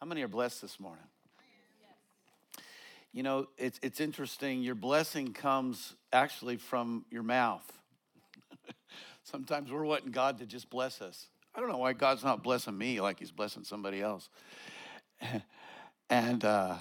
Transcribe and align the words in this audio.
How 0.00 0.06
many 0.06 0.22
are 0.22 0.28
blessed 0.28 0.62
this 0.62 0.80
morning? 0.80 1.04
You 3.12 3.22
know, 3.22 3.48
it's, 3.58 3.78
it's 3.82 4.00
interesting. 4.00 4.62
Your 4.62 4.74
blessing 4.74 5.34
comes 5.34 5.94
actually 6.10 6.56
from 6.56 7.04
your 7.10 7.22
mouth. 7.22 7.70
Sometimes 9.24 9.70
we're 9.70 9.84
wanting 9.84 10.10
God 10.10 10.38
to 10.38 10.46
just 10.46 10.70
bless 10.70 11.02
us. 11.02 11.26
I 11.54 11.60
don't 11.60 11.68
know 11.68 11.76
why 11.76 11.92
God's 11.92 12.24
not 12.24 12.42
blessing 12.42 12.78
me 12.78 13.02
like 13.02 13.18
He's 13.18 13.30
blessing 13.30 13.62
somebody 13.62 14.00
else. 14.00 14.30
and 16.10 16.46
uh, 16.46 16.76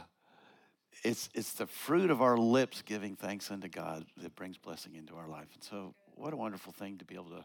it's, 1.04 1.30
it's 1.34 1.52
the 1.54 1.68
fruit 1.68 2.12
of 2.12 2.22
our 2.22 2.38
lips 2.38 2.84
giving 2.84 3.18
thanks 3.18 3.52
unto 3.52 3.68
God 3.68 4.06
that 4.16 4.34
brings 4.38 4.58
blessing 4.58 4.96
into 4.96 5.16
our 5.16 5.28
life. 5.28 5.48
And 5.56 5.64
so, 5.64 5.94
what 6.16 6.32
a 6.32 6.38
wonderful 6.38 6.72
thing 6.72 7.00
to 7.00 7.06
be 7.06 7.16
able 7.16 7.32
to, 7.32 7.44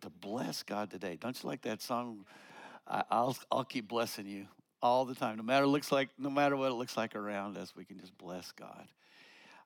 to 0.00 0.08
bless 0.08 0.62
God 0.62 0.90
today. 0.90 1.18
Don't 1.20 1.42
you 1.42 1.46
like 1.50 1.60
that 1.62 1.82
song? 1.82 2.24
I, 2.86 3.04
I'll, 3.10 3.36
I'll 3.50 3.64
keep 3.64 3.88
blessing 3.88 4.26
you 4.26 4.46
all 4.82 5.04
the 5.04 5.14
time, 5.14 5.36
no 5.36 5.42
matter 5.42 5.66
looks 5.66 5.92
like, 5.92 6.08
no 6.18 6.30
matter 6.30 6.56
what 6.56 6.70
it 6.70 6.74
looks 6.74 6.96
like 6.96 7.14
around 7.14 7.56
us. 7.56 7.74
We 7.76 7.84
can 7.84 7.98
just 7.98 8.16
bless 8.18 8.50
God. 8.52 8.88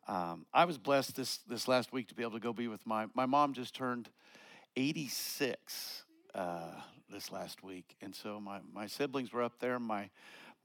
Um, 0.08 0.46
I 0.54 0.64
was 0.66 0.78
blessed 0.78 1.16
this 1.16 1.38
this 1.48 1.66
last 1.66 1.92
week 1.92 2.08
to 2.08 2.14
be 2.14 2.22
able 2.22 2.32
to 2.32 2.40
go 2.40 2.52
be 2.52 2.68
with 2.68 2.86
my 2.86 3.06
my 3.14 3.26
mom. 3.26 3.54
Just 3.54 3.74
turned 3.74 4.08
86 4.76 6.04
uh, 6.34 6.60
this 7.10 7.32
last 7.32 7.62
week, 7.62 7.96
and 8.00 8.14
so 8.14 8.38
my 8.38 8.60
my 8.72 8.86
siblings 8.86 9.32
were 9.32 9.42
up 9.42 9.58
there. 9.58 9.78
My 9.78 10.10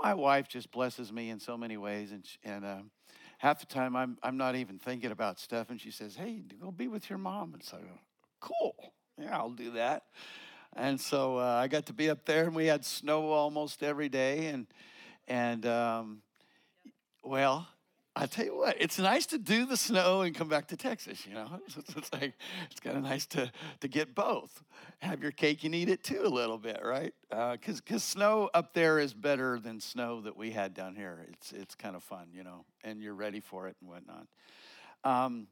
my 0.01 0.13
wife 0.13 0.47
just 0.47 0.71
blesses 0.71 1.11
me 1.11 1.29
in 1.29 1.39
so 1.39 1.57
many 1.57 1.77
ways, 1.77 2.11
and 2.11 2.25
and 2.43 2.65
uh, 2.65 2.77
half 3.39 3.59
the 3.59 3.65
time 3.65 3.95
I'm 3.95 4.17
I'm 4.21 4.37
not 4.37 4.55
even 4.55 4.77
thinking 4.77 5.11
about 5.11 5.39
stuff, 5.39 5.69
and 5.69 5.79
she 5.79 5.91
says, 5.91 6.15
"Hey, 6.15 6.43
go 6.61 6.71
be 6.71 6.87
with 6.87 7.09
your 7.09 7.19
mom," 7.19 7.53
and 7.53 7.63
so 7.63 7.77
cool, 8.41 8.75
yeah, 9.17 9.37
I'll 9.37 9.49
do 9.49 9.71
that. 9.71 10.03
And 10.75 10.99
so 10.99 11.37
uh, 11.37 11.59
I 11.61 11.67
got 11.67 11.85
to 11.87 11.93
be 11.93 12.09
up 12.09 12.25
there, 12.25 12.45
and 12.45 12.55
we 12.55 12.65
had 12.65 12.85
snow 12.85 13.31
almost 13.31 13.83
every 13.83 14.09
day, 14.09 14.47
and 14.47 14.67
and 15.27 15.65
um, 15.65 16.21
well, 17.23 17.67
I 18.15 18.25
tell 18.25 18.45
you 18.45 18.57
what, 18.57 18.75
it's 18.79 18.99
nice 18.99 19.25
to 19.27 19.37
do 19.37 19.65
the 19.65 19.77
snow 19.77 20.21
and 20.21 20.35
come 20.35 20.49
back 20.49 20.67
to 20.67 20.77
Texas. 20.77 21.25
You 21.25 21.33
know, 21.33 21.47
it's, 21.67 21.95
it's 21.95 22.13
like 22.13 22.33
it's 22.69 22.79
kind 22.79 22.97
of 22.97 23.03
nice 23.03 23.25
to 23.27 23.51
to 23.79 23.87
get 23.87 24.13
both. 24.13 24.63
Have 24.99 25.21
your 25.21 25.31
cake 25.31 25.63
and 25.63 25.73
eat 25.73 25.89
it 25.89 26.03
too 26.03 26.21
a 26.23 26.29
little 26.29 26.57
bit, 26.57 26.81
right? 26.83 27.13
Because 27.29 27.77
uh, 27.77 27.81
because 27.85 28.03
snow 28.03 28.49
up 28.53 28.73
there 28.73 28.99
is 28.99 29.13
better 29.13 29.59
than 29.59 29.79
snow 29.79 30.21
that 30.21 30.35
we 30.35 30.51
had 30.51 30.73
down 30.73 30.95
here. 30.95 31.25
It's 31.33 31.51
it's 31.53 31.75
kind 31.75 31.95
of 31.95 32.03
fun, 32.03 32.27
you 32.33 32.43
know, 32.43 32.65
and 32.83 33.01
you're 33.01 33.13
ready 33.13 33.39
for 33.39 33.67
it 33.67 33.75
and 33.81 33.89
whatnot. 33.89 34.27
Um, 35.03 35.47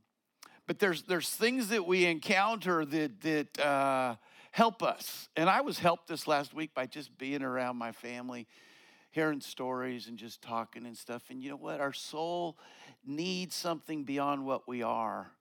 but 0.67 0.79
there's 0.79 1.03
there's 1.03 1.29
things 1.29 1.69
that 1.69 1.87
we 1.87 2.05
encounter 2.05 2.83
that 2.85 3.21
that 3.21 3.59
uh, 3.59 4.15
help 4.51 4.83
us, 4.83 5.29
and 5.35 5.49
I 5.49 5.61
was 5.61 5.79
helped 5.79 6.07
this 6.07 6.27
last 6.27 6.53
week 6.53 6.73
by 6.73 6.85
just 6.85 7.17
being 7.17 7.43
around 7.43 7.77
my 7.77 7.91
family 7.91 8.47
hearing 9.11 9.41
stories 9.41 10.07
and 10.07 10.17
just 10.17 10.41
talking 10.41 10.85
and 10.85 10.95
stuff. 10.95 11.23
And 11.29 11.41
you 11.41 11.49
know 11.49 11.57
what? 11.57 11.81
Our 11.81 11.93
soul 11.93 12.57
needs 13.05 13.55
something 13.55 14.03
beyond 14.03 14.45
what 14.45 14.67
we 14.67 14.83
are 14.83 15.31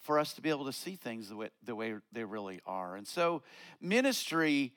for 0.00 0.18
us 0.18 0.34
to 0.34 0.42
be 0.42 0.50
able 0.50 0.66
to 0.66 0.72
see 0.72 0.96
things 0.96 1.28
the 1.28 1.36
way, 1.36 1.50
the 1.64 1.74
way 1.74 1.94
they 2.12 2.24
really 2.24 2.60
are. 2.66 2.96
And 2.96 3.06
so 3.06 3.42
ministry 3.80 4.72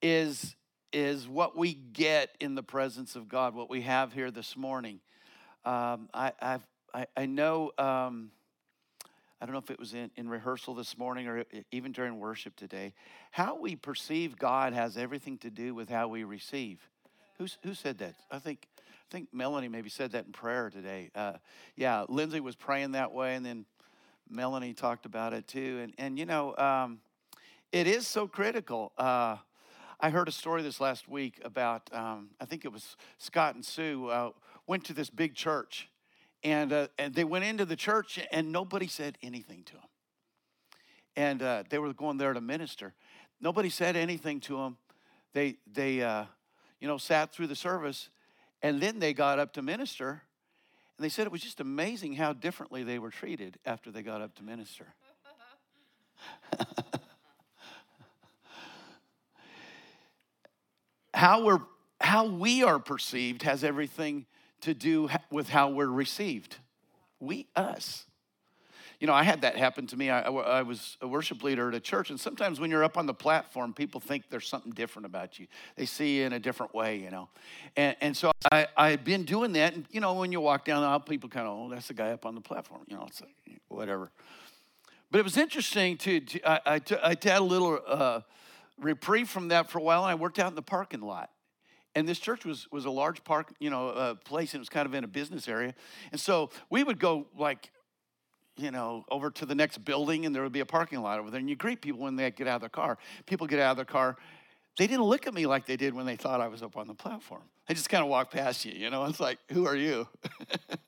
is 0.00 0.56
is 0.92 1.26
what 1.26 1.56
we 1.56 1.72
get 1.72 2.36
in 2.38 2.54
the 2.54 2.62
presence 2.62 3.16
of 3.16 3.26
God, 3.26 3.54
what 3.54 3.70
we 3.70 3.80
have 3.80 4.12
here 4.12 4.30
this 4.30 4.56
morning. 4.56 5.00
Um, 5.64 6.10
I, 6.12 6.32
I've, 6.38 6.66
I, 6.92 7.06
I 7.16 7.24
know, 7.24 7.72
um, 7.78 8.30
I 9.42 9.44
don't 9.44 9.54
know 9.54 9.58
if 9.58 9.72
it 9.72 9.80
was 9.80 9.92
in, 9.92 10.08
in 10.14 10.28
rehearsal 10.28 10.72
this 10.72 10.96
morning 10.96 11.26
or 11.26 11.44
even 11.72 11.90
during 11.90 12.20
worship 12.20 12.54
today, 12.54 12.94
how 13.32 13.58
we 13.58 13.74
perceive 13.74 14.38
God 14.38 14.72
has 14.72 14.96
everything 14.96 15.36
to 15.38 15.50
do 15.50 15.74
with 15.74 15.88
how 15.88 16.06
we 16.06 16.22
receive. 16.22 16.78
Who's, 17.38 17.58
who 17.64 17.74
said 17.74 17.98
that? 17.98 18.14
I 18.30 18.38
think 18.38 18.68
I 18.78 19.12
think 19.12 19.30
Melanie 19.32 19.66
maybe 19.68 19.90
said 19.90 20.12
that 20.12 20.26
in 20.26 20.32
prayer 20.32 20.70
today. 20.70 21.10
Uh, 21.12 21.34
yeah, 21.74 22.04
Lindsay 22.08 22.38
was 22.38 22.54
praying 22.54 22.92
that 22.92 23.12
way, 23.12 23.34
and 23.34 23.44
then 23.44 23.66
Melanie 24.30 24.74
talked 24.74 25.06
about 25.06 25.32
it 25.32 25.48
too. 25.48 25.80
And 25.82 25.92
and 25.98 26.18
you 26.18 26.24
know, 26.24 26.56
um, 26.56 27.00
it 27.72 27.88
is 27.88 28.06
so 28.06 28.28
critical. 28.28 28.92
Uh, 28.96 29.38
I 30.00 30.10
heard 30.10 30.28
a 30.28 30.32
story 30.32 30.62
this 30.62 30.80
last 30.80 31.08
week 31.08 31.40
about 31.44 31.92
um, 31.92 32.30
I 32.40 32.44
think 32.44 32.64
it 32.64 32.72
was 32.72 32.96
Scott 33.18 33.56
and 33.56 33.64
Sue 33.64 34.06
uh, 34.06 34.30
went 34.68 34.84
to 34.84 34.94
this 34.94 35.10
big 35.10 35.34
church, 35.34 35.88
and 36.44 36.72
uh, 36.72 36.88
and 36.98 37.14
they 37.14 37.24
went 37.24 37.44
into 37.44 37.64
the 37.64 37.76
church 37.76 38.18
and 38.30 38.52
nobody 38.52 38.86
said 38.86 39.18
anything 39.22 39.62
to 39.64 39.72
them. 39.74 39.82
And 41.14 41.42
uh, 41.42 41.64
they 41.68 41.78
were 41.78 41.92
going 41.92 42.16
there 42.16 42.32
to 42.32 42.40
minister. 42.40 42.94
Nobody 43.40 43.70
said 43.70 43.96
anything 43.96 44.40
to 44.40 44.56
them. 44.56 44.76
They 45.34 45.56
they 45.72 46.02
uh, 46.02 46.24
you 46.82 46.88
know, 46.88 46.98
sat 46.98 47.32
through 47.32 47.46
the 47.46 47.54
service, 47.54 48.10
and 48.60 48.80
then 48.80 48.98
they 48.98 49.14
got 49.14 49.38
up 49.38 49.52
to 49.52 49.62
minister. 49.62 50.22
And 50.98 51.04
they 51.04 51.08
said 51.08 51.26
it 51.26 51.32
was 51.32 51.40
just 51.40 51.60
amazing 51.60 52.14
how 52.14 52.32
differently 52.32 52.82
they 52.82 52.98
were 52.98 53.10
treated 53.10 53.56
after 53.64 53.92
they 53.92 54.02
got 54.02 54.20
up 54.20 54.34
to 54.34 54.42
minister. 54.42 54.88
how 61.14 61.44
we're 61.44 61.60
how 62.00 62.26
we 62.26 62.64
are 62.64 62.80
perceived 62.80 63.44
has 63.44 63.62
everything 63.62 64.26
to 64.62 64.74
do 64.74 65.08
with 65.30 65.48
how 65.48 65.68
we're 65.68 65.86
received. 65.86 66.56
We, 67.20 67.46
us 67.54 68.06
you 69.02 69.08
know, 69.08 69.14
I 69.14 69.24
had 69.24 69.40
that 69.40 69.56
happen 69.56 69.88
to 69.88 69.96
me. 69.96 70.10
I, 70.10 70.20
I, 70.20 70.62
was 70.62 70.96
a 71.00 71.08
worship 71.08 71.42
leader 71.42 71.68
at 71.68 71.74
a 71.74 71.80
church, 71.80 72.10
and 72.10 72.20
sometimes 72.20 72.60
when 72.60 72.70
you're 72.70 72.84
up 72.84 72.96
on 72.96 73.06
the 73.06 73.12
platform, 73.12 73.74
people 73.74 73.98
think 73.98 74.30
there's 74.30 74.46
something 74.46 74.70
different 74.70 75.06
about 75.06 75.40
you. 75.40 75.48
They 75.74 75.86
see 75.86 76.18
you 76.18 76.24
in 76.26 76.32
a 76.32 76.38
different 76.38 76.72
way, 76.72 76.98
you 76.98 77.10
know. 77.10 77.28
And, 77.76 77.96
and 78.00 78.16
so 78.16 78.30
I, 78.52 78.68
I've 78.76 79.02
been 79.02 79.24
doing 79.24 79.54
that. 79.54 79.74
And, 79.74 79.86
you 79.90 80.00
know, 80.00 80.14
when 80.14 80.30
you 80.30 80.40
walk 80.40 80.64
down 80.64 80.82
the 80.82 80.86
aisle, 80.86 81.00
people 81.00 81.28
kind 81.28 81.48
of, 81.48 81.52
oh, 81.52 81.68
that's 81.68 81.88
the 81.88 81.94
guy 81.94 82.12
up 82.12 82.24
on 82.24 82.36
the 82.36 82.40
platform. 82.40 82.82
You 82.86 82.94
know, 82.94 83.06
it's 83.08 83.20
like, 83.20 83.34
whatever. 83.66 84.12
But 85.10 85.18
it 85.18 85.24
was 85.24 85.36
interesting 85.36 85.96
to, 85.96 86.20
to 86.20 86.68
I 86.70 86.80
had 87.00 87.40
a 87.40 87.42
little 87.42 87.80
uh, 87.84 88.20
reprieve 88.80 89.28
from 89.28 89.48
that 89.48 89.68
for 89.68 89.78
a 89.78 89.82
while, 89.82 90.04
and 90.04 90.12
I 90.12 90.14
worked 90.14 90.38
out 90.38 90.50
in 90.50 90.54
the 90.54 90.62
parking 90.62 91.00
lot. 91.00 91.28
And 91.94 92.08
this 92.08 92.18
church 92.18 92.44
was, 92.44 92.66
was 92.72 92.84
a 92.84 92.90
large 92.90 93.22
park, 93.24 93.52
you 93.58 93.68
know, 93.68 93.88
uh, 93.90 94.14
place, 94.14 94.54
and 94.54 94.58
it 94.58 94.62
was 94.62 94.68
kind 94.68 94.86
of 94.86 94.94
in 94.94 95.04
a 95.04 95.08
business 95.08 95.46
area. 95.46 95.74
And 96.10 96.20
so 96.20 96.50
we 96.70 96.82
would 96.82 96.98
go 96.98 97.26
like 97.36 97.70
you 98.56 98.70
know, 98.70 99.04
over 99.10 99.30
to 99.30 99.46
the 99.46 99.54
next 99.54 99.78
building 99.78 100.26
and 100.26 100.34
there 100.34 100.42
would 100.42 100.52
be 100.52 100.60
a 100.60 100.66
parking 100.66 101.00
lot 101.00 101.18
over 101.18 101.30
there. 101.30 101.40
And 101.40 101.48
you 101.48 101.56
greet 101.56 101.80
people 101.80 102.00
when 102.00 102.16
they 102.16 102.30
get 102.30 102.46
out 102.46 102.56
of 102.56 102.60
their 102.60 102.68
car. 102.68 102.98
People 103.26 103.46
get 103.46 103.58
out 103.58 103.72
of 103.72 103.76
their 103.76 103.86
car. 103.86 104.16
They 104.78 104.86
didn't 104.86 105.04
look 105.04 105.26
at 105.26 105.34
me 105.34 105.46
like 105.46 105.66
they 105.66 105.76
did 105.76 105.94
when 105.94 106.06
they 106.06 106.16
thought 106.16 106.40
I 106.40 106.48
was 106.48 106.62
up 106.62 106.76
on 106.76 106.86
the 106.86 106.94
platform. 106.94 107.42
They 107.66 107.74
just 107.74 107.88
kind 107.88 108.02
of 108.02 108.08
walked 108.08 108.32
past 108.32 108.64
you, 108.64 108.72
you 108.72 108.90
know. 108.90 109.04
It's 109.04 109.20
like, 109.20 109.38
who 109.50 109.66
are 109.66 109.76
you? 109.76 110.08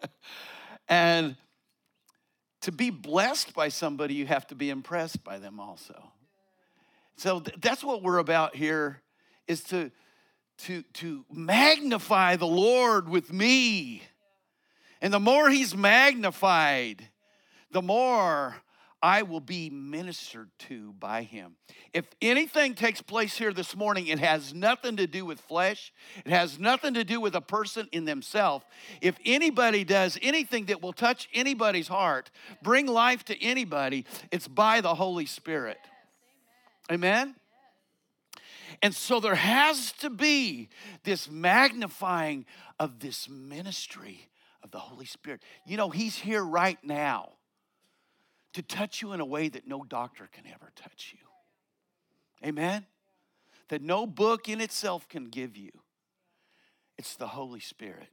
and 0.88 1.36
to 2.62 2.72
be 2.72 2.90
blessed 2.90 3.54
by 3.54 3.68
somebody, 3.68 4.14
you 4.14 4.26
have 4.26 4.46
to 4.48 4.54
be 4.54 4.70
impressed 4.70 5.22
by 5.22 5.38
them 5.38 5.60
also. 5.60 6.12
So 7.16 7.40
th- 7.40 7.58
that's 7.60 7.84
what 7.84 8.02
we're 8.02 8.18
about 8.18 8.56
here 8.56 9.02
is 9.46 9.62
to, 9.64 9.90
to, 10.58 10.82
to 10.94 11.24
magnify 11.32 12.36
the 12.36 12.46
Lord 12.46 13.08
with 13.08 13.32
me. 13.32 14.02
And 15.00 15.12
the 15.12 15.20
more 15.20 15.50
he's 15.50 15.76
magnified, 15.76 17.08
the 17.70 17.82
more 17.82 18.56
I 19.02 19.20
will 19.20 19.40
be 19.40 19.68
ministered 19.68 20.48
to 20.60 20.94
by 20.94 21.24
him. 21.24 21.56
If 21.92 22.06
anything 22.22 22.74
takes 22.74 23.02
place 23.02 23.36
here 23.36 23.52
this 23.52 23.76
morning, 23.76 24.06
it 24.06 24.18
has 24.18 24.54
nothing 24.54 24.96
to 24.96 25.06
do 25.06 25.26
with 25.26 25.40
flesh. 25.40 25.92
It 26.24 26.30
has 26.30 26.58
nothing 26.58 26.94
to 26.94 27.04
do 27.04 27.20
with 27.20 27.34
a 27.34 27.42
person 27.42 27.86
in 27.92 28.06
themselves. 28.06 28.64
If 29.02 29.18
anybody 29.26 29.84
does 29.84 30.18
anything 30.22 30.64
that 30.66 30.80
will 30.80 30.94
touch 30.94 31.28
anybody's 31.34 31.88
heart, 31.88 32.30
bring 32.62 32.86
life 32.86 33.26
to 33.26 33.42
anybody, 33.42 34.06
it's 34.32 34.48
by 34.48 34.80
the 34.80 34.94
Holy 34.94 35.26
Spirit. 35.26 35.78
Amen? 36.90 37.34
And 38.82 38.94
so 38.94 39.20
there 39.20 39.34
has 39.34 39.92
to 39.92 40.10
be 40.10 40.68
this 41.04 41.30
magnifying 41.30 42.46
of 42.78 43.00
this 43.00 43.28
ministry 43.28 44.28
of 44.62 44.70
the 44.70 44.78
Holy 44.78 45.06
Spirit. 45.06 45.42
You 45.66 45.76
know, 45.76 45.90
He's 45.90 46.16
here 46.16 46.42
right 46.42 46.78
now 46.82 47.32
to 48.54 48.62
touch 48.62 49.02
you 49.02 49.12
in 49.12 49.20
a 49.20 49.24
way 49.24 49.48
that 49.48 49.66
no 49.66 49.84
doctor 49.84 50.28
can 50.32 50.44
ever 50.46 50.70
touch 50.76 51.14
you. 51.14 52.46
Amen? 52.48 52.86
That 53.68 53.82
no 53.82 54.06
book 54.06 54.48
in 54.48 54.60
itself 54.60 55.08
can 55.08 55.24
give 55.24 55.56
you. 55.56 55.70
It's 56.96 57.16
the 57.16 57.26
Holy 57.26 57.60
Spirit. 57.60 58.08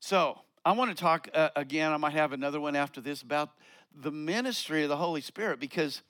So, 0.00 0.40
I 0.64 0.72
want 0.72 0.96
to 0.96 1.00
talk 1.00 1.28
uh, 1.34 1.50
again. 1.56 1.90
I 1.92 1.96
might 1.96 2.12
have 2.12 2.32
another 2.32 2.60
one 2.60 2.76
after 2.76 3.00
this 3.00 3.22
about 3.22 3.50
the 3.94 4.12
ministry 4.12 4.84
of 4.84 4.88
the 4.88 4.96
Holy 4.96 5.20
Spirit 5.20 5.58
because 5.58 6.02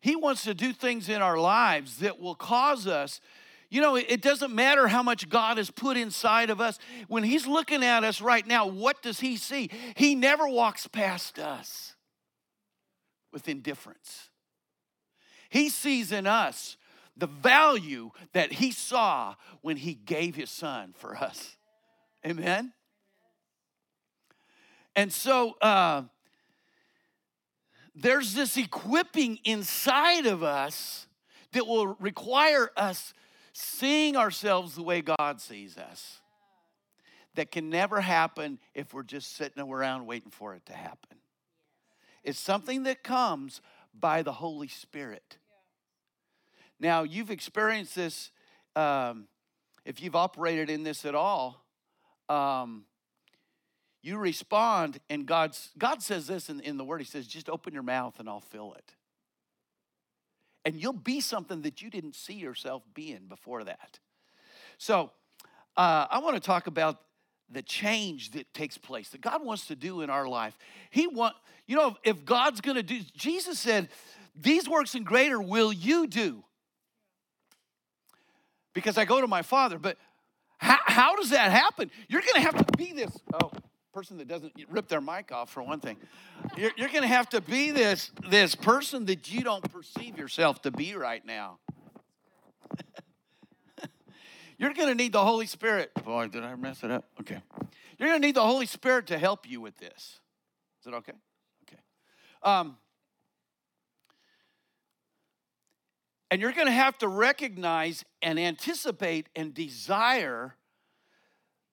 He 0.00 0.16
wants 0.16 0.44
to 0.44 0.54
do 0.54 0.72
things 0.72 1.08
in 1.08 1.22
our 1.22 1.38
lives 1.38 1.98
that 1.98 2.20
will 2.20 2.34
cause 2.34 2.86
us. 2.86 3.20
You 3.68 3.80
know, 3.80 3.96
it 3.96 4.22
doesn't 4.22 4.54
matter 4.54 4.88
how 4.88 5.02
much 5.02 5.28
God 5.28 5.58
has 5.58 5.70
put 5.70 5.96
inside 5.96 6.50
of 6.50 6.60
us. 6.60 6.78
When 7.08 7.24
He's 7.24 7.46
looking 7.46 7.82
at 7.82 8.04
us 8.04 8.20
right 8.20 8.46
now, 8.46 8.66
what 8.66 9.02
does 9.02 9.20
He 9.20 9.36
see? 9.36 9.70
He 9.96 10.14
never 10.14 10.48
walks 10.48 10.86
past 10.86 11.38
us 11.38 11.94
with 13.32 13.48
indifference. 13.48 14.30
He 15.48 15.68
sees 15.68 16.12
in 16.12 16.26
us 16.26 16.76
the 17.16 17.26
value 17.26 18.10
that 18.32 18.52
he 18.52 18.70
saw 18.70 19.34
when 19.62 19.76
he 19.76 19.94
gave 19.94 20.34
his 20.36 20.50
son 20.50 20.92
for 20.96 21.16
us. 21.16 21.56
Amen? 22.26 22.72
And 24.94 25.12
so 25.12 25.54
uh, 25.60 26.02
there's 27.96 28.34
this 28.34 28.58
equipping 28.58 29.38
inside 29.44 30.26
of 30.26 30.42
us 30.42 31.06
that 31.52 31.66
will 31.66 31.96
require 31.98 32.70
us 32.76 33.14
seeing 33.54 34.16
ourselves 34.16 34.74
the 34.74 34.82
way 34.82 35.00
God 35.00 35.40
sees 35.40 35.78
us. 35.78 36.20
That 37.34 37.50
can 37.50 37.70
never 37.70 38.00
happen 38.00 38.58
if 38.74 38.92
we're 38.94 39.02
just 39.02 39.36
sitting 39.36 39.62
around 39.62 40.06
waiting 40.06 40.30
for 40.30 40.54
it 40.54 40.64
to 40.66 40.72
happen. 40.74 41.18
It's 42.22 42.38
something 42.38 42.82
that 42.84 43.02
comes 43.02 43.60
by 43.98 44.22
the 44.22 44.32
Holy 44.32 44.68
Spirit. 44.68 45.38
Now, 46.78 47.02
you've 47.02 47.30
experienced 47.30 47.94
this, 47.94 48.30
um, 48.74 49.28
if 49.84 50.02
you've 50.02 50.16
operated 50.16 50.68
in 50.68 50.82
this 50.82 51.04
at 51.04 51.14
all, 51.14 51.64
um, 52.28 52.84
you 54.02 54.18
respond, 54.18 55.00
and 55.10 55.26
God's, 55.26 55.70
God 55.78 56.02
says 56.02 56.26
this 56.26 56.48
in, 56.48 56.60
in 56.60 56.76
the 56.76 56.84
Word 56.84 57.00
He 57.00 57.06
says, 57.06 57.26
just 57.26 57.48
open 57.48 57.74
your 57.74 57.82
mouth 57.82 58.18
and 58.18 58.28
I'll 58.28 58.40
fill 58.40 58.74
it. 58.74 58.94
And 60.64 60.74
you'll 60.74 60.92
be 60.92 61.20
something 61.20 61.62
that 61.62 61.80
you 61.80 61.90
didn't 61.90 62.16
see 62.16 62.34
yourself 62.34 62.82
being 62.94 63.26
before 63.28 63.64
that. 63.64 63.98
So, 64.78 65.10
uh, 65.76 66.06
I 66.10 66.18
want 66.18 66.34
to 66.34 66.40
talk 66.40 66.66
about 66.66 67.00
the 67.50 67.62
change 67.62 68.32
that 68.32 68.52
takes 68.52 68.76
place 68.76 69.10
that 69.10 69.20
God 69.20 69.44
wants 69.44 69.66
to 69.66 69.76
do 69.76 70.00
in 70.00 70.10
our 70.10 70.26
life. 70.26 70.58
He 70.90 71.06
want, 71.06 71.34
you 71.66 71.76
know, 71.76 71.96
if 72.02 72.24
God's 72.24 72.60
going 72.60 72.76
to 72.76 72.82
do, 72.82 73.00
Jesus 73.16 73.58
said, 73.58 73.88
"These 74.34 74.68
works 74.68 74.94
and 74.94 75.06
greater 75.06 75.40
will 75.40 75.72
you 75.72 76.06
do." 76.06 76.42
Because 78.74 78.98
I 78.98 79.04
go 79.04 79.20
to 79.20 79.26
my 79.26 79.42
Father, 79.42 79.78
but 79.78 79.96
how, 80.58 80.78
how 80.84 81.16
does 81.16 81.30
that 81.30 81.50
happen? 81.50 81.90
You're 82.08 82.22
going 82.22 82.34
to 82.34 82.40
have 82.40 82.66
to 82.66 82.76
be 82.76 82.92
this. 82.92 83.16
Oh, 83.42 83.50
person 83.96 84.18
that 84.18 84.28
doesn't 84.28 84.52
rip 84.68 84.88
their 84.88 85.00
mic 85.00 85.32
off 85.32 85.48
for 85.48 85.62
one 85.62 85.80
thing. 85.80 85.96
You're, 86.54 86.70
you're 86.76 86.90
going 86.90 87.00
to 87.00 87.08
have 87.08 87.30
to 87.30 87.40
be 87.40 87.70
this 87.70 88.10
this 88.28 88.54
person 88.54 89.06
that 89.06 89.32
you 89.32 89.40
don't 89.40 89.72
perceive 89.72 90.18
yourself 90.18 90.60
to 90.62 90.70
be 90.70 90.94
right 90.94 91.24
now. 91.24 91.60
You're 94.58 94.74
going 94.74 94.90
to 94.90 94.94
need 94.94 95.12
the 95.12 95.24
Holy 95.24 95.46
Spirit. 95.46 95.92
Boy, 96.04 96.28
did 96.28 96.44
I 96.44 96.56
mess 96.56 96.84
it 96.84 96.90
up? 96.90 97.06
Okay. 97.22 97.40
You're 97.98 98.10
going 98.10 98.20
to 98.20 98.26
need 98.26 98.34
the 98.34 98.44
Holy 98.44 98.66
Spirit 98.66 99.06
to 99.06 99.16
help 99.16 99.48
you 99.48 99.62
with 99.62 99.78
this. 99.78 100.20
Is 100.82 100.88
it 100.88 100.92
okay? 100.92 101.12
Okay. 101.66 101.80
Um, 102.42 102.76
and 106.30 106.42
you're 106.42 106.52
going 106.52 106.66
to 106.66 106.72
have 106.72 106.98
to 106.98 107.08
recognize 107.08 108.04
and 108.20 108.38
anticipate 108.38 109.30
and 109.34 109.54
desire 109.54 110.54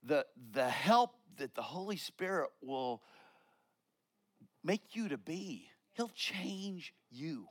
the, 0.05 0.25
the 0.53 0.69
help 0.69 1.15
that 1.37 1.55
the 1.55 1.61
Holy 1.61 1.97
Spirit 1.97 2.49
will 2.61 3.01
make 4.63 4.95
you 4.95 5.09
to 5.09 5.17
be. 5.17 5.69
He'll 5.93 6.11
change 6.15 6.93
you. 7.11 7.47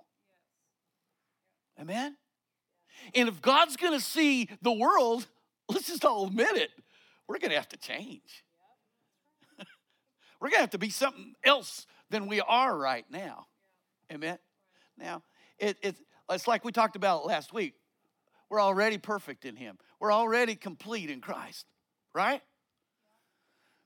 Amen? 1.81 2.17
And 3.15 3.29
if 3.29 3.41
God's 3.41 3.77
going 3.77 3.93
to 3.93 4.05
see 4.05 4.49
the 4.61 4.73
world, 4.73 5.27
let's 5.69 5.87
just 5.87 6.05
all 6.05 6.27
admit 6.27 6.57
it, 6.57 6.71
we're 7.29 7.39
going 7.39 7.51
to 7.51 7.57
have 7.57 7.69
to 7.71 7.77
change. 7.77 8.45
we're 10.41 10.49
going 10.49 10.59
to 10.59 10.63
have 10.63 10.71
to 10.71 10.79
be 10.79 10.91
something 10.91 11.35
else 11.45 11.87
than 12.11 12.27
we 12.27 12.41
are 12.41 12.77
right 12.77 13.07
now. 13.11 13.47
Amen? 14.13 14.39
Now, 14.99 15.23
it, 15.59 15.79
it, 15.83 15.97
it's 16.31 16.47
like 16.47 16.65
we 16.65 16.73
talked 16.73 16.97
about 16.97 17.25
last 17.25 17.53
week. 17.53 17.75
We're 18.51 18.61
already 18.61 18.99
perfect 18.99 19.47
in 19.47 19.57
Him, 19.57 19.79
we're 19.99 20.13
already 20.13 20.55
complete 20.55 21.11
in 21.11 21.21
Christ, 21.21 21.67
right? 22.15 22.43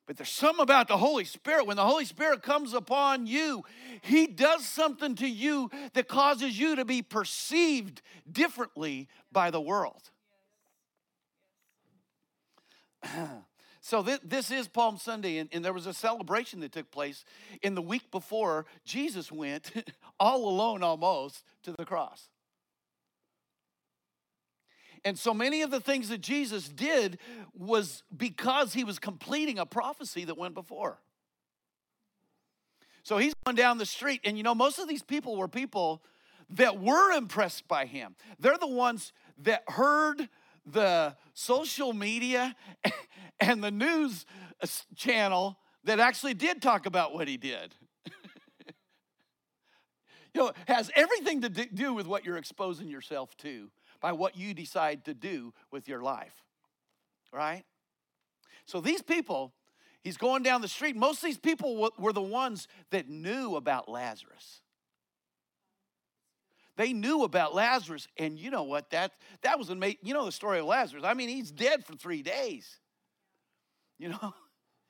But 0.07 0.17
there's 0.17 0.31
something 0.31 0.63
about 0.63 0.87
the 0.89 0.97
Holy 0.97 1.25
Spirit. 1.25 1.67
When 1.67 1.77
the 1.77 1.85
Holy 1.85 2.05
Spirit 2.05 2.43
comes 2.43 2.75
upon 2.75 3.27
you, 3.27 3.65
He 4.03 4.29
does 4.29 4.65
something 4.65 5.17
to 5.17 5.29
you 5.29 5.71
that 5.95 6.07
causes 6.07 6.59
you 6.59 6.77
to 6.77 6.85
be 6.85 7.03
perceived 7.03 8.03
differently 8.31 9.09
by 9.33 9.51
the 9.51 9.61
world. 9.61 10.11
So, 13.89 14.03
this 14.03 14.51
is 14.51 14.67
Palm 14.67 14.99
Sunday, 14.99 15.39
and, 15.39 15.49
and 15.53 15.65
there 15.65 15.73
was 15.73 15.87
a 15.87 15.95
celebration 15.95 16.59
that 16.59 16.73
took 16.73 16.91
place 16.91 17.25
in 17.63 17.77
the 17.77 17.83
week 17.83 18.11
before 18.11 18.67
Jesus 18.85 19.31
went, 19.31 19.71
all 20.19 20.49
alone 20.49 20.83
almost, 20.83 21.45
to 21.63 21.71
the 21.71 21.85
cross. 21.85 22.29
And 25.07 25.17
so 25.17 25.33
many 25.33 25.63
of 25.63 25.71
the 25.71 25.79
things 25.79 26.09
that 26.09 26.21
Jesus 26.21 26.69
did 26.69 27.19
was 27.55 28.03
because 28.15 28.75
he 28.75 28.83
was 28.83 28.99
completing 28.99 29.57
a 29.57 29.65
prophecy 29.65 30.25
that 30.25 30.37
went 30.37 30.53
before. 30.53 30.99
So 33.05 33.17
he's 33.17 33.33
going 33.45 33.55
down 33.55 33.79
the 33.79 33.87
street, 33.87 34.21
and 34.25 34.37
you 34.37 34.43
know, 34.43 34.53
most 34.53 34.81
of 34.81 34.89
these 34.89 35.05
people 35.05 35.37
were 35.37 35.47
people 35.47 36.03
that 36.51 36.81
were 36.81 37.13
impressed 37.13 37.69
by 37.69 37.87
him. 37.87 38.17
They're 38.41 38.59
the 38.59 38.67
ones 38.67 39.13
that 39.45 39.63
heard 39.69 40.29
the 40.67 41.15
social 41.35 41.93
media 41.93 42.57
and 43.41 43.63
the 43.63 43.71
news 43.71 44.27
channel 44.97 45.57
that 45.85 46.01
actually 46.01 46.35
did 46.35 46.61
talk 46.61 46.85
about 46.85 47.15
what 47.15 47.29
he 47.29 47.37
did. 47.37 47.77
you 50.35 50.41
know, 50.41 50.53
has 50.67 50.91
everything 50.97 51.43
to 51.43 51.49
do 51.49 51.95
with 51.95 52.09
what 52.09 52.25
you're 52.25 52.39
exposing 52.39 52.89
yourself 52.89 53.37
to 53.37 53.71
by 54.07 54.13
what 54.13 54.37
you 54.37 54.55
decide 54.55 55.05
to 55.05 55.13
do 55.13 55.53
with 55.73 55.89
your 55.89 56.01
life. 56.01 56.45
Right? 57.33 57.65
So 58.65 58.81
these 58.81 59.03
people, 59.03 59.53
he's 60.05 60.17
going 60.17 60.45
down 60.45 60.61
the 60.61 60.69
street. 60.69 60.95
Most 60.95 61.17
of 61.17 61.25
these 61.25 61.39
people 61.39 61.91
were 61.99 62.13
the 62.13 62.23
ones 62.23 62.69
that 62.93 63.09
knew 63.09 63.57
about 63.57 63.89
Lazarus. 63.89 64.61
They 66.77 66.93
knew 66.93 67.25
about 67.25 67.53
Lazarus, 67.53 68.07
and 68.17 68.39
you 68.39 68.49
know 68.49 68.63
what? 68.63 68.91
That 68.91 69.11
that 69.43 69.59
was 69.59 69.71
amazing. 69.71 69.99
You 70.05 70.15
know 70.15 70.25
the 70.25 70.31
story 70.31 70.61
of 70.61 70.67
Lazarus. 70.67 71.03
I 71.05 71.15
mean, 71.15 71.29
he's 71.29 71.51
dead 71.51 71.85
for 71.85 71.97
three 71.97 72.23
days. 72.23 72.79
You 73.99 74.11
know, 74.11 74.35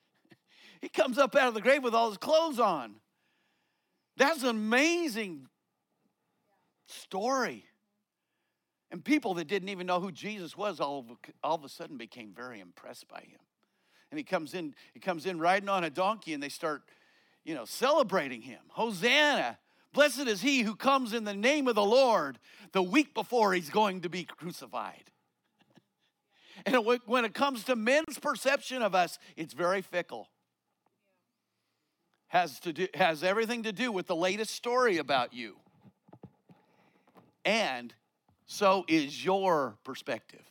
he 0.79 0.89
comes 0.89 1.17
up 1.17 1.35
out 1.35 1.47
of 1.47 1.55
the 1.55 1.61
grave 1.61 1.81
with 1.81 1.95
all 1.95 2.09
his 2.09 2.19
clothes 2.19 2.59
on. 2.59 2.97
That's 4.15 4.43
an 4.43 4.49
amazing 4.49 5.47
story. 6.85 7.65
And 8.91 9.03
people 9.03 9.33
that 9.35 9.47
didn't 9.47 9.69
even 9.69 9.85
know 9.85 9.99
who 9.99 10.11
Jesus 10.11 10.55
was 10.55 10.79
all 10.79 10.99
of, 10.99 11.05
all 11.43 11.55
of 11.55 11.63
a 11.63 11.69
sudden 11.69 11.97
became 11.97 12.33
very 12.33 12.59
impressed 12.59 13.07
by 13.07 13.19
him. 13.19 13.39
And 14.11 14.17
he 14.17 14.23
comes 14.23 14.53
in, 14.53 14.73
he 14.93 14.99
comes 14.99 15.25
in 15.25 15.39
riding 15.39 15.67
on 15.67 15.83
a 15.83 15.89
donkey 15.89 16.33
and 16.33 16.41
they 16.41 16.49
start, 16.49 16.83
you 17.43 17.53
know, 17.53 17.65
celebrating 17.65 18.41
him. 18.41 18.61
Hosanna! 18.69 19.57
Blessed 19.93 20.27
is 20.27 20.41
he 20.41 20.61
who 20.61 20.75
comes 20.75 21.13
in 21.13 21.23
the 21.23 21.33
name 21.33 21.67
of 21.67 21.75
the 21.75 21.83
Lord 21.83 22.39
the 22.71 22.83
week 22.83 23.13
before 23.13 23.53
he's 23.53 23.69
going 23.69 24.01
to 24.01 24.09
be 24.09 24.23
crucified. 24.23 25.11
and 26.65 26.85
when 27.05 27.25
it 27.25 27.33
comes 27.33 27.63
to 27.65 27.75
men's 27.75 28.19
perception 28.21 28.81
of 28.81 28.95
us, 28.95 29.19
it's 29.35 29.53
very 29.53 29.81
fickle. 29.81 30.29
Has, 32.27 32.59
to 32.61 32.73
do, 32.73 32.87
has 32.93 33.23
everything 33.23 33.63
to 33.63 33.71
do 33.71 33.91
with 33.91 34.07
the 34.07 34.15
latest 34.15 34.53
story 34.53 34.97
about 34.97 35.33
you. 35.33 35.55
And 37.45 37.93
so 38.47 38.83
is 38.87 39.23
your 39.23 39.77
perspective. 39.83 40.43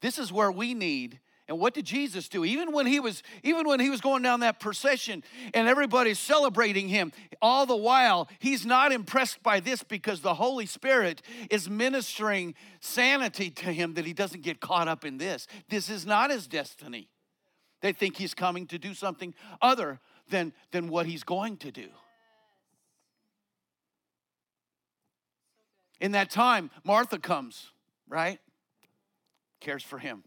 This 0.00 0.18
is 0.18 0.30
where 0.30 0.52
we 0.52 0.74
need 0.74 1.20
and 1.46 1.58
what 1.58 1.74
did 1.74 1.84
Jesus 1.84 2.28
do? 2.28 2.42
Even 2.44 2.72
when 2.72 2.86
he 2.86 3.00
was 3.00 3.22
even 3.42 3.68
when 3.68 3.78
he 3.78 3.90
was 3.90 4.00
going 4.00 4.22
down 4.22 4.40
that 4.40 4.60
procession 4.60 5.22
and 5.52 5.68
everybody's 5.68 6.18
celebrating 6.18 6.88
him, 6.88 7.12
all 7.42 7.66
the 7.66 7.76
while 7.76 8.28
he's 8.38 8.64
not 8.64 8.92
impressed 8.92 9.42
by 9.42 9.60
this 9.60 9.82
because 9.82 10.20
the 10.20 10.34
Holy 10.34 10.64
Spirit 10.64 11.20
is 11.50 11.68
ministering 11.68 12.54
sanity 12.80 13.50
to 13.50 13.66
him 13.66 13.94
that 13.94 14.06
he 14.06 14.14
doesn't 14.14 14.42
get 14.42 14.60
caught 14.60 14.88
up 14.88 15.04
in 15.04 15.18
this. 15.18 15.46
This 15.68 15.90
is 15.90 16.06
not 16.06 16.30
his 16.30 16.46
destiny. 16.46 17.08
They 17.82 17.92
think 17.92 18.16
he's 18.16 18.32
coming 18.32 18.66
to 18.68 18.78
do 18.78 18.94
something 18.94 19.34
other 19.60 20.00
than 20.30 20.54
than 20.72 20.88
what 20.88 21.04
he's 21.04 21.24
going 21.24 21.58
to 21.58 21.70
do. 21.70 21.88
In 26.04 26.12
that 26.12 26.28
time, 26.28 26.70
Martha 26.84 27.18
comes, 27.18 27.70
right? 28.10 28.38
Cares 29.62 29.82
for 29.82 29.98
him. 29.98 30.22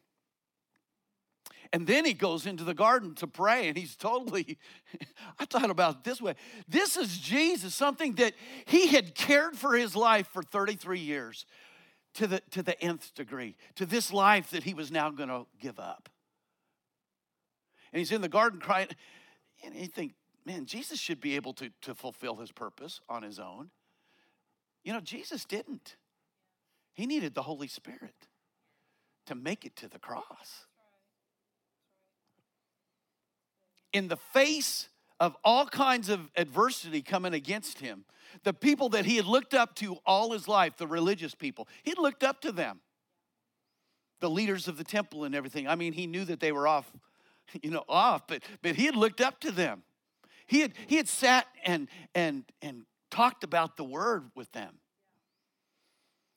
And 1.72 1.86
then 1.86 2.04
he 2.04 2.14
goes 2.14 2.48
into 2.48 2.64
the 2.64 2.74
garden 2.74 3.14
to 3.14 3.28
pray, 3.28 3.68
and 3.68 3.78
he's 3.78 3.96
totally, 3.96 4.58
I 5.40 5.46
thought 5.46 5.70
about 5.70 6.04
this 6.04 6.20
way. 6.20 6.34
This 6.68 6.98
is 6.98 7.20
Jesus, 7.20 7.76
something 7.76 8.14
that 8.14 8.34
he 8.66 8.88
had 8.88 9.14
cared 9.14 9.56
for 9.56 9.76
his 9.76 9.96
life 9.96 10.26
for 10.34 10.42
33 10.42 11.00
years 11.00 11.46
to 12.16 12.26
the, 12.26 12.42
to 12.50 12.64
the 12.64 12.82
nth 12.82 13.14
degree, 13.14 13.56
to 13.76 13.86
this 13.86 14.12
life 14.12 14.50
that 14.50 14.64
he 14.64 14.74
was 14.74 14.90
now 14.90 15.12
going 15.12 15.30
to 15.30 15.46
give 15.62 15.78
up. 15.78 16.10
And 17.94 18.00
he's 18.00 18.12
in 18.12 18.22
the 18.22 18.30
garden 18.30 18.60
crying, 18.60 18.88
and 19.64 19.76
you 19.76 19.86
think, 19.86 20.16
man, 20.44 20.66
Jesus 20.66 21.00
should 21.00 21.22
be 21.22 21.36
able 21.36 21.54
to, 21.54 21.70
to 21.84 21.94
fulfill 21.94 22.38
his 22.38 22.52
purpose 22.52 23.00
on 23.08 23.22
his 23.22 23.38
own. 23.38 23.70
You 24.84 24.94
know, 24.94 25.02
Jesus 25.02 25.46
didn't. 25.46 25.96
He 26.94 27.06
needed 27.06 27.36
the 27.36 27.44
Holy 27.44 27.68
Spirit 27.68 28.16
to 29.28 29.36
make 29.36 29.66
it 29.66 29.76
to 29.78 29.88
the 29.88 30.00
cross. 30.00 30.66
In 33.94 34.08
the 34.08 34.18
face 34.18 34.90
of 35.20 35.36
all 35.44 35.66
kinds 35.66 36.10
of 36.10 36.32
adversity 36.36 37.02
coming 37.02 37.34
against 37.34 37.80
him, 37.80 38.06
the 38.44 38.54
people 38.54 38.90
that 38.90 39.06
he 39.06 39.16
had 39.16 39.26
looked 39.26 39.54
up 39.54 39.76
to 39.76 39.98
all 40.06 40.32
his 40.32 40.48
life, 40.48 40.78
the 40.78 40.88
religious 40.88 41.36
people, 41.36 41.68
he'd 41.84 41.98
looked 41.98 42.24
up 42.24 42.42
to 42.42 42.52
them. 42.52 42.82
The 44.20 44.30
leaders 44.30 44.68
of 44.68 44.78
the 44.78 44.84
temple 44.84 45.24
and 45.24 45.36
everything. 45.36 45.68
I 45.68 45.76
mean, 45.76 45.94
he 45.94 46.08
knew 46.08 46.26
that 46.26 46.40
they 46.40 46.52
were 46.52 46.68
off, 46.68 46.92
you 47.62 47.70
know, 47.70 47.84
off, 47.88 48.28
but 48.28 48.42
but 48.64 48.76
he 48.76 48.86
had 48.86 48.96
looked 48.96 49.22
up 49.22 49.40
to 49.42 49.52
them. 49.52 49.84
He 50.48 50.62
had 50.62 50.74
he 50.88 50.96
had 50.96 51.08
sat 51.08 51.46
and 51.64 51.88
and 52.16 52.44
and 52.62 52.86
talked 53.10 53.44
about 53.44 53.78
the 53.78 53.84
word 53.84 54.32
with 54.36 54.52
them. 54.52 54.80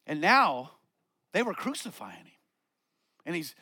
And 0.07 0.21
now 0.21 0.73
they 1.33 1.43
were 1.43 1.55
crucifying 1.55 2.17
him. 2.17 2.27
And 3.27 3.37
he's 3.37 3.55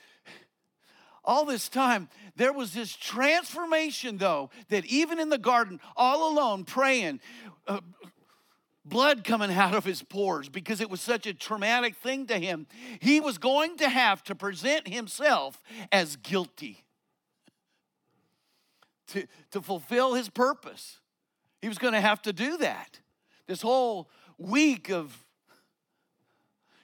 all 1.24 1.44
this 1.44 1.68
time, 1.68 2.08
there 2.36 2.54
was 2.54 2.72
this 2.72 2.96
transformation, 2.96 4.16
though, 4.16 4.48
that 4.70 4.86
even 4.86 5.20
in 5.20 5.28
the 5.28 5.36
garden, 5.36 5.78
all 5.94 6.32
alone, 6.32 6.64
praying, 6.64 7.20
uh, 7.66 7.80
blood 8.82 9.24
coming 9.24 9.52
out 9.52 9.74
of 9.74 9.84
his 9.84 10.02
pores 10.02 10.48
because 10.48 10.80
it 10.80 10.88
was 10.88 11.02
such 11.02 11.26
a 11.26 11.34
traumatic 11.34 11.96
thing 11.96 12.26
to 12.26 12.38
him, 12.38 12.66
he 13.00 13.20
was 13.20 13.36
going 13.36 13.76
to 13.76 13.88
have 13.88 14.22
to 14.24 14.34
present 14.34 14.88
himself 14.88 15.62
as 15.92 16.16
guilty 16.16 16.84
to, 19.08 19.26
to 19.50 19.60
fulfill 19.60 20.14
his 20.14 20.30
purpose. 20.30 21.00
He 21.60 21.68
was 21.68 21.78
going 21.78 21.94
to 21.94 22.00
have 22.00 22.22
to 22.22 22.32
do 22.32 22.56
that. 22.58 23.00
This 23.46 23.62
whole 23.62 24.08
week 24.38 24.90
of 24.90 25.24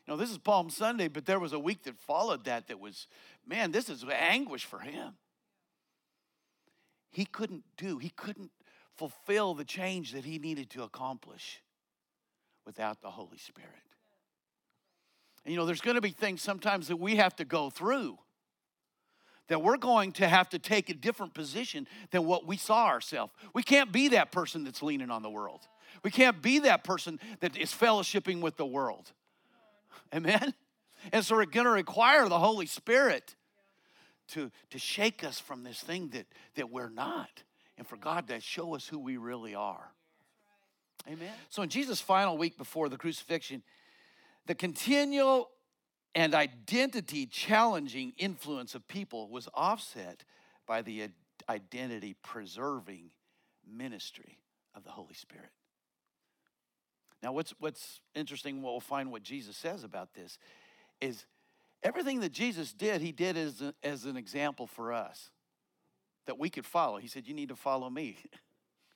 you 0.07 0.13
know, 0.13 0.19
this 0.19 0.31
is 0.31 0.39
Palm 0.39 0.69
Sunday, 0.69 1.09
but 1.09 1.25
there 1.25 1.41
was 1.41 1.55
a 1.55 1.59
week 1.59 1.85
that 1.85 1.97
followed 1.99 2.45
that 2.45 2.67
that 2.67 2.79
was, 2.79 3.07
man, 3.47 3.73
this 3.73 3.89
is 3.89 4.05
anguish 4.11 4.67
for 4.67 4.81
him. 4.81 5.15
He 7.11 7.25
couldn't 7.25 7.65
do, 7.79 7.99
he 7.99 8.11
couldn't 8.11 8.51
fulfill 8.97 9.55
the 9.55 9.65
change 9.65 10.13
that 10.13 10.25
he 10.25 10.39
needed 10.39 10.69
to 10.71 10.83
accomplish 10.83 11.63
without 12.67 13.01
the 13.01 13.11
Holy 13.11 13.39
Spirit. 13.39 13.71
And 15.45 15.53
you 15.53 15.59
know, 15.59 15.65
there's 15.65 15.81
going 15.81 15.97
to 15.97 16.03
be 16.03 16.11
things 16.11 16.43
sometimes 16.43 16.89
that 16.89 16.97
we 16.97 17.17
have 17.17 17.35
to 17.37 17.45
go 17.45 17.71
through 17.71 18.19
that 19.49 19.63
we're 19.63 19.77
going 19.77 20.13
to 20.13 20.29
have 20.29 20.49
to 20.51 20.59
take 20.59 20.89
a 20.89 20.95
different 20.95 21.35
position 21.35 21.87
than 22.11 22.25
what 22.25 22.47
we 22.47 22.57
saw 22.57 22.87
ourselves. 22.87 23.33
We 23.53 23.63
can't 23.63 23.93
be 23.93 24.09
that 24.09 24.33
person 24.33 24.65
that's 24.65 24.83
leaning 24.83 25.11
on 25.11 25.23
the 25.23 25.31
world. 25.31 25.61
We 26.03 26.11
can't 26.11 26.41
be 26.43 26.61
that 26.61 26.85
person 26.85 27.21
that 27.41 27.57
is 27.57 27.73
fellowshipping 27.73 28.41
with 28.41 28.57
the 28.57 28.67
world. 28.67 29.13
Amen? 30.15 30.55
And 31.13 31.25
so 31.25 31.37
we're 31.37 31.45
going 31.45 31.67
to 31.67 31.73
require 31.73 32.29
the 32.29 32.39
Holy 32.39 32.67
Spirit 32.67 33.35
to, 34.29 34.51
to 34.71 34.79
shake 34.79 35.23
us 35.23 35.39
from 35.39 35.63
this 35.63 35.81
thing 35.81 36.09
that, 36.09 36.27
that 36.55 36.71
we're 36.71 36.89
not 36.89 37.43
and 37.77 37.87
for 37.87 37.97
God 37.97 38.29
to 38.29 38.41
show 38.41 38.75
us 38.75 38.87
who 38.87 38.99
we 38.99 39.17
really 39.17 39.55
are. 39.55 39.91
Amen. 41.07 41.33
So 41.51 41.63
in 41.63 41.69
Jesus' 41.69 42.01
final 42.01 42.39
week 42.39 42.57
before 42.57 42.89
the 42.89 42.97
crucifixion, 42.97 43.63
the 44.47 44.55
continual 44.55 45.51
and 46.15 46.35
identity 46.35 47.27
challenging 47.27 48.13
influence 48.17 48.75
of 48.75 48.87
people 48.87 49.29
was 49.29 49.49
offset 49.53 50.25
by 50.67 50.83
the 50.83 51.09
identity 51.49 52.15
preserving 52.23 53.11
ministry 53.67 54.39
of 54.75 54.85
the 54.85 54.91
Holy 54.91 55.15
Spirit. 55.15 55.51
Now, 57.23 57.33
what's, 57.33 57.55
what's 57.59 58.01
interesting, 58.15 58.63
what 58.63 58.73
we'll 58.73 58.81
find 58.81 59.11
what 59.11 59.23
Jesus 59.23 59.57
says 59.57 59.83
about 59.83 60.15
this, 60.15 60.39
is 61.01 61.25
everything 61.83 62.21
that 62.21 62.33
Jesus 62.33 62.73
did, 62.73 63.01
he 63.01 63.13
did 63.13 63.37
as, 63.37 63.63
a, 63.63 63.75
as 63.83 64.05
an 64.05 64.17
example 64.17 64.67
for 64.67 64.93
us 64.93 65.31
that 66.27 66.39
we 66.39 66.51
could 66.51 66.67
follow. 66.67 66.99
He 66.99 67.09
said, 67.09 67.27
You 67.27 67.35
need 67.35 67.49
to 67.49 67.57
follow 67.57 67.89
me. 67.89 68.19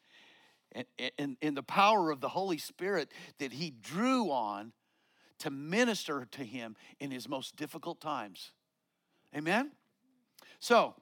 and, 0.73 0.87
and, 1.19 1.37
and 1.41 1.57
the 1.57 1.63
power 1.63 2.11
of 2.11 2.21
the 2.21 2.29
Holy 2.29 2.59
Spirit 2.59 3.11
that 3.39 3.53
he 3.53 3.71
drew 3.71 4.31
on 4.31 4.73
to 5.39 5.51
minister 5.51 6.27
to 6.33 6.45
him 6.45 6.77
in 7.01 7.11
his 7.11 7.29
most 7.29 7.57
difficult 7.57 8.01
times. 8.01 8.53
Amen? 9.35 9.71
So, 10.59 10.95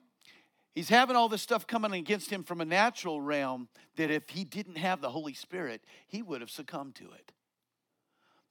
He's 0.76 0.90
having 0.90 1.16
all 1.16 1.30
this 1.30 1.40
stuff 1.40 1.66
coming 1.66 1.94
against 1.94 2.28
him 2.28 2.44
from 2.44 2.60
a 2.60 2.64
natural 2.66 3.18
realm 3.22 3.68
that 3.96 4.10
if 4.10 4.28
he 4.28 4.44
didn't 4.44 4.76
have 4.76 5.00
the 5.00 5.08
Holy 5.08 5.32
Spirit, 5.32 5.82
he 6.06 6.20
would 6.20 6.42
have 6.42 6.50
succumbed 6.50 6.96
to 6.96 7.04
it. 7.04 7.32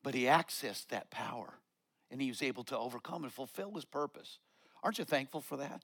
But 0.02 0.16
he 0.16 0.24
accessed 0.24 0.88
that 0.88 1.12
power 1.12 1.60
and 2.10 2.20
he 2.20 2.30
was 2.30 2.42
able 2.42 2.64
to 2.64 2.78
overcome 2.80 3.26
and 3.26 3.32
fulfill 3.32 3.76
his 3.76 3.86
purpose. 3.86 4.40
Aren't 4.82 4.98
you 4.98 5.06
thankful 5.06 5.40
for 5.40 5.58
that? 5.58 5.84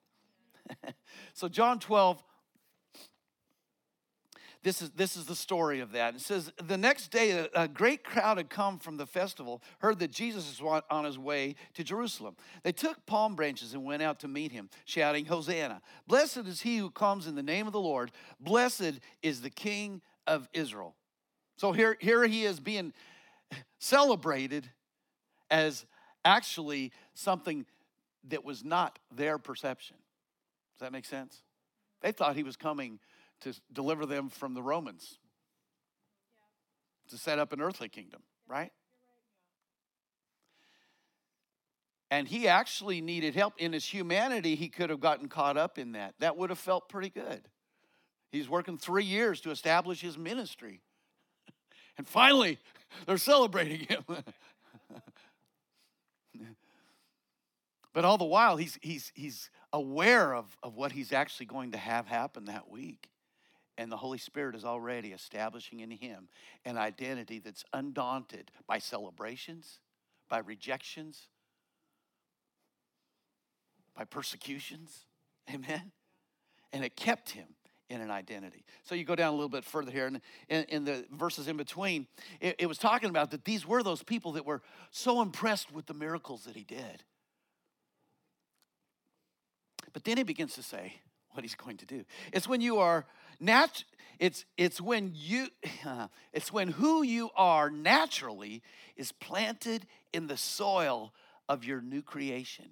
so, 1.35 1.47
John 1.47 1.79
12, 1.79 2.23
this 4.63 4.81
is, 4.81 4.91
this 4.91 5.17
is 5.17 5.25
the 5.25 5.35
story 5.35 5.79
of 5.79 5.91
that. 5.93 6.13
It 6.13 6.21
says, 6.21 6.51
The 6.63 6.77
next 6.77 7.09
day, 7.09 7.47
a, 7.53 7.67
great 7.67 8.03
crowd 8.03 8.37
had 8.37 8.49
come 8.49 8.77
from 8.77 8.97
the 8.97 9.07
festival, 9.07 9.61
heard 9.79 9.97
that 9.99 10.11
Jesus 10.11 10.61
was 10.61 10.83
on 10.89 11.03
his 11.03 11.17
way 11.17 11.55
to 11.73 11.83
Jerusalem. 11.83 12.35
They 12.61 12.71
took 12.71 13.03
palm 13.07 13.35
branches 13.35 13.73
and 13.73 13.83
went 13.83 14.03
out 14.03 14.19
to 14.19 14.27
meet 14.27 14.51
him, 14.51 14.69
shouting, 14.85 15.25
Hosanna! 15.25 15.81
Blessed 16.07 16.45
is 16.45 16.61
he 16.61 16.77
who 16.77 16.91
comes 16.91 17.25
in 17.25 17.33
the 17.33 17.41
name 17.41 17.65
of 17.65 17.73
the 17.73 17.79
Lord. 17.79 18.11
Blessed 18.39 18.99
is 19.23 19.41
the 19.41 19.49
King 19.49 20.01
of 20.27 20.47
Israel. 20.53 20.95
So 21.57 21.71
here, 21.71 21.97
here 21.99 22.23
he 22.25 22.43
is 22.43 22.59
being 22.59 22.93
celebrated 23.79 24.69
as 25.49 25.85
actually 26.23 26.91
something 27.15 27.65
that 28.29 28.45
was 28.45 28.63
not 28.63 28.99
their 29.11 29.39
perception. 29.39 29.97
Does 30.75 30.85
that 30.85 30.91
make 30.91 31.05
sense? 31.05 31.41
They 32.01 32.11
thought 32.11 32.35
he 32.35 32.43
was 32.43 32.57
coming 32.57 32.99
to 33.41 33.53
deliver 33.71 34.05
them 34.05 34.29
from 34.29 34.53
the 34.53 34.61
Romans, 34.61 35.19
to 37.09 37.17
set 37.17 37.39
up 37.39 37.53
an 37.53 37.61
earthly 37.61 37.89
kingdom, 37.89 38.21
right? 38.47 38.71
And 42.11 42.27
he 42.27 42.47
actually 42.49 42.99
needed 42.99 43.35
help. 43.35 43.53
In 43.57 43.71
his 43.71 43.85
humanity, 43.85 44.55
he 44.55 44.67
could 44.67 44.89
have 44.89 44.99
gotten 44.99 45.29
caught 45.29 45.55
up 45.57 45.77
in 45.77 45.93
that. 45.93 46.13
That 46.19 46.35
would 46.35 46.49
have 46.49 46.59
felt 46.59 46.89
pretty 46.89 47.09
good. 47.09 47.47
He's 48.31 48.49
working 48.49 48.77
three 48.77 49.05
years 49.05 49.39
to 49.41 49.51
establish 49.51 50.01
his 50.01 50.17
ministry. 50.17 50.81
And 51.97 52.07
finally, 52.07 52.57
they're 53.05 53.17
celebrating 53.17 53.81
him. 53.81 54.05
but 57.93 58.05
all 58.05 58.17
the 58.17 58.23
while, 58.23 58.55
he's, 58.55 58.79
he's, 58.81 59.11
he's 59.13 59.49
aware 59.73 60.33
of, 60.33 60.57
of 60.63 60.75
what 60.75 60.93
he's 60.93 61.11
actually 61.11 61.47
going 61.47 61.73
to 61.73 61.77
have 61.77 62.07
happen 62.07 62.45
that 62.45 62.71
week. 62.71 63.10
And 63.77 63.91
the 63.91 63.97
Holy 63.97 64.17
Spirit 64.17 64.55
is 64.55 64.65
already 64.65 65.09
establishing 65.09 65.79
in 65.79 65.91
him 65.91 66.27
an 66.65 66.77
identity 66.77 67.39
that's 67.39 67.63
undaunted 67.73 68.51
by 68.67 68.79
celebrations, 68.79 69.79
by 70.29 70.39
rejections, 70.39 71.27
by 73.95 74.03
persecutions. 74.03 75.05
Amen. 75.53 75.91
And 76.73 76.83
it 76.83 76.95
kept 76.95 77.31
him 77.31 77.47
in 77.89 78.01
an 78.01 78.09
identity. 78.09 78.63
So 78.83 78.95
you 78.95 79.03
go 79.03 79.15
down 79.15 79.29
a 79.29 79.35
little 79.35 79.49
bit 79.49 79.65
further 79.65 79.91
here, 79.91 80.07
and 80.07 80.21
in, 80.47 80.63
in 80.65 80.85
the 80.85 81.05
verses 81.11 81.47
in 81.47 81.57
between, 81.57 82.07
it, 82.39 82.55
it 82.59 82.65
was 82.67 82.77
talking 82.77 83.09
about 83.09 83.31
that 83.31 83.43
these 83.43 83.67
were 83.67 83.83
those 83.83 84.01
people 84.01 84.31
that 84.33 84.45
were 84.45 84.61
so 84.91 85.21
impressed 85.21 85.73
with 85.73 85.87
the 85.87 85.93
miracles 85.93 86.45
that 86.45 86.55
he 86.55 86.63
did. 86.63 87.03
But 89.91 90.05
then 90.05 90.17
he 90.17 90.23
begins 90.23 90.55
to 90.55 90.63
say 90.63 90.95
what 91.33 91.43
he's 91.43 91.55
going 91.55 91.77
to 91.77 91.85
do. 91.85 92.03
It's 92.33 92.47
when 92.47 92.61
you 92.61 92.79
are 92.79 93.05
nat 93.39 93.83
it's 94.21 94.45
it's 94.55 94.79
when 94.79 95.11
you 95.15 95.47
it's 96.33 96.53
when 96.53 96.69
who 96.69 97.01
you 97.01 97.31
are 97.35 97.71
naturally 97.71 98.61
is 98.95 99.11
planted 99.11 99.87
in 100.13 100.27
the 100.27 100.37
soil 100.37 101.11
of 101.49 101.65
your 101.65 101.81
new 101.81 102.03
creation 102.03 102.69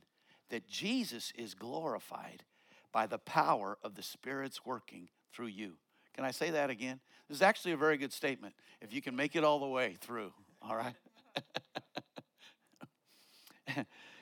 that 0.49 0.67
Jesus 0.67 1.33
is 1.35 1.55
glorified 1.55 2.43
by 2.91 3.07
the 3.07 3.17
power 3.17 3.77
of 3.83 3.95
the 3.95 4.03
Spirit's 4.03 4.63
working 4.63 5.09
through 5.33 5.47
you. 5.47 5.73
Can 6.13 6.23
I 6.23 6.31
say 6.31 6.51
that 6.51 6.69
again? 6.69 6.99
This 7.27 7.37
is 7.37 7.41
actually 7.41 7.71
a 7.71 7.77
very 7.77 7.97
good 7.97 8.13
statement 8.13 8.53
if 8.79 8.93
you 8.93 9.01
can 9.01 9.15
make 9.15 9.35
it 9.35 9.43
all 9.43 9.59
the 9.59 9.67
way 9.67 9.95
through, 10.01 10.31
all 10.61 10.75
right? 10.75 10.95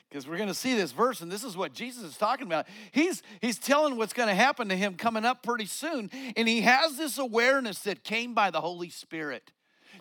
because 0.09 0.27
we're 0.27 0.37
going 0.37 0.47
to 0.47 0.53
see 0.53 0.73
this 0.73 0.91
verse 0.91 1.21
and 1.21 1.31
this 1.31 1.43
is 1.43 1.57
what 1.57 1.73
jesus 1.73 2.03
is 2.03 2.17
talking 2.17 2.47
about. 2.47 2.67
He's 2.91 3.21
he's 3.41 3.59
telling 3.59 3.97
what's 3.97 4.13
going 4.13 4.29
to 4.29 4.35
happen 4.35 4.69
to 4.69 4.75
him 4.75 4.95
coming 4.95 5.25
up 5.25 5.43
pretty 5.43 5.65
soon 5.65 6.09
and 6.35 6.47
he 6.47 6.61
has 6.61 6.97
this 6.97 7.17
awareness 7.17 7.79
that 7.79 8.03
came 8.03 8.33
by 8.33 8.51
the 8.51 8.61
holy 8.61 8.89
spirit. 8.89 9.51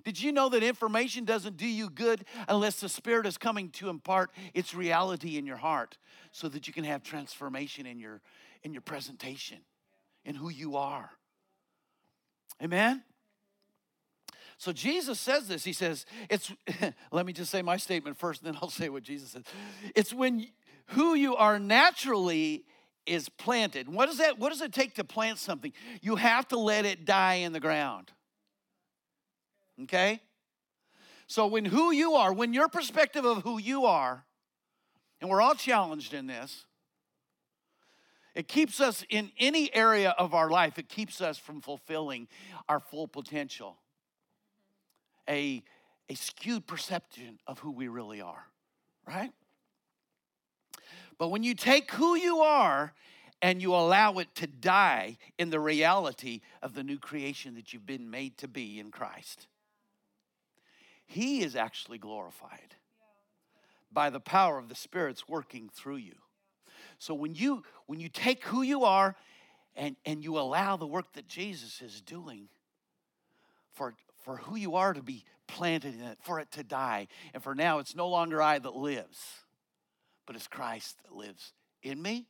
Did 0.04 0.20
you 0.20 0.30
know 0.30 0.48
that 0.50 0.62
information 0.62 1.24
doesn't 1.24 1.56
do 1.56 1.66
you 1.66 1.90
good 1.90 2.24
unless 2.48 2.80
the 2.80 2.88
spirit 2.88 3.26
is 3.26 3.38
coming 3.38 3.70
to 3.70 3.88
impart 3.88 4.30
its 4.54 4.74
reality 4.74 5.38
in 5.38 5.46
your 5.46 5.56
heart 5.56 5.96
so 6.32 6.48
that 6.48 6.66
you 6.66 6.72
can 6.72 6.84
have 6.84 7.02
transformation 7.02 7.86
in 7.86 7.98
your 7.98 8.20
in 8.62 8.72
your 8.72 8.82
presentation 8.82 9.58
in 10.24 10.34
who 10.34 10.48
you 10.48 10.76
are? 10.76 11.10
Amen 12.62 13.02
So 14.58 14.72
Jesus 14.72 15.20
says 15.20 15.48
this. 15.48 15.64
He 15.64 15.72
says, 15.72 16.06
it's, 16.30 16.52
let 17.12 17.26
me 17.26 17.32
just 17.32 17.50
say 17.50 17.62
my 17.62 17.76
statement 17.76 18.16
first, 18.16 18.42
and 18.42 18.52
then 18.52 18.58
I'll 18.62 18.70
say 18.70 18.88
what 18.88 19.02
Jesus 19.02 19.30
says. 19.30 19.42
It's 19.94 20.14
when 20.14 20.46
who 20.90 21.14
you 21.14 21.36
are 21.36 21.58
naturally 21.58 22.64
is 23.06 23.28
planted. 23.28 23.88
What 23.88 24.06
does 24.06 24.18
that 24.18 24.38
what 24.38 24.50
does 24.50 24.60
it 24.60 24.72
take 24.72 24.94
to 24.94 25.04
plant 25.04 25.38
something? 25.38 25.72
You 26.00 26.16
have 26.16 26.48
to 26.48 26.58
let 26.58 26.84
it 26.84 27.04
die 27.04 27.34
in 27.34 27.52
the 27.52 27.60
ground. 27.60 28.12
Okay? 29.84 30.20
So 31.26 31.46
when 31.46 31.64
who 31.64 31.92
you 31.92 32.14
are, 32.14 32.32
when 32.32 32.52
your 32.52 32.68
perspective 32.68 33.24
of 33.24 33.42
who 33.42 33.58
you 33.58 33.84
are, 33.84 34.24
and 35.20 35.28
we're 35.30 35.40
all 35.40 35.54
challenged 35.54 36.14
in 36.14 36.26
this, 36.26 36.66
it 38.34 38.48
keeps 38.48 38.80
us 38.80 39.04
in 39.08 39.32
any 39.38 39.74
area 39.74 40.14
of 40.18 40.34
our 40.34 40.50
life, 40.50 40.78
it 40.78 40.88
keeps 40.88 41.20
us 41.20 41.38
from 41.38 41.60
fulfilling 41.60 42.28
our 42.68 42.80
full 42.80 43.08
potential. 43.08 43.78
A, 45.28 45.62
a 46.08 46.14
skewed 46.14 46.66
perception 46.66 47.38
of 47.46 47.58
who 47.58 47.70
we 47.70 47.88
really 47.88 48.20
are, 48.20 48.46
right? 49.06 49.32
But 51.18 51.28
when 51.28 51.42
you 51.42 51.54
take 51.54 51.90
who 51.92 52.14
you 52.14 52.40
are 52.40 52.92
and 53.42 53.60
you 53.60 53.74
allow 53.74 54.18
it 54.18 54.34
to 54.36 54.46
die 54.46 55.18
in 55.38 55.50
the 55.50 55.60
reality 55.60 56.40
of 56.62 56.74
the 56.74 56.82
new 56.82 56.98
creation 56.98 57.54
that 57.54 57.72
you've 57.72 57.86
been 57.86 58.10
made 58.10 58.38
to 58.38 58.48
be 58.48 58.78
in 58.78 58.90
Christ, 58.90 59.46
He 61.06 61.42
is 61.42 61.56
actually 61.56 61.98
glorified 61.98 62.76
by 63.90 64.10
the 64.10 64.20
power 64.20 64.58
of 64.58 64.68
the 64.68 64.74
Spirit's 64.74 65.28
working 65.28 65.70
through 65.72 65.96
you. 65.96 66.16
So 66.98 67.14
when 67.14 67.34
you 67.34 67.62
when 67.86 68.00
you 68.00 68.08
take 68.08 68.44
who 68.44 68.62
you 68.62 68.84
are 68.84 69.16
and, 69.74 69.96
and 70.04 70.22
you 70.22 70.38
allow 70.38 70.76
the 70.76 70.86
work 70.86 71.12
that 71.14 71.28
Jesus 71.28 71.80
is 71.82 72.00
doing 72.00 72.48
for, 73.72 73.94
for 74.26 74.36
who 74.36 74.56
you 74.56 74.74
are 74.74 74.92
to 74.92 75.02
be 75.02 75.24
planted 75.46 75.94
in 75.94 76.02
it, 76.02 76.18
for 76.20 76.38
it 76.38 76.50
to 76.50 76.62
die, 76.62 77.08
and 77.32 77.42
for 77.42 77.54
now 77.54 77.78
it's 77.78 77.96
no 77.96 78.08
longer 78.08 78.42
I 78.42 78.58
that 78.58 78.76
lives 78.76 79.46
but 80.26 80.34
it's 80.36 80.48
Christ 80.48 80.98
that 81.04 81.14
lives 81.14 81.52
in 81.82 82.02
me. 82.02 82.26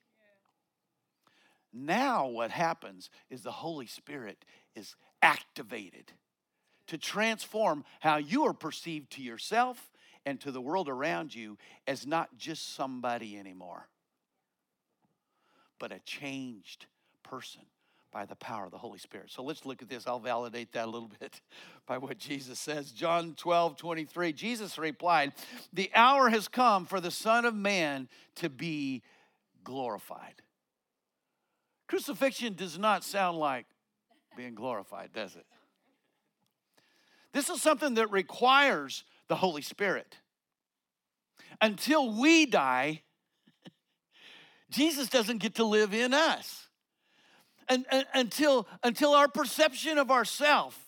Now, 1.73 2.27
what 2.29 2.51
happens 2.51 3.11
is 3.31 3.43
the 3.43 3.51
Holy 3.51 3.87
Spirit 3.87 4.45
is 4.75 4.95
activated 5.23 6.13
to 6.87 6.99
transform 6.99 7.85
how 8.01 8.17
you 8.19 8.45
are 8.45 8.53
perceived 8.53 9.11
to 9.13 9.23
yourself 9.23 9.91
and 10.25 10.41
to 10.41 10.53
the 10.53 10.61
world 10.61 10.89
around 10.89 11.35
you 11.35 11.59
as 11.87 12.07
not 12.07 12.37
just 12.39 12.75
somebody 12.75 13.39
anymore, 13.39 13.89
but 15.79 15.93
a 15.93 15.99
changed 16.01 16.87
person 17.23 17.63
by 18.17 18.25
the 18.25 18.35
power 18.37 18.65
of 18.65 18.71
the 18.71 18.79
Holy 18.79 18.99
Spirit. 18.99 19.31
So 19.31 19.43
let's 19.43 19.67
look 19.67 19.83
at 19.83 19.91
this. 19.91 20.07
I'll 20.07 20.19
validate 20.19 20.73
that 20.73 20.87
a 20.87 20.91
little 20.91 21.11
bit 21.21 21.39
by 21.87 21.99
what 21.99 22.17
Jesus 22.17 22.59
says. 22.59 22.91
John 22.91 23.35
12, 23.37 23.77
23. 23.77 24.33
Jesus 24.33 24.79
replied, 24.79 25.35
The 25.75 25.91
hour 25.95 26.31
has 26.31 26.49
come 26.49 26.87
for 26.87 26.99
the 26.99 27.11
Son 27.11 27.45
of 27.45 27.55
Man 27.55 28.09
to 28.37 28.49
be 28.49 29.03
glorified. 29.65 30.41
Crucifixion 31.89 32.55
does 32.55 32.79
not 32.79 33.05
sound 33.05 33.37
like 33.37 33.67
being 34.35 34.55
glorified, 34.55 35.11
does 35.13 35.37
it? 35.37 35.45
This 37.35 37.51
is 37.51 37.61
something 37.61 37.97
that 37.97 38.11
requires 38.11 39.05
the 39.29 39.37
Holy 39.37 39.61
Spirit. 39.61 40.17
Until 41.61 42.19
we 42.19 42.47
die, 42.47 43.03
Jesus 44.71 45.11
doesn't 45.11 45.37
get 45.37 45.57
to 45.57 45.65
live 45.65 45.93
in 45.93 46.15
us 46.15 46.66
and, 47.69 47.85
and, 47.91 48.07
until, 48.15 48.67
until 48.83 49.13
our 49.13 49.29
perception 49.29 49.99
of 49.99 50.11
ourself. 50.11 50.79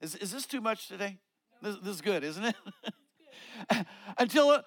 Is, 0.00 0.14
is 0.16 0.32
this 0.32 0.46
too 0.46 0.60
much 0.60 0.88
today? 0.88 1.18
This, 1.62 1.76
this 1.76 1.94
is 1.96 2.00
good, 2.00 2.22
isn't 2.22 2.44
it? 2.44 2.56
until, 4.18 4.62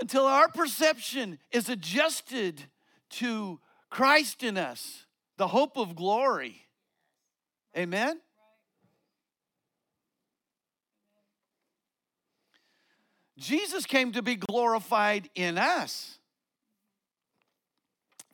until 0.00 0.26
our 0.26 0.48
perception 0.48 1.38
is 1.52 1.68
adjusted 1.68 2.64
to 3.10 3.60
Christ 3.90 4.42
in 4.42 4.56
us, 4.56 5.06
the 5.36 5.48
hope 5.48 5.76
of 5.76 5.94
glory. 5.94 6.62
Amen? 7.76 8.20
Jesus 13.36 13.84
came 13.84 14.12
to 14.12 14.22
be 14.22 14.36
glorified 14.36 15.28
in 15.34 15.58
us. 15.58 16.18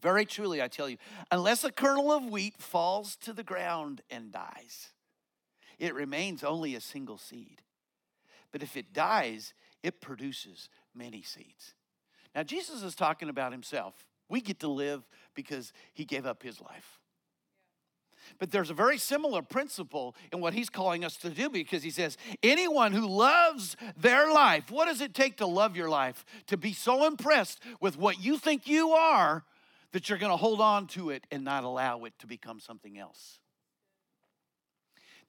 Very 0.00 0.24
truly, 0.24 0.62
I 0.62 0.68
tell 0.68 0.88
you, 0.88 0.96
unless 1.30 1.64
a 1.64 1.70
kernel 1.70 2.10
of 2.10 2.24
wheat 2.24 2.54
falls 2.58 3.16
to 3.16 3.32
the 3.32 3.42
ground 3.42 4.00
and 4.10 4.32
dies, 4.32 4.90
it 5.78 5.94
remains 5.94 6.42
only 6.42 6.74
a 6.74 6.80
single 6.80 7.18
seed. 7.18 7.62
But 8.52 8.62
if 8.62 8.76
it 8.76 8.92
dies, 8.92 9.54
it 9.82 10.00
produces 10.00 10.68
many 10.94 11.22
seeds. 11.22 11.74
Now, 12.34 12.42
Jesus 12.42 12.82
is 12.82 12.94
talking 12.94 13.28
about 13.28 13.52
himself. 13.52 14.06
We 14.28 14.40
get 14.40 14.60
to 14.60 14.68
live 14.68 15.02
because 15.34 15.72
he 15.92 16.04
gave 16.04 16.26
up 16.26 16.42
his 16.42 16.60
life. 16.60 17.00
But 18.38 18.52
there's 18.52 18.70
a 18.70 18.74
very 18.74 18.98
similar 18.98 19.42
principle 19.42 20.14
in 20.32 20.40
what 20.40 20.54
he's 20.54 20.70
calling 20.70 21.04
us 21.04 21.16
to 21.16 21.30
do 21.30 21.48
because 21.48 21.82
he 21.82 21.90
says, 21.90 22.16
anyone 22.42 22.92
who 22.92 23.06
loves 23.06 23.76
their 23.96 24.32
life, 24.32 24.70
what 24.70 24.86
does 24.86 25.00
it 25.00 25.14
take 25.14 25.38
to 25.38 25.46
love 25.46 25.76
your 25.76 25.88
life? 25.88 26.24
To 26.46 26.56
be 26.56 26.72
so 26.72 27.06
impressed 27.06 27.60
with 27.80 27.98
what 27.98 28.22
you 28.22 28.38
think 28.38 28.68
you 28.68 28.90
are 28.90 29.44
that 29.92 30.08
you're 30.08 30.18
going 30.18 30.32
to 30.32 30.36
hold 30.36 30.60
on 30.60 30.86
to 30.88 31.10
it 31.10 31.26
and 31.30 31.44
not 31.44 31.64
allow 31.64 32.04
it 32.04 32.12
to 32.20 32.26
become 32.26 32.60
something 32.60 32.98
else. 32.98 33.40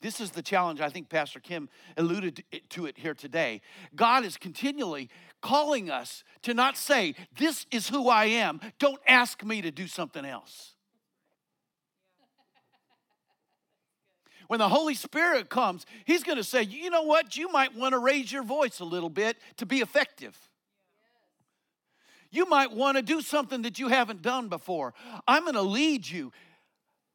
This 0.01 0.19
is 0.19 0.31
the 0.31 0.41
challenge. 0.41 0.81
I 0.81 0.89
think 0.89 1.09
Pastor 1.09 1.39
Kim 1.39 1.69
alluded 1.95 2.43
to 2.69 2.87
it 2.87 2.97
here 2.97 3.13
today. 3.13 3.61
God 3.95 4.25
is 4.25 4.35
continually 4.35 5.09
calling 5.41 5.91
us 5.91 6.23
to 6.41 6.53
not 6.53 6.75
say, 6.75 7.13
This 7.37 7.67
is 7.71 7.87
who 7.87 8.09
I 8.09 8.25
am. 8.25 8.59
Don't 8.79 9.01
ask 9.07 9.43
me 9.43 9.61
to 9.61 9.71
do 9.71 9.85
something 9.85 10.25
else. 10.25 10.73
When 14.47 14.59
the 14.59 14.69
Holy 14.69 14.95
Spirit 14.95 15.49
comes, 15.49 15.85
He's 16.05 16.23
going 16.23 16.37
to 16.37 16.43
say, 16.43 16.63
You 16.63 16.89
know 16.89 17.03
what? 17.03 17.37
You 17.37 17.51
might 17.51 17.75
want 17.75 17.93
to 17.93 17.99
raise 17.99 18.31
your 18.31 18.43
voice 18.43 18.79
a 18.79 18.85
little 18.85 19.09
bit 19.09 19.37
to 19.57 19.67
be 19.67 19.81
effective. 19.81 20.35
You 22.31 22.45
might 22.47 22.71
want 22.71 22.97
to 22.97 23.03
do 23.03 23.21
something 23.21 23.63
that 23.63 23.77
you 23.77 23.89
haven't 23.89 24.21
done 24.21 24.47
before. 24.47 24.93
I'm 25.27 25.43
going 25.43 25.55
to 25.55 25.61
lead 25.61 26.09
you. 26.09 26.31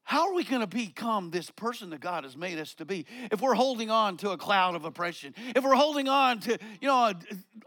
How 0.04 0.28
are 0.28 0.34
we 0.34 0.44
going 0.44 0.60
to 0.60 0.68
become 0.68 1.30
this 1.30 1.50
person 1.50 1.90
that 1.90 2.00
God 2.00 2.22
has 2.22 2.36
made 2.36 2.60
us 2.60 2.74
to 2.74 2.84
be 2.84 3.06
if 3.32 3.40
we're 3.40 3.54
holding 3.54 3.90
on 3.90 4.16
to 4.18 4.30
a 4.30 4.38
cloud 4.38 4.76
of 4.76 4.84
oppression? 4.84 5.34
If 5.56 5.64
we're 5.64 5.74
holding 5.74 6.06
on 6.06 6.38
to, 6.40 6.58
you 6.80 6.86
know, 6.86 7.12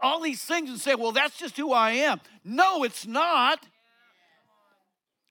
all 0.00 0.20
these 0.20 0.40
things 0.40 0.70
and 0.70 0.80
say, 0.80 0.94
well, 0.94 1.12
that's 1.12 1.36
just 1.36 1.58
who 1.58 1.72
I 1.72 1.90
am. 1.90 2.18
No, 2.42 2.82
it's 2.82 3.06
not. 3.06 3.66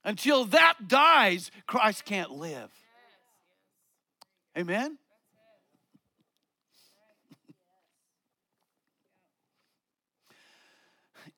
Until 0.03 0.45
that 0.45 0.87
dies, 0.87 1.49
Christ 1.65 2.05
can't 2.05 2.31
live. 2.31 2.69
Amen? 4.57 4.99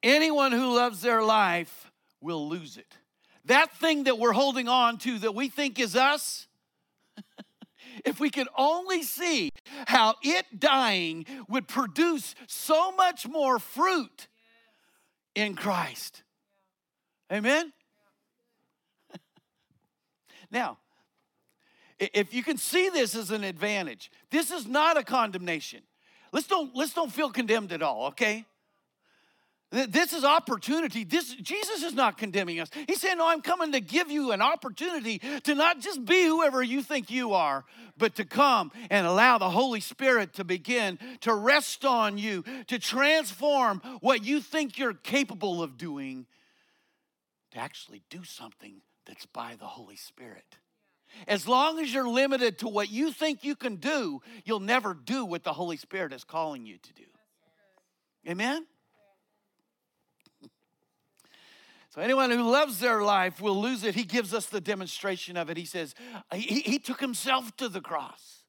Anyone 0.04 0.52
who 0.52 0.76
loves 0.76 1.02
their 1.02 1.22
life 1.22 1.92
will 2.22 2.48
lose 2.48 2.78
it. 2.78 2.98
That 3.46 3.76
thing 3.78 4.06
that 4.06 4.20
we're 4.20 4.34
holding 4.34 4.68
on 4.68 4.98
to 5.00 5.20
that 5.20 5.36
we 5.36 5.50
think 5.50 5.80
is 5.80 5.96
us, 5.96 6.48
if 8.06 8.20
we 8.20 8.30
could 8.30 8.48
only 8.58 9.04
see 9.04 9.52
how 9.88 10.16
it 10.24 10.60
dying 10.60 11.26
would 11.48 11.68
produce 11.68 12.36
so 12.48 12.92
much 12.92 13.28
more 13.28 13.60
fruit 13.60 14.28
in 15.36 15.56
Christ. 15.56 16.24
Amen? 17.32 17.74
now, 20.52 20.78
if 21.98 22.34
you 22.34 22.44
can 22.44 22.58
see 22.58 22.90
this 22.90 23.16
as 23.16 23.32
an 23.32 23.44
advantage, 23.44 24.12
this 24.30 24.52
is 24.52 24.68
not 24.68 24.98
a 24.98 25.04
condemnation. 25.04 25.82
Let's 26.32 26.48
don't, 26.48 26.76
let's 26.76 26.94
don't 26.94 27.12
feel 27.12 27.30
condemned 27.30 27.72
at 27.72 27.82
all, 27.82 28.08
okay? 28.08 28.46
This 29.72 30.12
is 30.12 30.26
opportunity. 30.26 31.06
This 31.06 31.34
Jesus 31.34 31.82
is 31.82 31.94
not 31.94 32.18
condemning 32.18 32.60
us. 32.60 32.70
He's 32.88 33.00
saying, 33.00 33.18
"No, 33.18 33.28
I'm 33.28 33.42
coming 33.42 33.72
to 33.72 33.80
give 33.80 34.12
you 34.12 34.34
an 34.34 34.42
opportunity 34.42 35.20
to 35.20 35.56
not 35.56 35.80
just 35.80 36.04
be 36.04 36.26
whoever 36.26 36.62
you 36.62 36.84
think 36.84 37.10
you 37.10 37.34
are, 37.34 37.64
but 37.98 38.16
to 38.16 38.26
come 38.26 38.74
and 38.90 39.08
allow 39.08 39.38
the 39.38 39.50
Holy 39.50 39.80
Spirit 39.80 40.34
to 40.34 40.44
begin 40.44 41.00
to 41.22 41.34
rest 41.34 41.86
on 41.86 42.18
you, 42.18 42.44
to 42.68 42.80
transform 42.80 43.80
what 44.02 44.26
you 44.26 44.42
think 44.42 44.78
you're 44.78 44.94
capable 44.94 45.64
of 45.64 45.78
doing 45.78 46.28
to 47.52 47.58
actually 47.58 48.04
do 48.10 48.26
something 48.26 48.82
that's 49.06 49.26
by 49.26 49.56
the 49.56 49.68
Holy 49.68 49.96
Spirit." 49.96 50.58
As 51.28 51.48
long 51.48 51.80
as 51.80 51.94
you're 51.94 52.10
limited 52.10 52.60
to 52.60 52.68
what 52.68 52.90
you 52.90 53.14
think 53.14 53.44
you 53.44 53.56
can 53.56 53.78
do, 53.78 54.22
you'll 54.44 54.60
never 54.60 54.94
do 54.94 55.24
what 55.24 55.44
the 55.44 55.54
Holy 55.54 55.78
Spirit 55.78 56.12
is 56.12 56.26
calling 56.26 56.66
you 56.66 56.78
to 56.78 56.94
do. 56.94 57.06
Amen? 58.28 58.68
So, 61.94 62.02
anyone 62.02 62.32
who 62.32 62.50
loves 62.50 62.80
their 62.80 63.02
life 63.02 63.42
will 63.42 63.60
lose 63.60 63.84
it. 63.84 63.96
He 63.96 64.06
gives 64.06 64.34
us 64.34 64.46
the 64.46 64.62
demonstration 64.62 65.36
of 65.36 65.50
it. 65.50 65.58
He 65.58 65.66
says, 65.66 65.94
He, 66.34 66.62
he 66.62 66.80
took 66.80 67.02
himself 67.02 67.56
to 67.58 67.68
the 67.68 67.82
cross. 67.82 68.44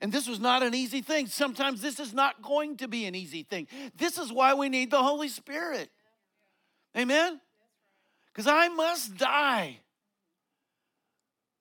And 0.00 0.12
this 0.12 0.28
was 0.28 0.38
not 0.38 0.62
an 0.62 0.72
easy 0.72 1.02
thing. 1.02 1.26
Sometimes 1.26 1.82
this 1.82 1.98
is 1.98 2.14
not 2.14 2.40
going 2.40 2.76
to 2.76 2.86
be 2.86 3.06
an 3.06 3.16
easy 3.16 3.42
thing. 3.42 3.66
This 3.96 4.18
is 4.18 4.32
why 4.32 4.54
we 4.54 4.68
need 4.68 4.92
the 4.92 5.02
Holy 5.02 5.28
Spirit. 5.28 5.90
Amen? 6.96 7.40
Because 8.32 8.46
I 8.46 8.68
must 8.68 9.16
die. 9.16 9.80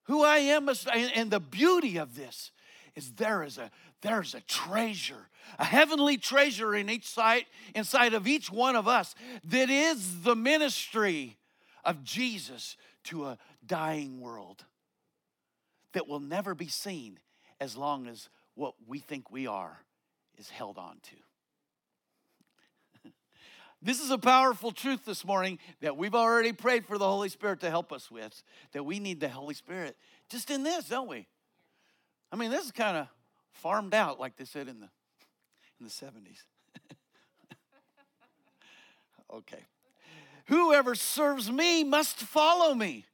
Who 0.04 0.24
I 0.24 0.38
am 0.38 0.66
must, 0.66 0.88
and 0.88 1.32
the 1.32 1.40
beauty 1.40 1.98
of 1.98 2.16
this 2.16 2.52
is 2.98 3.12
there 3.12 3.44
is 3.44 3.60
a 3.60 3.70
there's 4.02 4.34
a 4.34 4.42
treasure, 4.42 5.30
a 5.58 5.64
heavenly 5.66 6.18
treasure 6.18 6.76
in 6.76 6.90
each 6.90 7.08
side, 7.08 7.46
inside 7.74 8.14
of 8.14 8.28
each 8.28 8.52
one 8.52 8.76
of 8.76 8.88
us 8.88 9.16
that 9.44 9.70
is 9.70 10.24
the 10.24 10.36
ministry 10.36 11.38
of 11.86 12.04
Jesus 12.04 12.76
to 13.06 13.26
a 13.26 13.38
dying 13.66 14.20
world 14.20 14.66
that 15.94 16.08
will 16.08 16.20
never 16.20 16.54
be 16.56 16.68
seen 16.68 17.20
as 17.60 17.78
long 17.78 18.08
as 18.08 18.30
what 18.56 18.74
we 18.88 19.00
think 19.00 19.32
we 19.32 19.48
are 19.48 19.80
is 20.38 20.50
held 20.50 20.78
on 20.78 20.98
to. 21.04 21.16
This 23.80 24.02
is 24.02 24.10
a 24.10 24.18
powerful 24.18 24.72
truth 24.72 25.06
this 25.06 25.24
morning 25.24 25.60
that 25.82 25.96
we've 25.96 26.16
already 26.16 26.52
prayed 26.52 26.88
for 26.88 26.98
the 26.98 27.08
Holy 27.08 27.30
Spirit 27.30 27.60
to 27.60 27.70
help 27.70 27.94
us 27.94 28.10
with, 28.10 28.42
that 28.72 28.84
we 28.84 29.00
need 29.00 29.20
the 29.20 29.30
Holy 29.30 29.54
Spirit 29.54 29.96
just 30.32 30.50
in 30.50 30.64
this, 30.64 30.90
don't 30.90 31.08
we? 31.08 31.28
I 32.32 32.36
mean, 32.36 32.52
this 32.52 32.66
is 32.66 32.72
kind 32.72 32.98
of 32.98 33.08
farmed 33.52 33.94
out, 33.94 34.20
like 34.20 34.36
they 34.36 34.46
said 34.46 34.68
in 34.68 34.80
the 34.80 34.90
in 35.80 35.86
the 35.86 35.92
70s. 35.92 36.44
okay. 39.34 39.64
Whoever 40.48 40.96
serves 40.96 41.52
me 41.52 41.84
must 41.84 42.18
follow 42.18 42.74
me. 42.74 43.06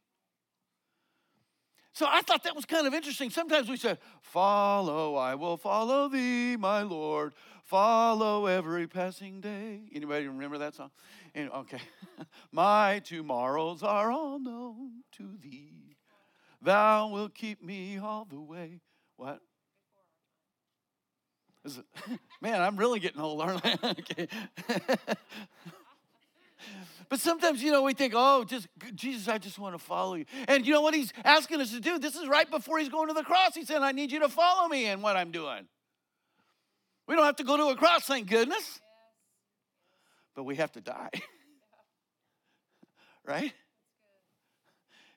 So 1.93 2.08
I 2.10 2.21
thought 2.21 2.43
that 2.43 2.56
was 2.56 2.65
kind 2.65 2.88
of 2.88 2.93
interesting. 2.93 3.30
Sometimes 3.30 3.69
we 3.69 3.78
say, 3.78 3.97
Follow, 4.21 5.15
I 5.15 5.36
will 5.36 5.58
follow 5.58 6.08
thee, 6.08 6.56
my 6.58 6.82
Lord. 6.82 7.34
Follow 7.63 8.47
every 8.47 8.88
passing 8.88 9.41
day. 9.41 9.82
Anybody 9.93 10.28
remember 10.28 10.58
that 10.60 10.76
song? 10.76 10.91
Okay. 11.36 11.82
my 12.52 13.02
tomorrows 13.04 13.84
are 13.84 14.12
all 14.12 14.39
known 14.39 15.04
to 15.13 15.38
thee. 15.41 15.97
Thou 16.62 17.10
wilt 17.10 17.36
keep 17.36 17.63
me 17.63 17.99
all 17.99 18.26
the 18.26 18.39
way. 18.39 18.80
What? 19.23 19.39
Man, 22.41 22.62
I'm 22.62 22.75
really 22.75 22.99
getting 22.99 23.21
old, 23.21 23.39
aren't 23.39 23.62
I? 23.63 23.95
But 27.09 27.19
sometimes, 27.19 27.62
you 27.62 27.71
know, 27.71 27.83
we 27.83 27.93
think, 27.93 28.13
oh, 28.15 28.43
just 28.43 28.67
Jesus, 28.95 29.27
I 29.27 29.38
just 29.38 29.59
want 29.59 29.75
to 29.75 29.79
follow 29.79 30.15
you. 30.15 30.25
And 30.47 30.65
you 30.65 30.73
know 30.73 30.81
what 30.81 30.95
he's 30.95 31.13
asking 31.23 31.62
us 31.62 31.71
to 31.71 31.79
do? 31.79 31.99
This 31.99 32.15
is 32.15 32.27
right 32.27 32.49
before 32.49 32.79
he's 32.79 32.89
going 32.89 33.09
to 33.09 33.13
the 33.13 33.23
cross. 33.23 33.53
He 33.53 33.65
said, 33.65 33.81
I 33.81 33.91
need 33.91 34.12
you 34.12 34.21
to 34.21 34.29
follow 34.29 34.67
me 34.67 34.88
in 34.88 35.01
what 35.01 35.15
I'm 35.15 35.29
doing. 35.29 35.67
We 37.07 37.15
don't 37.15 37.25
have 37.25 37.36
to 37.36 37.43
go 37.43 37.57
to 37.57 37.65
a 37.65 37.75
cross, 37.75 38.05
thank 38.05 38.29
goodness. 38.29 38.79
But 40.36 40.45
we 40.45 40.55
have 40.55 40.71
to 40.71 40.81
die. 40.81 41.12
right? 43.27 43.53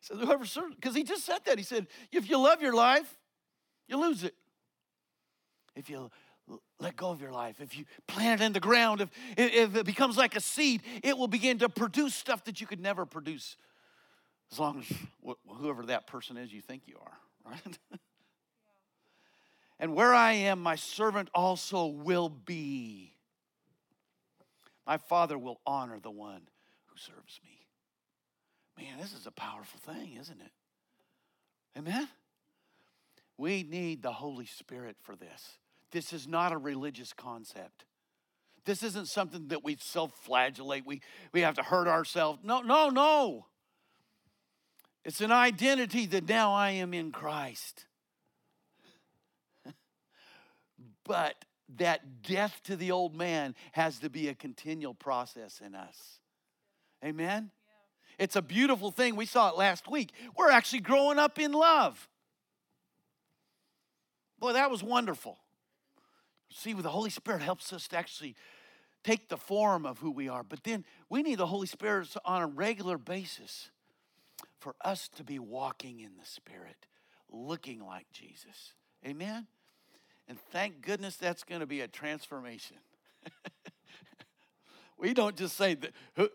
So 0.01 0.17
whoever 0.17 0.45
because 0.75 0.95
he 0.95 1.03
just 1.03 1.25
said 1.25 1.39
that. 1.47 1.57
He 1.57 1.65
said, 1.65 1.87
if 2.13 2.29
you 2.29 2.39
love 2.39 2.61
your 2.61 2.75
life, 2.75 3.17
you 3.89 4.01
lose 4.01 4.25
it. 4.25 4.35
If 5.75 5.91
you 5.91 6.11
let 6.79 6.97
go 6.97 7.11
of 7.11 7.21
your 7.21 7.33
life, 7.33 7.61
if 7.61 7.77
you 7.77 7.85
plant 8.07 8.41
it 8.41 8.45
in 8.45 8.53
the 8.53 8.61
ground, 8.61 9.01
if, 9.01 9.11
if 9.37 9.77
it 9.77 9.87
becomes 9.87 10.17
like 10.17 10.37
a 10.37 10.41
seed, 10.41 10.83
it 11.03 11.19
will 11.19 11.29
begin 11.29 11.59
to 11.59 11.69
produce 11.69 12.15
stuff 12.15 12.45
that 12.45 12.61
you 12.61 12.67
could 12.67 12.81
never 12.81 13.05
produce 13.05 13.57
as 14.53 14.59
long 14.59 14.79
as 14.79 15.37
whoever 15.59 15.87
that 15.87 16.07
person 16.07 16.37
is 16.37 16.53
you 16.53 16.61
think 16.61 16.83
you 16.87 16.97
are, 17.05 17.51
right? 17.51 17.79
and 19.79 19.95
where 19.95 20.15
I 20.15 20.33
am, 20.33 20.63
my 20.63 20.77
servant 20.77 21.29
also 21.35 21.87
will 21.87 22.29
be. 22.29 23.13
My 24.87 24.99
Father 24.99 25.37
will 25.37 25.61
honor 25.67 25.99
the 25.99 26.13
one 26.13 26.43
who 26.87 26.97
serves 26.97 27.41
me. 27.45 27.67
Man, 28.79 28.99
this 29.01 29.15
is 29.15 29.27
a 29.27 29.33
powerful 29.33 29.81
thing, 29.81 30.17
isn't 30.21 30.41
it? 30.41 30.53
Amen? 31.79 32.09
We 33.39 33.63
need 33.63 34.03
the 34.03 34.13
Holy 34.13 34.47
Spirit 34.47 34.97
for 35.03 35.15
this. 35.15 35.59
This 35.91 36.13
is 36.13 36.27
not 36.27 36.53
a 36.53 36.59
religious 36.59 37.13
concept. 37.13 37.85
This 38.65 38.83
isn't 38.83 39.09
something 39.09 39.49
that 39.49 39.63
we 39.63 39.77
self 39.81 40.13
flagellate, 40.25 40.85
we, 40.85 41.01
we 41.33 41.43
have 41.43 41.55
to 41.55 41.63
hurt 41.63 41.87
ourselves. 41.87 42.41
No, 42.43 42.63
no, 42.63 42.89
no. 42.89 43.47
It's 45.05 45.21
an 45.21 45.31
identity 45.31 46.07
that 46.07 46.29
now 46.29 46.53
I 46.53 46.71
am 46.71 46.93
in 46.93 47.13
Christ. 47.13 47.87
but 51.05 51.37
that 51.77 52.23
death 52.23 52.61
to 52.65 52.75
the 52.75 52.91
old 52.91 53.15
man 53.15 53.55
has 53.73 54.01
to 54.01 54.11
be 54.11 54.29
a 54.29 54.35
continual 54.35 54.95
process 54.95 55.61
in 55.65 55.77
us. 55.77 56.19
Amen? 57.05 57.51
Yeah. 57.69 58.25
It's 58.25 58.35
a 58.35 58.43
beautiful 58.43 58.91
thing. 58.91 59.15
We 59.15 59.27
saw 59.27 59.51
it 59.51 59.57
last 59.57 59.89
week. 59.89 60.11
We're 60.37 60.51
actually 60.51 60.81
growing 60.81 61.21
up 61.21 61.39
in 61.39 61.53
love. 61.53 62.09
Boy, 64.47 64.53
that 64.53 64.71
was 64.71 64.81
wonderful. 64.81 65.39
See, 66.53 66.73
the 66.73 66.89
Holy 66.89 67.11
Spirit 67.11 67.43
helps 67.43 67.73
us 67.73 67.89
to 67.89 67.97
actually 67.97 68.37
take 69.03 69.29
the 69.29 69.37
form 69.37 69.85
of 69.85 69.99
who 69.99 70.13
we 70.13 70.29
are. 70.29 70.45
But 70.45 70.63
then 70.63 70.85
we 71.11 71.25
need 71.25 71.39
the 71.39 71.49
Holy 71.49 71.67
Spirit 71.67 72.15
on 72.25 72.43
a 72.43 72.47
regular 72.47 72.97
basis 72.97 73.71
for 74.61 74.77
us 74.85 75.09
to 75.17 75.25
be 75.25 75.41
walking 75.41 75.99
in 75.99 76.13
the 76.17 76.25
Spirit, 76.25 76.87
looking 77.29 77.85
like 77.85 78.07
Jesus. 78.13 78.75
Amen? 79.05 79.49
And 80.29 80.39
thank 80.53 80.81
goodness 80.81 81.17
that's 81.17 81.43
going 81.43 81.61
to 81.61 81.67
be 81.67 81.81
a 81.81 81.89
transformation. 81.89 82.77
we 84.97 85.13
don't 85.13 85.35
just 85.35 85.57
say 85.57 85.75
that 85.75 85.91
who, 86.15 86.29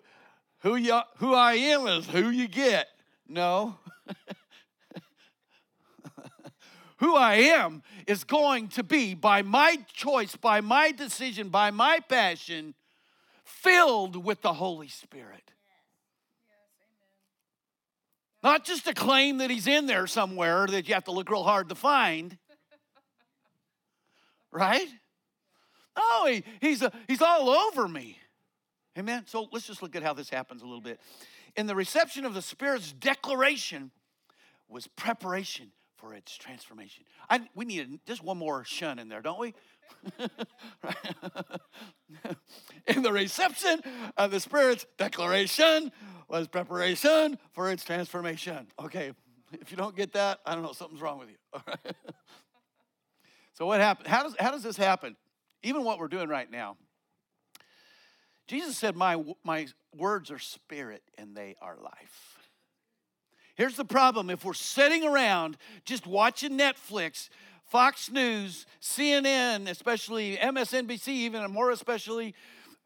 who, 0.63 0.75
you, 0.75 0.99
who 1.19 1.33
I 1.33 1.53
am 1.53 1.87
is 1.87 2.07
who 2.07 2.29
you 2.29 2.49
get. 2.49 2.89
No. 3.25 3.77
who 7.01 7.15
I 7.15 7.33
am 7.33 7.81
is 8.05 8.23
going 8.23 8.67
to 8.69 8.83
be, 8.83 9.15
by 9.15 9.41
my 9.41 9.79
choice, 9.91 10.35
by 10.35 10.61
my 10.61 10.91
decision, 10.91 11.49
by 11.49 11.71
my 11.71 11.99
passion, 11.99 12.75
filled 13.43 14.23
with 14.23 14.43
the 14.43 14.53
Holy 14.53 14.87
Spirit. 14.87 15.51
Not 18.43 18.65
just 18.65 18.87
a 18.87 18.93
claim 18.93 19.39
that 19.39 19.49
he's 19.49 19.65
in 19.65 19.87
there 19.87 20.05
somewhere 20.05 20.67
that 20.67 20.87
you 20.87 20.93
have 20.93 21.05
to 21.05 21.11
look 21.11 21.29
real 21.31 21.43
hard 21.43 21.69
to 21.69 21.75
find. 21.75 22.37
right? 24.51 24.87
No, 25.97 26.27
he, 26.27 26.43
he's, 26.59 26.83
a, 26.83 26.91
he's 27.07 27.21
all 27.21 27.49
over 27.49 27.87
me. 27.87 28.19
Amen. 28.95 29.23
So 29.25 29.47
let's 29.51 29.65
just 29.65 29.81
look 29.81 29.95
at 29.95 30.03
how 30.03 30.13
this 30.13 30.29
happens 30.29 30.61
a 30.61 30.65
little 30.65 30.81
bit. 30.81 30.99
In 31.55 31.65
the 31.65 31.75
reception 31.75 32.25
of 32.25 32.35
the 32.35 32.43
Spirit's 32.43 32.93
declaration 32.93 33.89
was 34.69 34.85
preparation 34.85 35.71
for 36.01 36.15
its 36.15 36.35
transformation. 36.35 37.05
I, 37.29 37.41
we 37.55 37.65
need 37.65 37.99
just 38.07 38.23
one 38.23 38.37
more 38.37 38.65
shun 38.65 38.99
in 38.99 39.07
there, 39.07 39.21
don't 39.21 39.39
we? 39.39 39.53
in 42.87 43.03
the 43.03 43.13
reception 43.13 43.81
of 44.17 44.31
the 44.31 44.39
Spirit's 44.39 44.87
declaration 44.97 45.91
was 46.27 46.47
preparation 46.47 47.37
for 47.51 47.71
its 47.71 47.83
transformation. 47.83 48.67
Okay, 48.79 49.11
if 49.53 49.69
you 49.69 49.77
don't 49.77 49.95
get 49.95 50.13
that, 50.13 50.39
I 50.45 50.55
don't 50.55 50.63
know, 50.63 50.71
something's 50.71 51.01
wrong 51.01 51.19
with 51.19 51.29
you. 51.29 51.35
All 51.53 51.61
right. 51.67 51.77
so, 53.53 53.65
what 53.65 53.79
happened? 53.79 54.07
How 54.07 54.23
does, 54.23 54.35
how 54.39 54.51
does 54.51 54.63
this 54.63 54.77
happen? 54.77 55.15
Even 55.63 55.83
what 55.83 55.99
we're 55.99 56.07
doing 56.07 56.29
right 56.29 56.49
now. 56.49 56.77
Jesus 58.47 58.77
said, 58.77 58.95
My, 58.95 59.23
my 59.43 59.67
words 59.95 60.31
are 60.31 60.39
spirit 60.39 61.03
and 61.17 61.35
they 61.35 61.55
are 61.61 61.77
life. 61.77 62.40
Here's 63.61 63.77
the 63.77 63.85
problem 63.85 64.31
if 64.31 64.43
we're 64.43 64.55
sitting 64.55 65.03
around 65.03 65.55
just 65.85 66.07
watching 66.07 66.57
Netflix, 66.57 67.29
Fox 67.67 68.09
News, 68.09 68.65
CNN, 68.81 69.69
especially 69.69 70.35
MSNBC, 70.35 71.09
even 71.09 71.51
more 71.51 71.69
especially, 71.69 72.33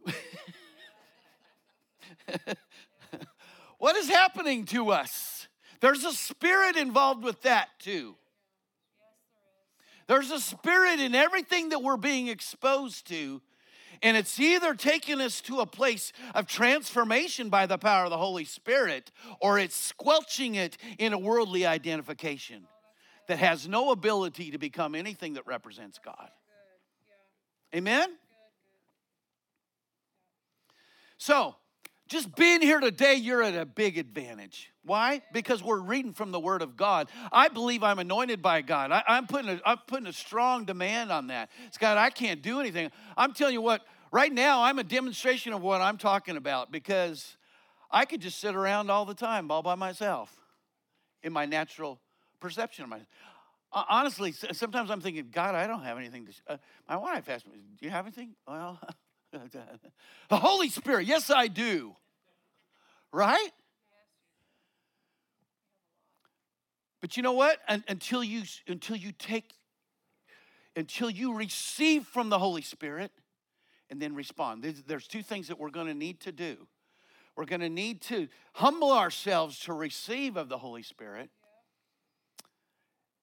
what 3.77 3.95
is 3.95 4.09
happening 4.09 4.65
to 4.65 4.91
us? 4.91 5.47
There's 5.79 6.03
a 6.03 6.11
spirit 6.11 6.75
involved 6.75 7.23
with 7.23 7.43
that 7.43 7.69
too. 7.79 8.17
There's 10.07 10.29
a 10.29 10.41
spirit 10.41 10.99
in 10.99 11.15
everything 11.15 11.69
that 11.69 11.83
we're 11.83 11.95
being 11.95 12.27
exposed 12.27 13.07
to 13.07 13.41
and 14.05 14.15
it's 14.15 14.39
either 14.39 14.75
taking 14.75 15.19
us 15.19 15.41
to 15.41 15.61
a 15.61 15.65
place 15.65 16.13
of 16.35 16.45
transformation 16.45 17.49
by 17.49 17.65
the 17.65 17.79
power 17.79 18.03
of 18.03 18.11
the 18.11 18.19
Holy 18.19 18.45
Spirit, 18.45 19.11
or 19.41 19.57
it's 19.57 19.75
squelching 19.75 20.53
it 20.53 20.77
in 20.99 21.11
a 21.11 21.17
worldly 21.17 21.65
identification 21.65 22.67
that 23.27 23.39
has 23.39 23.67
no 23.67 23.89
ability 23.89 24.51
to 24.51 24.59
become 24.59 24.93
anything 24.93 25.33
that 25.33 25.47
represents 25.47 25.97
God. 25.97 26.29
Amen? 27.73 28.09
So, 31.17 31.55
just 32.07 32.35
being 32.35 32.61
here 32.61 32.79
today, 32.79 33.15
you're 33.15 33.41
at 33.41 33.55
a 33.55 33.65
big 33.65 33.97
advantage. 33.97 34.69
Why? 34.83 35.23
Because 35.33 35.63
we're 35.63 35.79
reading 35.79 36.13
from 36.13 36.31
the 36.31 36.39
Word 36.39 36.61
of 36.61 36.77
God. 36.77 37.09
I 37.31 37.47
believe 37.47 37.81
I'm 37.81 37.97
anointed 37.97 38.43
by 38.43 38.61
God. 38.61 38.91
I, 38.91 39.03
am 39.07 39.25
putting 39.25 39.49
a, 39.49 39.59
I'm 39.65 39.79
putting 39.87 40.05
a 40.05 40.13
strong 40.13 40.65
demand 40.65 41.11
on 41.11 41.27
that. 41.27 41.49
Scott, 41.71 41.97
I 41.97 42.11
can't 42.11 42.43
do 42.43 42.59
anything. 42.59 42.91
I'm 43.17 43.33
telling 43.33 43.53
you 43.53 43.61
what, 43.63 43.81
right 44.15 44.31
now, 44.31 44.63
I'm 44.63 44.79
a 44.79 44.83
demonstration 44.83 45.51
of 45.51 45.61
what 45.61 45.81
I'm 45.81 45.97
talking 45.97 46.37
about 46.37 46.71
because 46.71 47.35
I 47.91 48.05
could 48.05 48.21
just 48.21 48.39
sit 48.39 48.55
around 48.55 48.89
all 48.89 49.03
the 49.03 49.13
time 49.13 49.51
all 49.51 49.61
by 49.61 49.75
myself 49.75 50.33
in 51.21 51.33
my 51.33 51.45
natural 51.45 51.99
perception 52.39 52.85
of 52.85 52.89
myself. 52.89 53.09
Honestly, 53.73 54.31
sometimes 54.31 54.89
I'm 54.89 55.01
thinking, 55.01 55.27
God, 55.33 55.53
I 55.53 55.67
don't 55.67 55.83
have 55.83 55.97
anything 55.97 56.27
to. 56.27 56.31
Uh, 56.47 56.57
my 56.87 56.95
wife 56.95 57.27
asked 57.27 57.45
me, 57.45 57.55
Do 57.77 57.85
you 57.85 57.91
have 57.91 58.05
anything? 58.05 58.35
Well, 58.47 58.79
the 60.29 60.37
Holy 60.37 60.69
Spirit, 60.69 61.07
yes, 61.07 61.29
I 61.29 61.47
do. 61.47 61.93
Right? 63.11 63.49
But 67.01 67.17
you 67.17 67.23
know 67.23 67.33
what? 67.33 67.59
Until 67.67 68.23
you 68.23 68.43
until 68.65 68.95
you 68.95 69.11
take 69.11 69.51
until 70.77 71.09
you 71.09 71.35
receive 71.35 72.05
from 72.05 72.29
the 72.29 72.39
Holy 72.39 72.61
Spirit 72.61 73.11
and 73.89 74.01
then 74.01 74.15
respond. 74.15 74.65
There's 74.87 75.07
two 75.07 75.21
things 75.21 75.47
that 75.47 75.59
we're 75.59 75.69
going 75.69 75.87
to 75.87 75.93
need 75.93 76.21
to 76.21 76.31
do. 76.31 76.67
We're 77.35 77.45
going 77.45 77.61
to 77.61 77.69
need 77.69 78.01
to 78.03 78.27
humble 78.53 78.91
ourselves 78.91 79.59
to 79.61 79.73
receive 79.73 80.37
of 80.37 80.49
the 80.49 80.57
Holy 80.57 80.83
Spirit. 80.83 81.29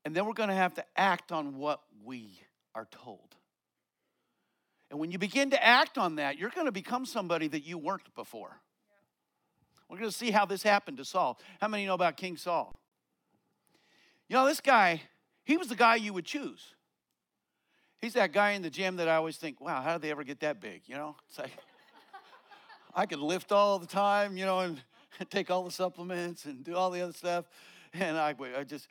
And 0.04 0.14
then 0.14 0.26
we're 0.26 0.34
going 0.34 0.50
to 0.50 0.54
have 0.54 0.74
to 0.74 0.84
act 0.96 1.32
on 1.32 1.56
what 1.56 1.80
we 2.04 2.40
are 2.74 2.86
told. 2.90 3.36
And 4.90 5.00
when 5.00 5.10
you 5.10 5.18
begin 5.18 5.50
to 5.50 5.64
act 5.64 5.96
on 5.96 6.16
that, 6.16 6.38
you're 6.38 6.50
going 6.50 6.66
to 6.66 6.72
become 6.72 7.06
somebody 7.06 7.48
that 7.48 7.64
you 7.64 7.78
weren't 7.78 8.14
before. 8.14 8.60
We're 9.88 9.98
going 9.98 10.10
to 10.10 10.16
see 10.16 10.30
how 10.30 10.44
this 10.44 10.62
happened 10.62 10.98
to 10.98 11.04
Saul. 11.04 11.38
How 11.60 11.68
many 11.68 11.86
know 11.86 11.94
about 11.94 12.16
King 12.16 12.36
Saul? 12.36 12.78
You 14.28 14.36
know, 14.36 14.46
this 14.46 14.60
guy, 14.60 15.02
he 15.44 15.56
was 15.56 15.68
the 15.68 15.76
guy 15.76 15.96
you 15.96 16.12
would 16.12 16.24
choose. 16.24 16.74
He's 18.02 18.14
that 18.14 18.32
guy 18.32 18.50
in 18.50 18.62
the 18.62 18.68
gym 18.68 18.96
that 18.96 19.08
I 19.08 19.14
always 19.14 19.36
think, 19.36 19.60
wow, 19.60 19.80
how 19.80 19.92
did 19.92 20.02
they 20.02 20.10
ever 20.10 20.24
get 20.24 20.40
that 20.40 20.60
big? 20.60 20.82
You 20.86 20.96
know, 20.96 21.14
it's 21.28 21.38
like, 21.38 21.52
I 22.96 23.06
could 23.06 23.20
lift 23.20 23.52
all 23.52 23.78
the 23.78 23.86
time, 23.86 24.36
you 24.36 24.44
know, 24.44 24.58
and 24.58 24.82
take 25.30 25.52
all 25.52 25.62
the 25.62 25.70
supplements 25.70 26.44
and 26.44 26.64
do 26.64 26.74
all 26.74 26.90
the 26.90 27.00
other 27.00 27.12
stuff. 27.12 27.44
And 27.94 28.18
I, 28.18 28.34
I 28.58 28.64
just, 28.64 28.88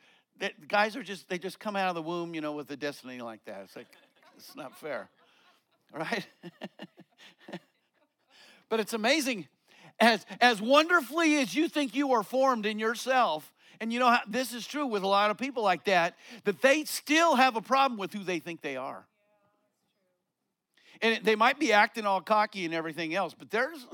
guys 0.66 0.96
are 0.96 1.02
just, 1.02 1.28
they 1.28 1.38
just 1.38 1.60
come 1.60 1.76
out 1.76 1.90
of 1.90 1.94
the 1.94 2.00
womb, 2.00 2.34
you 2.34 2.40
know, 2.40 2.52
with 2.52 2.70
a 2.70 2.76
destiny 2.76 3.20
like 3.20 3.44
that. 3.44 3.60
It's 3.64 3.76
like, 3.76 3.86
it's 4.34 4.56
not 4.56 4.74
fair 4.78 5.10
right? 5.92 6.26
but 8.70 8.80
it's 8.80 8.94
amazing 8.94 9.46
as 10.00 10.24
as 10.40 10.62
wonderfully 10.62 11.36
as 11.36 11.54
you 11.54 11.68
think 11.68 11.94
you 11.94 12.12
are 12.12 12.22
formed 12.22 12.64
in 12.64 12.78
yourself 12.78 13.51
and 13.82 13.92
you 13.92 13.98
know 13.98 14.16
this 14.28 14.54
is 14.54 14.64
true 14.66 14.86
with 14.86 15.02
a 15.02 15.08
lot 15.08 15.30
of 15.30 15.36
people 15.36 15.62
like 15.62 15.84
that 15.84 16.14
that 16.44 16.62
they 16.62 16.84
still 16.84 17.34
have 17.34 17.56
a 17.56 17.60
problem 17.60 17.98
with 17.98 18.12
who 18.12 18.22
they 18.22 18.38
think 18.38 18.62
they 18.62 18.76
are 18.76 19.04
and 21.02 21.22
they 21.24 21.34
might 21.34 21.58
be 21.58 21.72
acting 21.72 22.06
all 22.06 22.20
cocky 22.20 22.64
and 22.64 22.72
everything 22.72 23.14
else 23.14 23.34
but 23.36 23.50
there's 23.50 23.86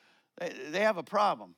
they 0.70 0.80
have 0.80 0.96
a 0.96 1.02
problem 1.02 1.54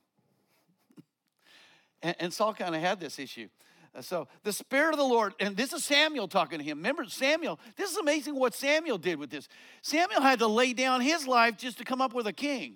and, 2.03 2.15
and 2.19 2.33
saul 2.33 2.53
kind 2.53 2.75
of 2.75 2.81
had 2.81 2.99
this 2.99 3.17
issue 3.17 3.47
uh, 3.95 4.01
so 4.01 4.27
the 4.43 4.51
Spirit 4.51 4.91
of 4.91 4.97
the 4.97 5.05
Lord, 5.05 5.33
and 5.39 5.55
this 5.55 5.71
is 5.73 5.83
Samuel 5.83 6.27
talking 6.27 6.59
to 6.59 6.63
him. 6.63 6.77
Remember, 6.77 7.05
Samuel, 7.05 7.57
this 7.77 7.89
is 7.89 7.97
amazing 7.97 8.35
what 8.35 8.53
Samuel 8.53 8.99
did 8.99 9.17
with 9.17 9.31
this. 9.31 9.47
Samuel 9.81 10.21
had 10.21 10.39
to 10.39 10.47
lay 10.47 10.73
down 10.73 11.01
his 11.01 11.25
life 11.25 11.57
just 11.57 11.79
to 11.79 11.85
come 11.85 11.99
up 11.99 12.13
with 12.13 12.27
a 12.27 12.33
king. 12.33 12.75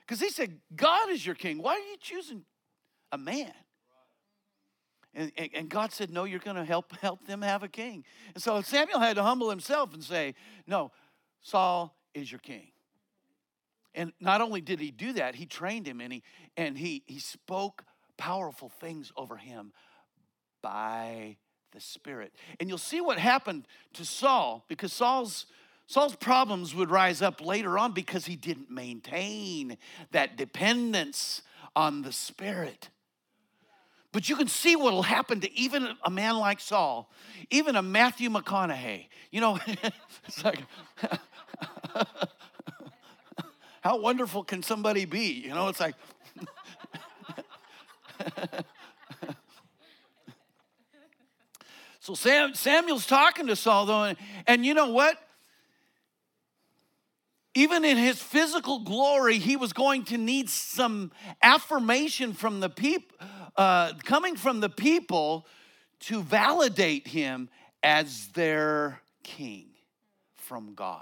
Because 0.00 0.20
he 0.20 0.30
said, 0.30 0.60
God 0.74 1.10
is 1.10 1.26
your 1.26 1.34
king. 1.34 1.58
Why 1.58 1.72
are 1.72 1.78
you 1.90 1.96
choosing 2.00 2.44
a 3.12 3.18
man? 3.18 3.52
And, 5.14 5.32
and, 5.36 5.50
and 5.54 5.68
God 5.68 5.92
said, 5.92 6.10
No, 6.10 6.24
you're 6.24 6.38
going 6.38 6.56
to 6.56 6.64
help 6.64 6.96
help 7.00 7.26
them 7.26 7.42
have 7.42 7.62
a 7.62 7.68
king. 7.68 8.04
And 8.34 8.42
so 8.42 8.60
Samuel 8.62 9.00
had 9.00 9.16
to 9.16 9.22
humble 9.22 9.50
himself 9.50 9.94
and 9.94 10.02
say, 10.02 10.34
No, 10.66 10.90
Saul 11.40 11.96
is 12.14 12.30
your 12.30 12.40
king. 12.40 12.68
And 13.94 14.12
not 14.20 14.40
only 14.40 14.60
did 14.60 14.80
he 14.80 14.90
do 14.90 15.12
that, 15.12 15.36
he 15.36 15.46
trained 15.46 15.86
him 15.86 16.00
and 16.00 16.12
he 16.12 16.22
and 16.56 16.76
he 16.76 17.02
he 17.06 17.18
spoke 17.18 17.84
powerful 18.16 18.68
things 18.68 19.12
over 19.16 19.36
him 19.36 19.72
by 20.62 21.36
the 21.72 21.80
Spirit. 21.80 22.32
And 22.58 22.68
you'll 22.68 22.78
see 22.78 23.00
what 23.00 23.18
happened 23.18 23.66
to 23.94 24.04
Saul 24.04 24.64
because 24.68 24.92
Saul's 24.92 25.46
Saul's 25.86 26.16
problems 26.16 26.74
would 26.74 26.90
rise 26.90 27.20
up 27.20 27.44
later 27.44 27.78
on 27.78 27.92
because 27.92 28.24
he 28.24 28.36
didn't 28.36 28.70
maintain 28.70 29.76
that 30.12 30.36
dependence 30.36 31.42
on 31.76 32.02
the 32.02 32.12
Spirit. 32.12 32.88
But 34.14 34.28
you 34.28 34.36
can 34.36 34.46
see 34.46 34.76
what 34.76 34.92
will 34.92 35.02
happen 35.02 35.40
to 35.40 35.52
even 35.58 35.88
a 36.04 36.10
man 36.10 36.36
like 36.38 36.60
Saul, 36.60 37.10
even 37.50 37.74
a 37.74 37.82
Matthew 37.82 38.30
McConaughey. 38.30 39.06
You 39.32 39.40
know, 39.40 39.58
it's 40.24 40.44
like, 40.44 40.60
how 43.80 43.98
wonderful 43.98 44.44
can 44.44 44.62
somebody 44.62 45.04
be? 45.04 45.42
You 45.44 45.48
know, 45.48 45.66
it's 45.66 45.80
like, 45.80 45.96
So 51.98 52.14
Sam, 52.14 52.54
Samuel's 52.54 53.06
talking 53.06 53.46
to 53.48 53.56
Saul, 53.56 53.86
though, 53.86 54.04
and, 54.04 54.18
and 54.46 54.64
you 54.64 54.74
know 54.74 54.90
what? 54.90 55.18
Even 57.54 57.84
in 57.84 57.96
his 57.96 58.20
physical 58.20 58.80
glory, 58.80 59.38
he 59.38 59.56
was 59.56 59.72
going 59.72 60.04
to 60.06 60.18
need 60.18 60.50
some 60.50 61.12
affirmation 61.42 62.32
from 62.32 62.60
the 62.60 62.68
people, 62.68 63.16
uh, 63.56 63.92
coming 64.04 64.34
from 64.34 64.60
the 64.60 64.68
people 64.68 65.46
to 66.00 66.20
validate 66.22 67.06
him 67.06 67.48
as 67.82 68.28
their 68.28 69.00
king 69.22 69.66
from 70.34 70.74
God. 70.74 71.00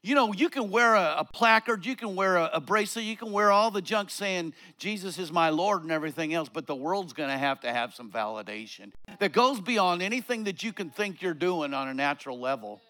You 0.00 0.14
know, 0.14 0.32
you 0.32 0.48
can 0.48 0.70
wear 0.70 0.94
a, 0.94 1.16
a 1.18 1.24
placard, 1.24 1.84
you 1.84 1.96
can 1.96 2.14
wear 2.14 2.36
a, 2.36 2.50
a, 2.54 2.60
bracelet, 2.60 3.04
you 3.04 3.16
can 3.16 3.32
wear 3.32 3.50
all 3.50 3.70
the 3.72 3.82
junk 3.82 4.10
saying 4.10 4.54
Jesus 4.78 5.18
is 5.18 5.32
my 5.32 5.50
Lord 5.50 5.82
and 5.82 5.90
everything 5.90 6.32
else, 6.32 6.48
but 6.48 6.66
the 6.66 6.74
world's 6.74 7.12
gonna 7.12 7.36
have 7.36 7.60
to 7.60 7.72
have 7.72 7.92
some 7.94 8.10
validation 8.10 8.92
that 9.18 9.32
goes 9.32 9.60
beyond 9.60 10.00
anything 10.00 10.44
that 10.44 10.62
you 10.62 10.72
can 10.72 10.88
think 10.88 11.20
you're 11.20 11.34
doing 11.34 11.74
on 11.74 11.88
a 11.88 11.94
natural 11.94 12.38
level. 12.38 12.80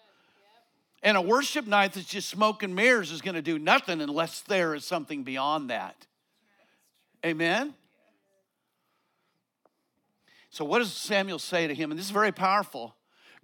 And 1.01 1.15
a 1.15 1.21
worship 1.21 1.65
night 1.65 1.93
that's 1.93 2.07
just 2.07 2.29
smoke 2.29 2.61
and 2.61 2.75
mirrors 2.75 3.11
is 3.11 3.21
gonna 3.21 3.41
do 3.41 3.57
nothing 3.57 4.01
unless 4.01 4.41
there 4.41 4.75
is 4.75 4.83
something 4.83 5.23
beyond 5.23 5.69
that. 5.69 6.07
Amen? 7.25 7.73
So, 10.49 10.65
what 10.65 10.79
does 10.79 10.91
Samuel 10.91 11.39
say 11.39 11.67
to 11.67 11.75
him? 11.75 11.91
And 11.91 11.99
this 11.99 12.07
is 12.07 12.11
very 12.11 12.31
powerful. 12.31 12.95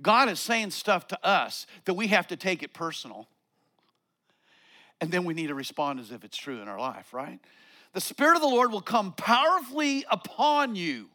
God 0.02 0.28
is 0.28 0.39
saying 0.39 0.72
stuff 0.72 1.08
to 1.08 1.26
us 1.26 1.65
that 1.86 1.94
we 1.94 2.08
have 2.08 2.28
to 2.28 2.36
take 2.36 2.63
it 2.63 2.74
personal. 2.74 3.28
And 5.00 5.12
then 5.12 5.24
we 5.24 5.34
need 5.34 5.48
to 5.48 5.56
respond 5.56 6.00
as 6.00 6.12
if 6.12 6.24
it's 6.24 6.38
true 6.38 6.62
in 6.62 6.68
our 6.68 6.80
life, 6.80 7.13
right? 7.13 7.39
The 7.94 8.02
Spirit 8.02 8.36
of 8.36 8.41
the 8.41 8.48
Lord 8.48 8.72
will 8.72 8.82
come 8.82 9.13
powerfully 9.13 10.06
upon 10.10 10.76
you. 10.76 11.10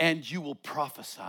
And 0.00 0.28
you 0.28 0.40
will 0.40 0.56
prophesy 0.56 1.20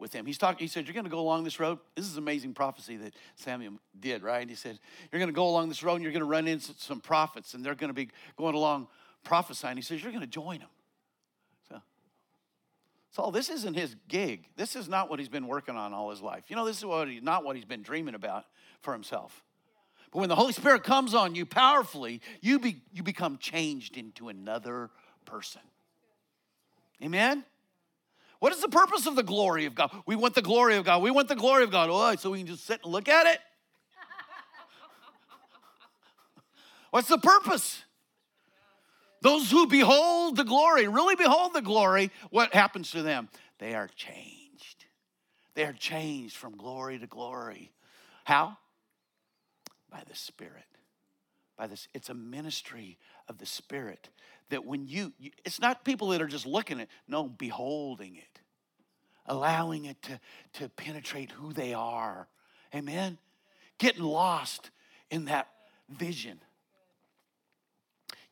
with 0.00 0.12
him. 0.12 0.26
He's 0.26 0.38
talking, 0.38 0.64
he 0.64 0.68
said, 0.68 0.86
You're 0.86 0.94
gonna 0.94 1.08
go 1.08 1.20
along 1.20 1.44
this 1.44 1.60
road. 1.60 1.78
This 1.94 2.06
is 2.06 2.16
amazing 2.16 2.54
prophecy 2.54 2.96
that 2.96 3.14
Samuel 3.36 3.74
did, 3.98 4.22
right? 4.22 4.48
He 4.48 4.54
said, 4.54 4.78
You're 5.10 5.20
gonna 5.20 5.32
go 5.32 5.48
along 5.48 5.68
this 5.68 5.82
road 5.82 5.96
and 5.96 6.02
you're 6.02 6.12
gonna 6.12 6.24
run 6.24 6.48
into 6.48 6.72
some 6.78 7.00
prophets, 7.00 7.54
and 7.54 7.64
they're 7.64 7.74
gonna 7.74 7.92
be 7.92 8.08
going 8.36 8.54
along 8.54 8.88
prophesying. 9.24 9.76
He 9.76 9.82
says, 9.82 10.02
You're 10.02 10.12
gonna 10.12 10.26
join 10.26 10.60
them. 10.60 10.68
So 11.68 11.82
Saul, 13.12 13.30
this 13.30 13.50
isn't 13.50 13.74
his 13.74 13.96
gig. 14.08 14.46
This 14.56 14.76
is 14.76 14.88
not 14.88 15.10
what 15.10 15.18
he's 15.18 15.28
been 15.28 15.46
working 15.46 15.76
on 15.76 15.92
all 15.92 16.10
his 16.10 16.22
life. 16.22 16.44
You 16.48 16.56
know, 16.56 16.64
this 16.64 16.78
is 16.78 16.84
what 16.84 17.08
he, 17.08 17.20
not 17.20 17.44
what 17.44 17.56
he's 17.56 17.64
been 17.64 17.82
dreaming 17.82 18.14
about 18.14 18.44
for 18.80 18.92
himself. 18.92 19.42
But 20.12 20.20
when 20.20 20.28
the 20.28 20.36
Holy 20.36 20.52
Spirit 20.52 20.82
comes 20.82 21.14
on 21.14 21.34
you 21.34 21.46
powerfully, 21.46 22.20
you, 22.40 22.58
be, 22.58 22.82
you 22.92 23.02
become 23.02 23.38
changed 23.38 23.96
into 23.96 24.28
another 24.28 24.90
person. 25.24 25.60
Amen? 27.02 27.44
What 28.40 28.52
is 28.52 28.60
the 28.60 28.68
purpose 28.68 29.06
of 29.06 29.16
the 29.16 29.22
glory 29.22 29.66
of 29.66 29.74
God? 29.74 29.90
We 30.06 30.16
want 30.16 30.34
the 30.34 30.42
glory 30.42 30.76
of 30.76 30.84
God. 30.84 31.02
We 31.02 31.10
want 31.10 31.28
the 31.28 31.36
glory 31.36 31.62
of 31.62 31.70
God. 31.70 31.90
Oh, 31.90 32.16
so 32.16 32.30
we 32.30 32.38
can 32.38 32.46
just 32.46 32.66
sit 32.66 32.80
and 32.82 32.90
look 32.90 33.08
at 33.08 33.26
it? 33.26 33.38
What's 36.90 37.08
the 37.08 37.18
purpose? 37.18 37.84
Those 39.20 39.50
who 39.50 39.66
behold 39.66 40.36
the 40.36 40.44
glory, 40.44 40.88
really 40.88 41.16
behold 41.16 41.52
the 41.52 41.60
glory, 41.60 42.10
what 42.30 42.54
happens 42.54 42.90
to 42.92 43.02
them? 43.02 43.28
They 43.58 43.74
are 43.74 43.88
changed. 43.94 44.86
They 45.54 45.64
are 45.64 45.74
changed 45.74 46.36
from 46.36 46.56
glory 46.56 46.98
to 46.98 47.06
glory. 47.06 47.70
How? 48.24 48.56
By 49.90 50.02
the 50.08 50.16
Spirit. 50.16 50.64
By 51.58 51.66
this, 51.66 51.88
it's 51.92 52.08
a 52.08 52.14
ministry 52.14 52.96
of 53.30 53.38
the 53.38 53.46
Spirit 53.46 54.10
that 54.50 54.66
when 54.66 54.86
you, 54.86 55.14
you 55.18 55.30
it's 55.46 55.60
not 55.60 55.84
people 55.84 56.08
that 56.08 56.20
are 56.20 56.26
just 56.26 56.44
looking 56.44 56.80
at, 56.80 56.88
no, 57.08 57.24
beholding 57.24 58.16
it, 58.16 58.40
allowing 59.24 59.86
it 59.86 60.02
to, 60.02 60.20
to 60.52 60.68
penetrate 60.68 61.30
who 61.30 61.54
they 61.54 61.72
are 61.72 62.28
Amen? 62.74 63.18
Getting 63.78 64.02
lost 64.02 64.70
in 65.10 65.26
that 65.26 65.48
vision. 65.88 66.40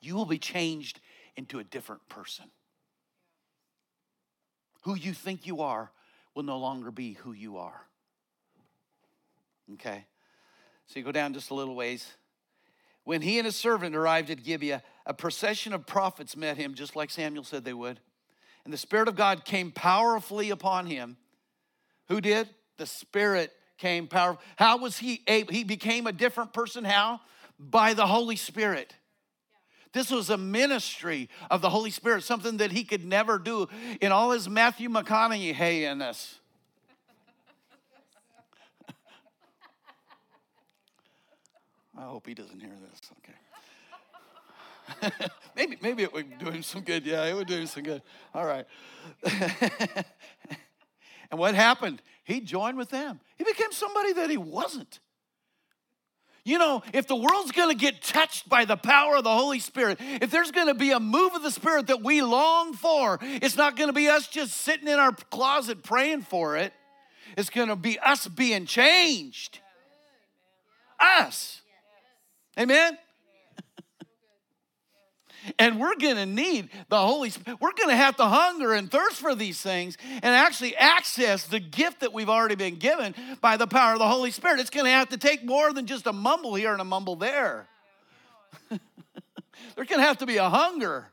You 0.01 0.15
will 0.15 0.27
be 0.27 0.39
changed 0.39 1.01
into 1.37 1.59
a 1.59 1.65
different 1.65 2.09
person. 2.09 2.47
Who 4.83 4.95
you 4.95 5.13
think 5.13 5.47
you 5.47 5.61
are 5.63 5.91
will 6.35 6.45
no 6.45 6.59
longer 6.59 6.91
be 6.91 7.15
who 7.15 7.33
you 7.33 7.59
are. 7.59 7.81
Okay? 9.75 10.07
So 10.87 10.99
you 10.99 11.05
go 11.05 11.13
down 11.13 11.35
just 11.35 11.51
a 11.51 11.55
little 11.55 11.75
ways. 11.75 12.07
When 13.09 13.23
he 13.23 13.39
and 13.39 13.47
his 13.47 13.57
servant 13.57 13.97
arrived 13.97 14.29
at 14.29 14.45
Gibeah, 14.45 14.83
a 15.07 15.15
procession 15.15 15.73
of 15.73 15.87
prophets 15.87 16.37
met 16.37 16.59
him, 16.59 16.75
just 16.75 16.95
like 16.95 17.09
Samuel 17.09 17.43
said 17.43 17.65
they 17.65 17.73
would. 17.73 18.01
And 18.65 18.71
the 18.71 18.77
Spirit 18.77 19.09
of 19.09 19.17
God 19.17 19.47
came 19.47 19.71
powerfully 19.71 20.51
upon 20.51 20.85
him. 20.85 21.17
Who 22.09 22.21
did? 22.21 22.51
The 22.77 22.85
Spirit 22.85 23.51
came 23.79 24.09
powerful. 24.09 24.43
How 24.57 24.77
was 24.77 24.99
he 24.99 25.23
able? 25.27 25.55
He 25.55 25.65
became 25.65 26.07
a 26.07 26.13
different 26.13 26.53
person. 26.53 26.85
How? 26.85 27.21
By 27.59 27.95
the 27.95 28.07
Holy 28.07 28.37
Spirit. 28.37 28.95
This 29.95 30.11
was 30.11 30.29
a 30.29 30.37
ministry 30.37 31.31
of 31.51 31.63
the 31.63 31.71
Holy 31.71 31.91
Spirit, 31.91 32.25
something 32.25 32.59
that 32.59 32.73
he 32.73 32.85
could 32.85 33.07
never 33.07 33.39
do 33.39 33.69
in 34.03 34.13
all 34.13 34.33
his 34.33 34.51
Matthew 34.51 34.91
McConaughey 34.91 35.55
in. 35.55 36.03
I 41.99 42.03
hope 42.03 42.27
he 42.27 42.35
doesn't 42.35 42.61
hear 42.61 42.71
this. 42.71 43.01
Okay. 43.19 43.35
maybe 45.57 45.77
maybe 45.83 46.03
it 46.05 46.13
would 46.13 46.39
do 46.39 46.51
him 46.51 46.63
some 46.63 46.83
good. 46.83 47.05
Yeah, 47.05 47.25
it 47.25 47.35
would 47.35 47.49
do 47.49 47.57
him 47.57 47.67
some 47.67 47.83
good. 47.83 48.03
All 48.33 48.47
right. 48.47 48.67
and 49.25 50.05
what 51.33 51.55
happened? 51.55 52.01
He 52.23 52.41
joined 52.41 52.79
with 52.79 52.91
them. 52.91 53.19
He 53.37 53.45
became 53.45 53.73
somebody 53.73 54.13
that 54.15 54.31
he 54.31 54.37
wasn't. 54.37 55.01
You 56.45 56.59
know, 56.59 56.83
if 56.95 57.07
the 57.07 57.17
world's 57.17 57.51
gonna 57.53 57.75
get 57.75 58.01
touched 58.01 58.49
by 58.49 58.65
the 58.65 58.77
power 58.77 59.17
of 59.17 59.25
the 59.25 59.35
Holy 59.35 59.59
Spirit, 59.59 59.99
if 60.01 60.31
there's 60.31 60.53
gonna 60.53 60.75
be 60.75 60.93
a 60.93 61.01
move 61.01 61.35
of 61.35 61.43
the 61.43 61.51
Spirit 61.51 61.89
that 61.89 62.03
we 62.03 62.23
long 62.23 62.75
for, 62.75 63.19
it's 63.21 63.57
not 63.57 63.77
gonna 63.77 63.93
be 63.93 64.09
us 64.09 64.29
just 64.29 64.57
sitting 64.57 64.89
in 64.89 64.99
our 64.99 65.13
closet 65.13 65.83
praying 65.83 66.23
for 66.23 66.57
it. 66.57 66.73
It's 67.37 67.51
gonna 67.51 67.77
be 67.77 67.99
us 67.99 68.29
being 68.29 68.65
changed. 68.65 69.59
Us. 71.01 71.61
Amen? 72.59 72.99
And 75.59 75.81
we're 75.81 75.97
going 75.97 76.17
to 76.17 76.27
need 76.27 76.69
the 76.91 76.99
Holy 76.99 77.31
Spirit. 77.31 77.59
We're 77.59 77.73
going 77.73 77.89
to 77.89 77.97
have 77.97 78.17
to 78.17 78.27
hunger 78.27 78.75
and 78.75 78.91
thirst 78.91 79.17
for 79.17 79.35
these 79.35 79.59
things 79.59 79.97
and 80.05 80.35
actually 80.35 80.77
access 80.77 81.45
the 81.45 81.61
gift 81.61 82.01
that 82.01 82.13
we've 82.13 82.29
already 82.29 82.55
been 82.55 82.77
given 82.77 83.15
by 83.41 83.57
the 83.57 83.67
power 83.67 83.95
of 83.95 83.99
the 83.99 84.09
Holy 84.09 84.31
Spirit. 84.31 84.61
It's 84.61 84.69
going 84.69 84.85
to 84.85 84.91
have 84.91 85.09
to 85.09 85.17
take 85.17 85.45
more 85.45 85.73
than 85.73 85.87
just 85.87 86.07
a 86.07 86.13
mumble 86.13 86.55
here 86.55 86.73
and 86.73 86.83
a 86.83 86.85
mumble 86.85 87.17
there. 87.17 87.67
There's 88.69 89.89
going 89.89 90.01
to 90.01 90.07
have 90.07 90.19
to 90.19 90.27
be 90.27 90.37
a 90.37 90.51
hunger 90.51 91.07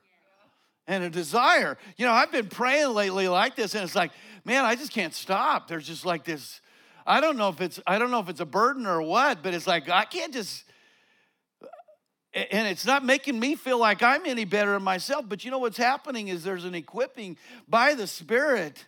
and 0.88 1.04
a 1.04 1.10
desire. 1.10 1.78
You 1.98 2.06
know, 2.06 2.12
I've 2.12 2.32
been 2.32 2.48
praying 2.48 2.90
lately 2.90 3.28
like 3.28 3.56
this, 3.56 3.74
and 3.76 3.84
it's 3.84 3.96
like, 3.96 4.12
man, 4.44 4.66
I 4.66 4.76
just 4.76 4.92
can't 4.92 5.14
stop. 5.14 5.68
There's 5.68 5.88
just 5.88 6.06
like 6.06 6.26
this. 6.26 6.62
I 7.08 7.22
don't 7.22 7.38
know 7.38 7.50
if 7.50 7.62
it's 7.62 7.80
I 7.86 8.00
don't 8.00 8.12
know 8.12 8.20
if 8.20 8.30
it's 8.30 8.40
a 8.40 8.46
burden 8.46 8.86
or 8.86 9.02
what, 9.02 9.44
but 9.44 9.54
it's 9.54 9.68
like 9.68 9.90
I 9.90 10.06
can't 10.06 10.34
just 10.34 10.64
and 12.36 12.68
it's 12.68 12.86
not 12.86 13.06
making 13.06 13.40
me 13.40 13.56
feel 13.56 13.80
like 13.80 14.04
I'm 14.04 14.26
any 14.26 14.44
better 14.44 14.80
myself. 14.80 15.26
But 15.28 15.46
you 15.46 15.52
know 15.52 15.58
what's 15.60 15.78
happening 15.78 16.28
is 16.28 16.44
there's 16.44 16.66
an 16.66 16.76
equipping 16.76 17.38
by 17.68 17.94
the 17.94 18.08
Spirit 18.08 18.86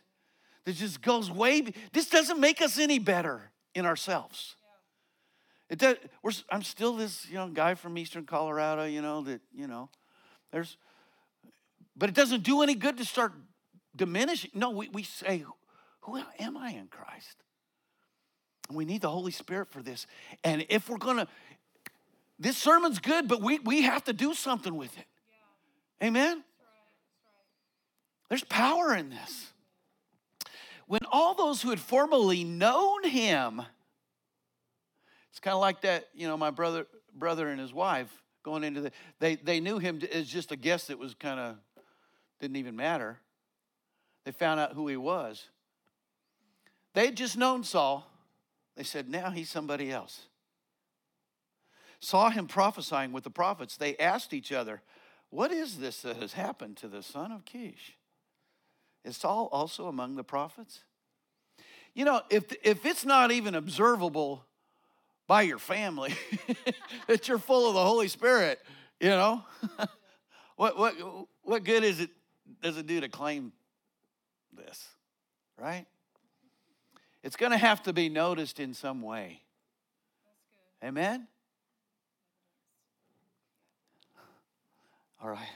that 0.65 0.75
just 0.75 1.01
goes 1.01 1.31
way. 1.31 1.73
This 1.93 2.09
doesn't 2.09 2.39
make 2.39 2.61
us 2.61 2.77
any 2.77 2.99
better 2.99 3.51
in 3.73 3.85
ourselves. 3.85 4.55
It 5.69 5.79
does, 5.79 5.95
we're, 6.21 6.31
I'm 6.49 6.63
still 6.63 6.95
this 6.95 7.27
you 7.29 7.35
know 7.35 7.47
guy 7.47 7.75
from 7.75 7.97
Eastern 7.97 8.25
Colorado. 8.25 8.83
You 8.83 9.01
know 9.01 9.21
that 9.21 9.41
you 9.53 9.67
know 9.67 9.89
there's, 10.51 10.77
but 11.95 12.09
it 12.09 12.15
doesn't 12.15 12.43
do 12.43 12.61
any 12.61 12.75
good 12.75 12.97
to 12.97 13.05
start 13.05 13.33
diminishing. 13.95 14.51
No, 14.53 14.69
we, 14.71 14.89
we 14.89 15.03
say, 15.03 15.43
who 16.01 16.21
am 16.39 16.57
I 16.57 16.71
in 16.71 16.87
Christ? 16.87 17.43
And 18.67 18.77
we 18.77 18.85
need 18.85 19.01
the 19.01 19.09
Holy 19.09 19.31
Spirit 19.31 19.69
for 19.69 19.81
this. 19.81 20.07
And 20.43 20.65
if 20.69 20.89
we're 20.89 20.97
gonna, 20.97 21.27
this 22.39 22.57
sermon's 22.57 22.99
good, 22.99 23.27
but 23.27 23.41
we, 23.41 23.59
we 23.59 23.81
have 23.83 24.03
to 24.05 24.13
do 24.13 24.33
something 24.33 24.75
with 24.75 24.95
it. 24.97 25.05
Yeah. 25.99 26.07
Amen? 26.07 26.23
That's 26.27 26.33
right. 26.33 26.43
That's 28.29 28.41
right. 28.41 28.41
There's 28.41 28.43
power 28.43 28.95
in 28.95 29.09
this. 29.09 29.53
When 30.85 31.01
all 31.11 31.33
those 31.33 31.61
who 31.61 31.71
had 31.71 31.79
formerly 31.79 32.43
known 32.43 33.03
him, 33.03 33.61
it's 35.31 35.39
kind 35.39 35.55
of 35.55 35.61
like 35.61 35.81
that, 35.81 36.07
you 36.13 36.27
know, 36.27 36.37
my 36.37 36.51
brother, 36.51 36.85
brother 37.13 37.49
and 37.49 37.59
his 37.59 37.73
wife 37.73 38.09
going 38.43 38.63
into 38.63 38.81
the, 38.81 38.91
they, 39.19 39.35
they 39.35 39.59
knew 39.59 39.79
him 39.79 39.99
as 40.13 40.27
just 40.27 40.51
a 40.51 40.55
guest 40.55 40.87
that 40.87 40.97
was 40.97 41.13
kind 41.15 41.39
of, 41.39 41.57
didn't 42.39 42.57
even 42.57 42.75
matter. 42.75 43.17
They 44.23 44.31
found 44.31 44.59
out 44.59 44.73
who 44.73 44.87
he 44.87 44.97
was. 44.97 45.47
They 46.93 47.07
had 47.07 47.17
just 47.17 47.37
known 47.37 47.63
Saul. 47.63 48.09
They 48.75 48.83
said, 48.83 49.09
now 49.09 49.31
he's 49.31 49.49
somebody 49.49 49.91
else 49.91 50.27
saw 51.99 52.29
him 52.29 52.47
prophesying 52.47 53.11
with 53.11 53.23
the 53.23 53.29
prophets, 53.29 53.77
they 53.77 53.97
asked 53.97 54.33
each 54.33 54.51
other, 54.51 54.81
What 55.29 55.51
is 55.51 55.77
this 55.79 56.01
that 56.01 56.17
has 56.17 56.33
happened 56.33 56.77
to 56.77 56.87
the 56.87 57.03
son 57.03 57.31
of 57.31 57.45
Kish? 57.45 57.97
Is 59.03 59.17
Saul 59.17 59.49
also 59.51 59.87
among 59.87 60.15
the 60.15 60.23
prophets? 60.23 60.81
You 61.93 62.05
know, 62.05 62.21
if, 62.29 62.53
if 62.63 62.85
it's 62.85 63.05
not 63.05 63.31
even 63.31 63.55
observable 63.55 64.45
by 65.27 65.41
your 65.43 65.57
family 65.59 66.13
that 67.07 67.27
you're 67.27 67.39
full 67.39 67.67
of 67.67 67.73
the 67.73 67.83
Holy 67.83 68.07
Spirit, 68.07 68.59
you 68.99 69.09
know, 69.09 69.43
what, 70.55 70.77
what, 70.77 70.95
what 71.41 71.63
good 71.63 71.83
is 71.83 71.99
it, 71.99 72.09
does 72.61 72.77
it 72.77 72.85
do 72.85 73.01
to 73.01 73.09
claim 73.09 73.51
this, 74.53 74.87
right? 75.57 75.85
It's 77.23 77.35
going 77.35 77.51
to 77.51 77.57
have 77.57 77.83
to 77.83 77.93
be 77.93 78.09
noticed 78.09 78.59
in 78.59 78.73
some 78.73 79.01
way. 79.01 79.41
Amen? 80.83 81.27
All 85.21 85.29
right. 85.29 85.47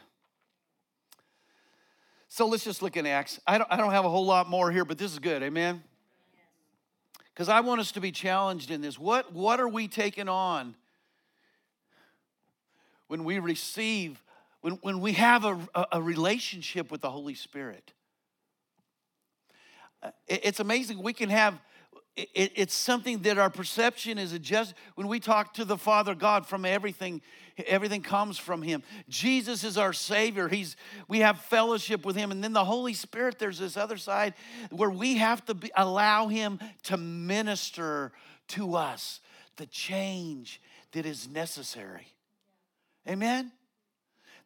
So 2.28 2.48
let's 2.48 2.64
just 2.64 2.82
look 2.82 2.98
in 2.98 3.06
Acts. 3.06 3.40
I 3.46 3.58
don't, 3.58 3.68
I 3.70 3.78
don't 3.78 3.92
have 3.92 4.06
a 4.06 4.10
whole 4.10 4.26
lot 4.26 4.50
more 4.50 4.72
here, 4.72 4.86
but 4.86 4.98
this 4.98 5.12
is 5.12 5.20
good. 5.20 5.44
Amen? 5.44 5.84
Because 7.34 7.50
I 7.50 7.60
want 7.60 7.82
us 7.82 7.92
to 7.94 8.02
be 8.02 8.12
challenged 8.12 8.72
in 8.72 8.82
this. 8.82 8.98
What, 8.98 9.34
what 9.34 9.60
are 9.60 9.68
we 9.68 9.88
taking 9.88 10.30
on 10.30 10.76
when 13.08 13.24
we 13.24 13.40
receive, 13.40 14.24
when, 14.62 14.74
when 14.76 15.02
we 15.02 15.14
have 15.14 15.46
a, 15.46 15.60
a 15.92 16.02
relationship 16.02 16.92
with 16.92 17.02
the 17.02 17.12
Holy 17.12 17.36
Spirit? 17.36 17.94
It's 20.28 20.60
amazing. 20.60 21.04
We 21.04 21.14
can 21.14 21.30
have 21.30 21.60
it, 22.16 22.52
it's 22.56 22.74
something 22.74 23.20
that 23.20 23.38
our 23.38 23.50
perception 23.50 24.18
is 24.18 24.34
adjusted 24.34 24.76
when 24.96 25.08
we 25.08 25.20
talk 25.20 25.54
to 25.54 25.66
the 25.66 25.78
father 25.78 26.14
god 26.14 26.46
from 26.46 26.66
everything 26.66 27.22
everything 27.68 28.02
comes 28.02 28.38
from 28.38 28.62
him 28.62 28.84
jesus 29.10 29.64
is 29.64 29.78
our 29.78 29.94
savior 29.94 30.48
he's 30.48 30.76
we 31.08 31.20
have 31.20 31.40
fellowship 31.42 32.06
with 32.06 32.16
him 32.16 32.32
and 32.32 32.44
then 32.44 32.54
the 32.54 32.66
holy 32.66 32.94
spirit 32.94 33.40
there's 33.40 33.60
this 33.60 33.78
other 33.78 33.98
side 33.98 34.34
where 34.70 34.90
we 34.90 35.18
have 35.18 35.44
to 35.46 35.54
be, 35.54 35.72
allow 35.76 36.28
him 36.28 36.60
to 36.84 36.98
minister 36.98 38.12
to 38.48 38.76
us 38.76 39.22
the 39.58 39.66
change 39.66 40.62
that 40.92 41.06
is 41.06 41.28
necessary 41.28 42.08
amen 43.08 43.52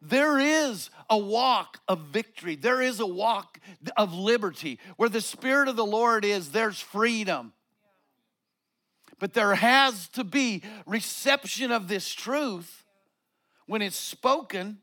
there 0.02 0.38
is 0.38 0.92
a 1.10 1.18
walk 1.18 1.80
of 1.88 2.00
victory. 2.12 2.56
There 2.56 2.80
is 2.80 3.00
a 3.00 3.08
walk 3.08 3.60
of 3.98 4.14
liberty. 4.14 4.80
Where 4.98 5.10
the 5.10 5.22
Spirit 5.22 5.68
of 5.68 5.76
the 5.76 5.86
Lord 5.86 6.24
is, 6.24 6.52
there's 6.52 6.80
freedom. 6.80 7.54
But 9.18 9.34
there 9.34 9.56
has 9.56 10.08
to 10.10 10.24
be 10.24 10.62
reception 10.86 11.72
of 11.72 11.88
this 11.88 12.14
truth 12.14 12.85
when 13.66 13.82
it's 13.82 13.98
spoken 13.98 14.80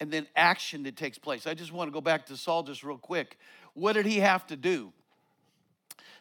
and 0.00 0.10
then 0.10 0.26
action 0.36 0.84
that 0.84 0.96
takes 0.96 1.18
place. 1.18 1.46
I 1.46 1.54
just 1.54 1.72
want 1.72 1.88
to 1.88 1.92
go 1.92 2.00
back 2.00 2.26
to 2.26 2.36
Saul 2.36 2.62
just 2.62 2.82
real 2.84 2.98
quick. 2.98 3.38
What 3.74 3.94
did 3.94 4.06
he 4.06 4.18
have 4.18 4.46
to 4.48 4.56
do? 4.56 4.92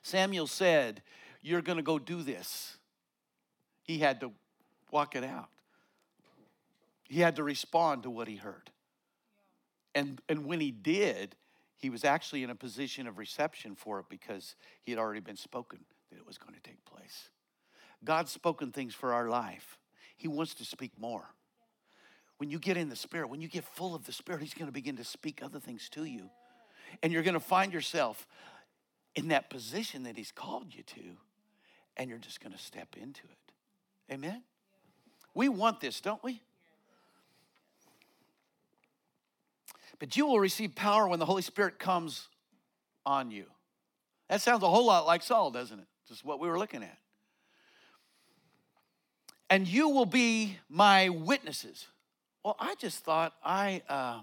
Samuel 0.01 0.47
said, 0.47 1.01
You're 1.41 1.62
going 1.62 1.78
to 1.78 1.84
go 1.84 1.99
do 1.99 2.24
this. 2.24 2.78
He 3.84 3.99
had 3.99 4.20
to 4.22 4.32
walk 4.91 5.16
it 5.16 5.24
out, 5.24 5.49
he 7.08 7.20
had 7.20 7.36
to 7.38 7.43
respond 7.43 8.03
to 8.03 8.10
what 8.10 8.28
he 8.28 8.36
heard. 8.36 8.70
And, 9.95 10.22
and 10.30 10.45
when 10.45 10.60
he 10.60 10.70
did, 10.70 11.36
he 11.78 11.89
was 11.89 12.03
actually 12.03 12.43
in 12.43 12.51
a 12.51 12.55
position 12.55 13.08
of 13.08 13.18
reception 13.18 13.76
for 13.76 13.99
it 13.99 14.05
because 14.10 14.55
he 14.84 14.91
had 14.91 14.99
already 14.99 15.22
been 15.22 15.38
spoken 15.38 15.80
that 16.12 16.18
it 16.18 16.28
was 16.28 16.38
going 16.38 16.53
to 16.53 16.60
take 16.60 16.84
place. 16.86 17.30
God's 18.03 18.32
spoken 18.32 18.72
things 18.72 18.93
for 18.93 19.14
our 19.14 19.28
life. 19.28 19.78
He 20.16 20.28
wants 20.28 20.53
to 20.55 20.66
speak 20.66 20.91
more. 20.99 21.28
When 22.38 22.50
you 22.50 22.60
get 22.60 22.78
in 22.78 22.90
the 22.90 22.96
Spirit, 22.96 23.30
when 23.30 23.42
you 23.42 23.48
get 23.48 23.64
full 23.64 23.96
of 23.96 24.06
the 24.06 24.12
Spirit, 24.12 24.42
He's 24.42 24.54
going 24.54 24.68
to 24.68 24.74
begin 24.74 24.98
to 24.98 25.04
speak 25.04 25.42
other 25.44 25.60
things 25.60 25.90
to 25.90 26.04
you. 26.04 26.30
And 27.02 27.12
you're 27.12 27.24
going 27.24 27.34
to 27.34 27.40
find 27.40 27.74
yourself 27.74 28.28
in 29.16 29.30
that 29.30 29.50
position 29.50 30.04
that 30.04 30.16
He's 30.16 30.32
called 30.32 30.74
you 30.74 30.84
to 30.84 31.18
and 31.98 32.10
you're 32.10 32.20
just 32.20 32.40
going 32.40 32.54
to 32.54 32.60
step 32.60 32.96
into 32.96 33.24
it. 33.24 34.14
Amen? 34.14 34.44
We 35.34 35.50
want 35.50 35.82
this, 35.82 36.00
don't 36.00 36.24
we? 36.24 36.42
But 40.00 40.16
you 40.16 40.28
will 40.28 40.40
receive 40.40 40.76
power 40.76 41.08
when 41.08 41.20
the 41.20 41.26
Holy 41.26 41.42
Spirit 41.42 41.80
comes 41.80 42.28
on 43.06 43.32
you. 43.32 43.46
That 44.30 44.42
sounds 44.42 44.62
a 44.62 44.70
whole 44.70 44.86
lot 44.86 45.08
like 45.08 45.24
Saul, 45.24 45.52
doesn't 45.52 45.80
it? 45.80 45.88
Just 46.08 46.24
what 46.24 46.40
we 46.40 46.48
were 46.48 46.60
looking 46.60 46.84
at. 46.84 46.98
And 49.50 49.68
you 49.68 49.90
will 49.90 50.06
be 50.06 50.58
my 50.70 51.10
witnesses. 51.10 51.88
Well, 52.44 52.56
I 52.60 52.76
just 52.76 53.04
thought 53.04 53.34
I, 53.44 53.82
uh, 53.90 54.22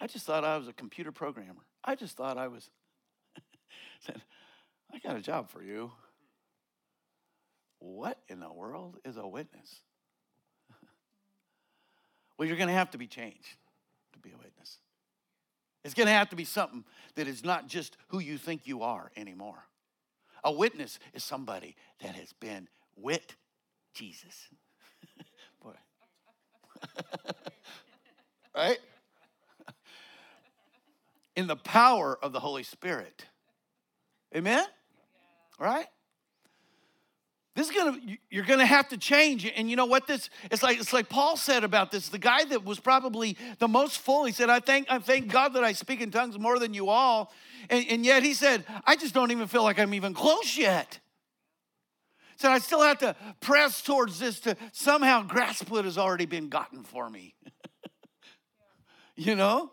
I 0.00 0.06
just 0.06 0.26
thought 0.26 0.44
I 0.44 0.56
was 0.56 0.68
a 0.68 0.72
computer 0.72 1.12
programmer. 1.12 1.62
I 1.84 1.94
just 1.94 2.16
thought 2.16 2.38
I 2.38 2.48
was. 2.48 2.70
said, 4.00 4.22
I 4.92 4.98
got 4.98 5.16
a 5.16 5.20
job 5.20 5.50
for 5.50 5.62
you. 5.62 5.92
What 7.78 8.18
in 8.28 8.40
the 8.40 8.52
world 8.52 8.98
is 9.04 9.16
a 9.16 9.26
witness? 9.26 9.80
well, 12.38 12.46
you're 12.46 12.56
going 12.56 12.68
to 12.68 12.74
have 12.74 12.90
to 12.90 12.98
be 12.98 13.06
changed 13.06 13.56
to 14.12 14.18
be 14.18 14.30
a 14.30 14.36
witness. 14.36 14.78
It's 15.84 15.94
going 15.94 16.08
to 16.08 16.12
have 16.12 16.28
to 16.30 16.36
be 16.36 16.44
something 16.44 16.84
that 17.14 17.26
is 17.26 17.42
not 17.42 17.66
just 17.66 17.96
who 18.08 18.18
you 18.18 18.36
think 18.36 18.66
you 18.66 18.82
are 18.82 19.10
anymore. 19.16 19.64
A 20.44 20.52
witness 20.52 20.98
is 21.14 21.24
somebody 21.24 21.76
that 22.02 22.14
has 22.14 22.32
been 22.34 22.68
with 22.96 23.34
Jesus. 23.94 24.48
Right? 28.54 28.78
In 31.36 31.46
the 31.46 31.56
power 31.56 32.18
of 32.20 32.32
the 32.32 32.40
Holy 32.40 32.62
Spirit. 32.62 33.24
Amen? 34.34 34.64
Right? 35.58 35.86
This 37.56 37.68
is 37.68 37.76
gonna 37.76 37.98
you're 38.30 38.44
gonna 38.44 38.64
have 38.64 38.88
to 38.88 38.96
change. 38.96 39.44
And 39.44 39.68
you 39.68 39.76
know 39.76 39.86
what 39.86 40.06
this 40.06 40.30
it's 40.50 40.62
like 40.62 40.80
it's 40.80 40.92
like 40.92 41.08
Paul 41.08 41.36
said 41.36 41.64
about 41.64 41.90
this. 41.90 42.08
The 42.08 42.18
guy 42.18 42.44
that 42.44 42.64
was 42.64 42.78
probably 42.78 43.36
the 43.58 43.68
most 43.68 43.98
full, 43.98 44.24
he 44.24 44.32
said, 44.32 44.48
I 44.48 44.60
thank 44.60 44.90
I 44.90 44.98
thank 44.98 45.28
God 45.28 45.54
that 45.54 45.64
I 45.64 45.72
speak 45.72 46.00
in 46.00 46.10
tongues 46.10 46.38
more 46.38 46.58
than 46.58 46.74
you 46.74 46.88
all. 46.88 47.32
And, 47.68 47.84
and 47.88 48.04
yet 48.04 48.22
he 48.22 48.34
said, 48.34 48.64
I 48.86 48.96
just 48.96 49.14
don't 49.14 49.30
even 49.30 49.46
feel 49.46 49.62
like 49.62 49.78
I'm 49.78 49.94
even 49.94 50.14
close 50.14 50.56
yet. 50.56 50.99
Said 52.40 52.52
I 52.52 52.58
still 52.58 52.80
have 52.80 52.98
to 53.00 53.14
press 53.40 53.82
towards 53.82 54.18
this 54.18 54.40
to 54.40 54.56
somehow 54.72 55.22
grasp 55.22 55.68
what 55.68 55.84
has 55.84 55.98
already 55.98 56.24
been 56.24 56.48
gotten 56.48 56.84
for 56.84 57.10
me. 57.10 57.34
you 59.14 59.36
know? 59.36 59.70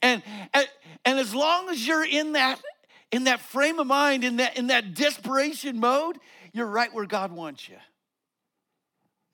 And, 0.00 0.22
and 0.54 0.66
and 1.04 1.18
as 1.18 1.34
long 1.34 1.68
as 1.68 1.86
you're 1.86 2.04
in 2.04 2.32
that 2.32 2.62
in 3.10 3.24
that 3.24 3.40
frame 3.40 3.78
of 3.78 3.86
mind, 3.86 4.24
in 4.24 4.36
that 4.36 4.56
in 4.56 4.68
that 4.68 4.94
desperation 4.94 5.80
mode, 5.80 6.16
you're 6.54 6.66
right 6.66 6.90
where 6.94 7.04
God 7.04 7.30
wants 7.30 7.68
you. 7.68 7.76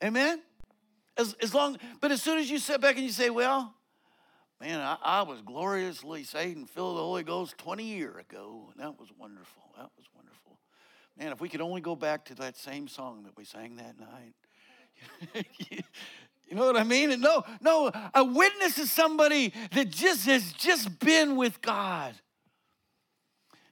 Amen? 0.02 0.42
As, 1.16 1.34
as 1.40 1.54
long, 1.54 1.76
but 2.00 2.10
as 2.10 2.20
soon 2.22 2.38
as 2.38 2.50
you 2.50 2.58
sit 2.58 2.80
back 2.80 2.96
and 2.96 3.04
you 3.04 3.12
say, 3.12 3.30
well, 3.30 3.72
man, 4.60 4.80
I, 4.80 4.96
I 5.02 5.22
was 5.22 5.42
gloriously 5.42 6.24
saved 6.24 6.56
and 6.56 6.68
filled 6.68 6.94
with 6.94 7.00
the 7.00 7.04
Holy 7.04 7.22
Ghost 7.22 7.56
20 7.58 7.84
years 7.84 8.16
ago, 8.16 8.70
and 8.72 8.82
that 8.82 8.98
was 8.98 9.10
wonderful. 9.16 9.62
That 9.76 9.90
was 9.96 10.06
wonderful. 10.12 10.17
Man, 11.18 11.32
if 11.32 11.40
we 11.40 11.48
could 11.48 11.60
only 11.60 11.80
go 11.80 11.96
back 11.96 12.26
to 12.26 12.34
that 12.36 12.56
same 12.56 12.86
song 12.86 13.24
that 13.24 13.36
we 13.36 13.44
sang 13.44 13.76
that 13.76 13.96
night. 13.98 14.34
you 16.48 16.56
know 16.56 16.64
what 16.64 16.76
I 16.76 16.84
mean? 16.84 17.10
And 17.10 17.20
no, 17.20 17.42
no, 17.60 17.90
a 18.14 18.22
witness 18.22 18.78
is 18.78 18.92
somebody 18.92 19.52
that 19.72 19.90
just 19.90 20.26
has 20.26 20.52
just 20.52 21.00
been 21.00 21.36
with 21.36 21.60
God 21.60 22.14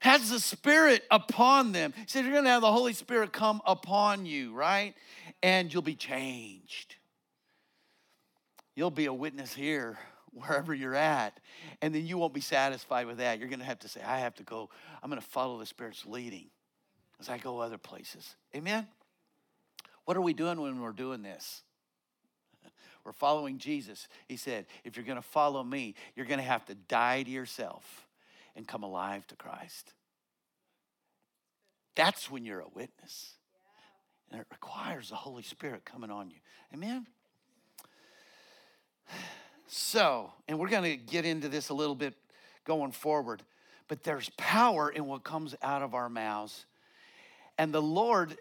has 0.00 0.30
the 0.30 0.40
Spirit 0.40 1.02
upon 1.10 1.72
them. 1.72 1.92
He 1.96 2.04
said, 2.06 2.24
You're 2.24 2.42
to 2.42 2.48
have 2.48 2.62
the 2.62 2.72
Holy 2.72 2.92
Spirit 2.92 3.32
come 3.32 3.62
upon 3.64 4.26
you, 4.26 4.52
right? 4.52 4.94
And 5.42 5.72
you'll 5.72 5.82
be 5.82 5.94
changed. 5.94 6.96
You'll 8.74 8.90
be 8.90 9.06
a 9.06 9.12
witness 9.12 9.54
here, 9.54 9.98
wherever 10.32 10.74
you're 10.74 10.94
at. 10.94 11.38
And 11.80 11.94
then 11.94 12.06
you 12.06 12.18
won't 12.18 12.34
be 12.34 12.40
satisfied 12.40 13.06
with 13.06 13.18
that. 13.18 13.38
You're 13.38 13.48
going 13.48 13.60
to 13.60 13.64
have 13.64 13.78
to 13.80 13.88
say, 13.88 14.00
I 14.02 14.18
have 14.18 14.34
to 14.36 14.42
go, 14.42 14.68
I'm 15.02 15.10
going 15.10 15.22
to 15.22 15.26
follow 15.26 15.58
the 15.58 15.66
Spirit's 15.66 16.04
leading 16.04 16.50
as 17.20 17.28
I 17.28 17.38
go 17.38 17.60
other 17.60 17.78
places. 17.78 18.34
Amen? 18.54 18.86
What 20.04 20.16
are 20.16 20.20
we 20.20 20.32
doing 20.32 20.60
when 20.60 20.80
we're 20.80 20.92
doing 20.92 21.22
this? 21.22 21.62
We're 23.04 23.12
following 23.12 23.58
Jesus. 23.58 24.08
He 24.28 24.36
said, 24.36 24.66
if 24.84 24.96
you're 24.96 25.04
going 25.04 25.16
to 25.16 25.22
follow 25.22 25.62
me, 25.62 25.94
you're 26.14 26.26
going 26.26 26.38
to 26.38 26.44
have 26.44 26.64
to 26.66 26.74
die 26.74 27.22
to 27.22 27.30
yourself 27.30 28.06
and 28.54 28.66
come 28.66 28.82
alive 28.82 29.26
to 29.28 29.36
Christ. 29.36 29.92
That's 31.94 32.30
when 32.30 32.44
you're 32.44 32.60
a 32.60 32.68
witness. 32.74 33.32
And 34.30 34.40
it 34.40 34.46
requires 34.50 35.10
the 35.10 35.16
Holy 35.16 35.42
Spirit 35.42 35.84
coming 35.84 36.10
on 36.10 36.30
you. 36.30 36.38
Amen? 36.74 37.06
So, 39.68 40.32
and 40.46 40.60
we're 40.60 40.68
going 40.68 40.84
to 40.84 40.96
get 40.96 41.24
into 41.24 41.48
this 41.48 41.70
a 41.70 41.74
little 41.74 41.96
bit 41.96 42.14
going 42.64 42.92
forward, 42.92 43.42
but 43.88 44.04
there's 44.04 44.30
power 44.36 44.88
in 44.88 45.06
what 45.06 45.24
comes 45.24 45.56
out 45.60 45.82
of 45.82 45.92
our 45.92 46.08
mouths. 46.08 46.66
And 47.58 47.72
the 47.72 47.82
Lord, 47.82 48.36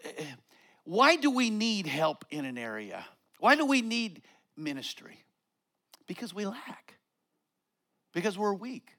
why 0.84 1.16
do 1.16 1.30
we 1.30 1.50
need 1.50 1.86
help 1.86 2.24
in 2.30 2.44
an 2.44 2.58
area? 2.58 3.04
Why 3.38 3.56
do 3.56 3.66
we 3.66 3.82
need 3.82 4.22
ministry? 4.56 5.24
Because 6.06 6.32
we 6.32 6.46
lack, 6.46 6.94
because 8.12 8.38
we're 8.38 8.54
weak. 8.54 8.90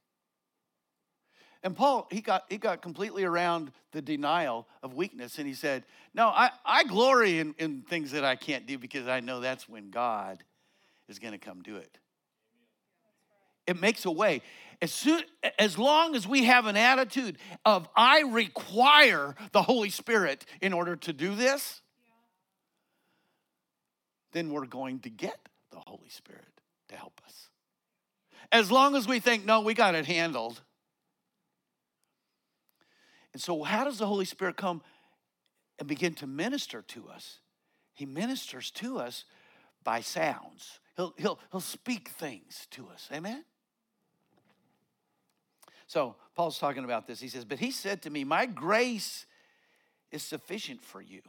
And 1.63 1.75
Paul, 1.75 2.07
he 2.11 2.21
got, 2.21 2.45
he 2.49 2.57
got 2.57 2.81
completely 2.81 3.23
around 3.23 3.71
the 3.91 4.01
denial 4.01 4.67
of 4.83 4.93
weakness 4.93 5.37
and 5.37 5.47
he 5.47 5.53
said, 5.53 5.83
No, 6.13 6.27
I, 6.27 6.51
I 6.63 6.83
glory 6.83 7.39
in, 7.39 7.55
in 7.57 7.81
things 7.81 8.11
that 8.11 8.23
I 8.23 8.35
can't 8.35 8.67
do 8.67 8.77
because 8.77 9.07
I 9.07 9.19
know 9.21 9.39
that's 9.39 9.67
when 9.67 9.89
God 9.89 10.43
is 11.09 11.19
going 11.19 11.33
to 11.33 11.39
come 11.39 11.61
do 11.61 11.77
it. 11.77 11.97
It 13.67 13.79
makes 13.79 14.05
a 14.05 14.11
way. 14.11 14.41
As, 14.81 14.91
soon, 14.91 15.21
as 15.59 15.77
long 15.77 16.15
as 16.15 16.27
we 16.27 16.45
have 16.45 16.65
an 16.65 16.77
attitude 16.77 17.37
of, 17.65 17.89
I 17.95 18.21
require 18.21 19.35
the 19.51 19.61
Holy 19.61 19.89
Spirit 19.89 20.45
in 20.61 20.71
order 20.71 20.95
to 20.95 21.13
do 21.13 21.35
this, 21.35 21.81
then 24.31 24.51
we're 24.51 24.65
going 24.65 24.99
to 25.01 25.09
get 25.09 25.37
the 25.71 25.79
Holy 25.85 26.09
Spirit 26.09 26.61
to 26.89 26.95
help 26.95 27.19
us. 27.25 27.49
As 28.51 28.71
long 28.71 28.95
as 28.95 29.07
we 29.07 29.19
think, 29.19 29.45
no, 29.45 29.61
we 29.61 29.73
got 29.73 29.95
it 29.95 30.05
handled, 30.05 30.61
and 33.37 33.41
so, 33.43 33.61
how 33.61 33.83
does 33.83 33.99
the 33.99 34.07
Holy 34.07 34.25
Spirit 34.25 34.57
come 34.57 34.81
and 35.77 35.87
begin 35.87 36.15
to 36.15 36.25
minister 36.25 36.81
to 36.81 37.07
us? 37.07 37.37
He 37.93 38.03
ministers 38.03 38.71
to 38.71 38.97
us 38.97 39.25
by 39.83 40.01
sounds. 40.01 40.79
He'll, 40.95 41.13
he'll, 41.17 41.39
he'll 41.51 41.61
speak 41.61 42.09
things 42.09 42.65
to 42.71 42.87
us. 42.87 43.07
Amen? 43.13 43.45
So, 45.87 46.15
Paul's 46.35 46.59
talking 46.59 46.83
about 46.83 47.07
this. 47.07 47.19
He 47.19 47.29
says, 47.29 47.45
But 47.45 47.59
he 47.59 47.71
said 47.71 48.01
to 48.03 48.09
me, 48.09 48.23
My 48.23 48.45
grace 48.45 49.25
is 50.11 50.21
sufficient 50.21 50.83
for 50.83 51.01
you, 51.01 51.21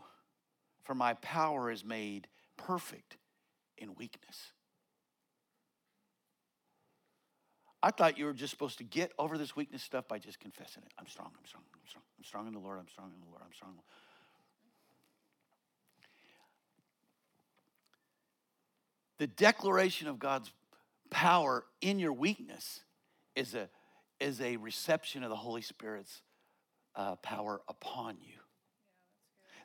for 0.82 0.94
my 0.94 1.14
power 1.14 1.70
is 1.70 1.84
made 1.84 2.26
perfect 2.56 3.16
in 3.78 3.94
weakness. 3.94 4.52
I 7.80 7.92
thought 7.92 8.18
you 8.18 8.24
were 8.24 8.32
just 8.32 8.50
supposed 8.50 8.78
to 8.78 8.84
get 8.84 9.12
over 9.18 9.38
this 9.38 9.54
weakness 9.54 9.84
stuff 9.84 10.09
by 10.09 10.18
just 10.18 10.40
confessing 10.40 10.82
it. 10.84 10.92
I'm 10.98 11.06
strong, 11.06 11.30
I'm 11.38 11.46
strong, 11.46 11.62
I'm 11.72 11.88
strong, 11.88 12.02
I'm 12.18 12.24
strong 12.24 12.46
in 12.48 12.52
the 12.52 12.59
Lord, 12.59 12.78
I'm 12.80 12.88
strong 12.88 13.12
in 13.14 13.20
the 13.20 13.26
Lord, 13.30 13.40
I'm 13.44 13.52
strong. 13.54 13.74
The 19.18 19.28
declaration 19.28 20.09
of 20.09 20.18
God's 20.18 20.50
power 21.11 21.64
in 21.80 22.00
your 22.00 22.12
weakness 22.12 22.80
is 23.36 23.54
a, 23.54 23.68
is 24.20 24.40
a 24.40 24.56
reception 24.56 25.22
of 25.22 25.30
the 25.30 25.36
Holy 25.36 25.62
Spirit's 25.62 26.22
uh, 26.94 27.16
power 27.16 27.60
upon 27.68 28.16
you. 28.20 28.34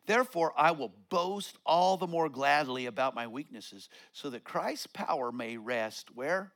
Therefore, 0.06 0.54
I 0.58 0.72
will 0.72 0.94
boast 1.10 1.58
all 1.66 1.98
the 1.98 2.08
more 2.08 2.30
gladly 2.30 2.88
about 2.88 3.16
my 3.16 3.28
weaknesses, 3.28 3.90
so 4.12 4.30
that 4.32 4.44
Christ's 4.44 4.88
power 4.88 5.32
may 5.32 5.58
rest 5.58 6.10
where? 6.14 6.52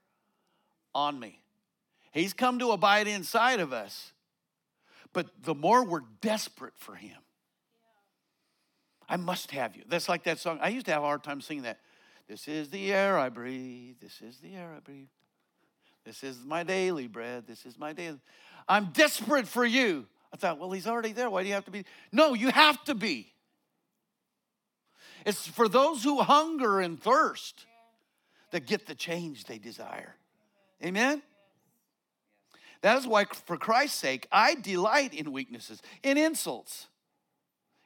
On 0.94 1.20
me. 1.20 1.42
He's 2.12 2.34
come 2.34 2.60
to 2.60 2.72
abide 2.72 3.08
inside 3.08 3.60
of 3.60 3.72
us. 3.72 4.14
But 5.14 5.28
the 5.42 5.56
more 5.56 5.86
we're 5.86 6.02
desperate 6.22 6.74
for 6.76 6.96
Him, 6.96 7.18
I 9.08 9.16
must 9.16 9.52
have 9.52 9.76
you. 9.76 9.84
That's 9.88 10.10
like 10.10 10.24
that 10.24 10.40
song. 10.40 10.60
I 10.62 10.70
used 10.70 10.86
to 10.88 10.92
have 10.92 11.02
a 11.02 11.06
hard 11.06 11.24
time 11.24 11.40
singing 11.40 11.64
that. 11.64 11.80
This 12.28 12.48
is 12.50 12.70
the 12.70 12.94
air 12.94 13.18
I 13.18 13.30
breathe. 13.30 13.96
This 14.02 14.22
is 14.22 14.38
the 14.40 14.54
air 14.54 14.74
I 14.76 14.82
breathe. 14.82 15.08
This 16.08 16.24
is 16.24 16.46
my 16.46 16.64
daily 16.64 17.08
bread. 17.08 17.48
This 17.48 17.66
is 17.66 17.78
my 17.78 17.92
daily. 17.92 18.18
I'm 18.66 18.92
desperate 18.94 19.46
for 19.46 19.66
you. 19.66 20.06
I 20.34 20.38
thought, 20.38 20.58
well, 20.58 20.72
he's 20.72 20.88
already 20.88 21.12
there. 21.12 21.30
Why 21.30 21.44
do 21.44 21.50
you 21.50 21.54
have 21.54 21.66
to 21.66 21.72
be? 21.72 21.84
No, 22.14 22.34
you 22.34 22.50
have 22.50 22.82
to 22.86 22.96
be. 22.96 23.34
It's 25.26 25.46
for 25.46 25.68
those 25.68 26.06
who 26.06 26.22
hunger 26.22 26.80
and 26.80 26.98
thirst 26.98 27.66
that 28.52 28.66
get 28.66 28.88
the 28.88 28.96
change 28.96 29.44
they 29.44 29.58
desire. 29.58 30.16
Amen? 30.82 31.22
That 32.80 32.98
is 32.98 33.06
why, 33.06 33.26
for 33.26 33.58
Christ's 33.58 34.00
sake, 34.00 34.28
I 34.32 34.56
delight 34.56 35.14
in 35.14 35.34
weaknesses, 35.34 35.82
in 36.04 36.18
insults, 36.18 36.88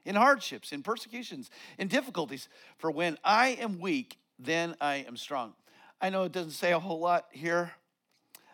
in 0.06 0.14
hardships, 0.14 0.72
in 0.72 0.84
persecutions, 0.84 1.50
in 1.80 1.88
difficulties. 1.88 2.50
For 2.78 2.92
when 2.92 3.18
I 3.24 3.58
am 3.60 3.80
weak, 3.80 4.20
then 4.38 4.76
I 4.80 5.06
am 5.08 5.18
strong. 5.18 5.54
I 6.00 6.12
know 6.12 6.22
it 6.24 6.32
doesn't 6.32 6.52
say 6.52 6.72
a 6.72 6.80
whole 6.80 7.00
lot 7.00 7.26
here 7.32 7.72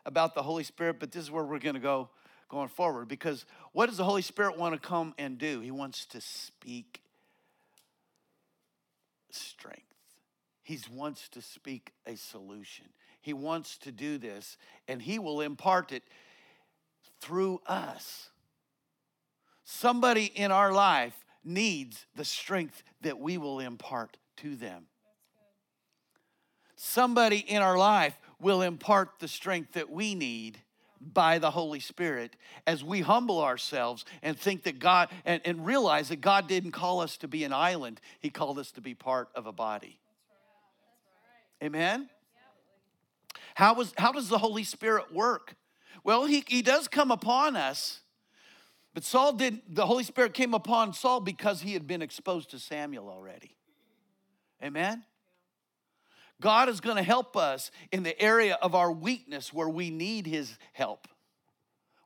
about 0.07 0.33
the 0.33 0.41
Holy 0.41 0.63
Spirit, 0.63 0.99
but 0.99 1.11
this 1.11 1.21
is 1.21 1.29
where 1.29 1.43
we're 1.43 1.59
going 1.59 1.75
to 1.75 1.81
go 1.81 2.09
going 2.49 2.69
forward 2.69 3.09
because 3.09 3.45
what 3.73 3.87
does 3.87 3.97
the 3.97 4.05
Holy 4.05 4.21
Spirit 4.21 4.57
want 4.57 4.73
to 4.73 4.79
come 4.79 5.13
and 5.17 5.37
do? 5.37 5.59
He 5.59 5.69
wants 5.69 6.05
to 6.07 6.21
speak 6.21 7.01
strength. 9.29 9.83
He 10.63 10.79
wants 10.91 11.29
to 11.29 11.41
speak 11.41 11.91
a 12.05 12.15
solution. 12.15 12.85
He 13.21 13.33
wants 13.33 13.77
to 13.79 13.91
do 13.91 14.17
this, 14.17 14.57
and 14.87 15.01
He 15.01 15.19
will 15.19 15.41
impart 15.41 15.91
it 15.91 16.03
through 17.19 17.61
us. 17.67 18.29
Somebody 19.65 20.25
in 20.25 20.51
our 20.51 20.71
life 20.71 21.25
needs 21.43 22.05
the 22.15 22.23
strength 22.23 22.83
that 23.01 23.19
we 23.19 23.37
will 23.37 23.59
impart 23.59 24.17
to 24.37 24.55
them. 24.55 24.85
Somebody 26.77 27.39
in 27.39 27.61
our 27.61 27.77
life 27.77 28.17
will 28.39 28.61
impart 28.61 29.19
the 29.19 29.27
strength 29.27 29.73
that 29.73 29.89
we 29.89 30.15
need 30.15 30.59
by 30.99 31.39
the 31.39 31.51
Holy 31.51 31.79
Spirit 31.79 32.35
as 32.65 32.83
we 32.83 33.01
humble 33.01 33.43
ourselves 33.43 34.05
and 34.21 34.38
think 34.38 34.63
that 34.63 34.79
God 34.79 35.09
and, 35.25 35.41
and 35.45 35.65
realize 35.65 36.09
that 36.09 36.21
God 36.21 36.47
didn't 36.47 36.71
call 36.71 37.01
us 37.01 37.17
to 37.17 37.27
be 37.27 37.43
an 37.43 37.53
island, 37.53 38.01
He 38.19 38.29
called 38.29 38.59
us 38.59 38.71
to 38.71 38.81
be 38.81 38.93
part 38.93 39.29
of 39.35 39.45
a 39.45 39.51
body. 39.51 39.99
Amen? 41.63 42.09
How, 43.55 43.73
was, 43.73 43.93
how 43.97 44.11
does 44.11 44.29
the 44.29 44.38
Holy 44.38 44.63
Spirit 44.63 45.13
work? 45.13 45.55
Well, 46.03 46.25
he, 46.25 46.43
he 46.47 46.61
does 46.61 46.88
come 46.88 47.09
upon 47.11 47.55
us, 47.55 48.01
but 48.93 49.03
Saul 49.03 49.33
did 49.33 49.61
the 49.67 49.85
Holy 49.85 50.03
Spirit 50.03 50.33
came 50.33 50.53
upon 50.53 50.93
Saul 50.93 51.19
because 51.19 51.61
he 51.61 51.73
had 51.73 51.88
been 51.88 52.01
exposed 52.01 52.51
to 52.51 52.59
Samuel 52.59 53.09
already. 53.09 53.55
Amen? 54.63 55.03
God 56.41 56.69
is 56.69 56.81
going 56.81 56.97
to 56.97 57.03
help 57.03 57.35
us 57.35 57.71
in 57.91 58.03
the 58.03 58.19
area 58.21 58.57
of 58.61 58.75
our 58.75 58.91
weakness 58.91 59.51
where 59.51 59.69
we 59.69 59.89
need 59.89 60.27
His 60.27 60.57
help, 60.73 61.07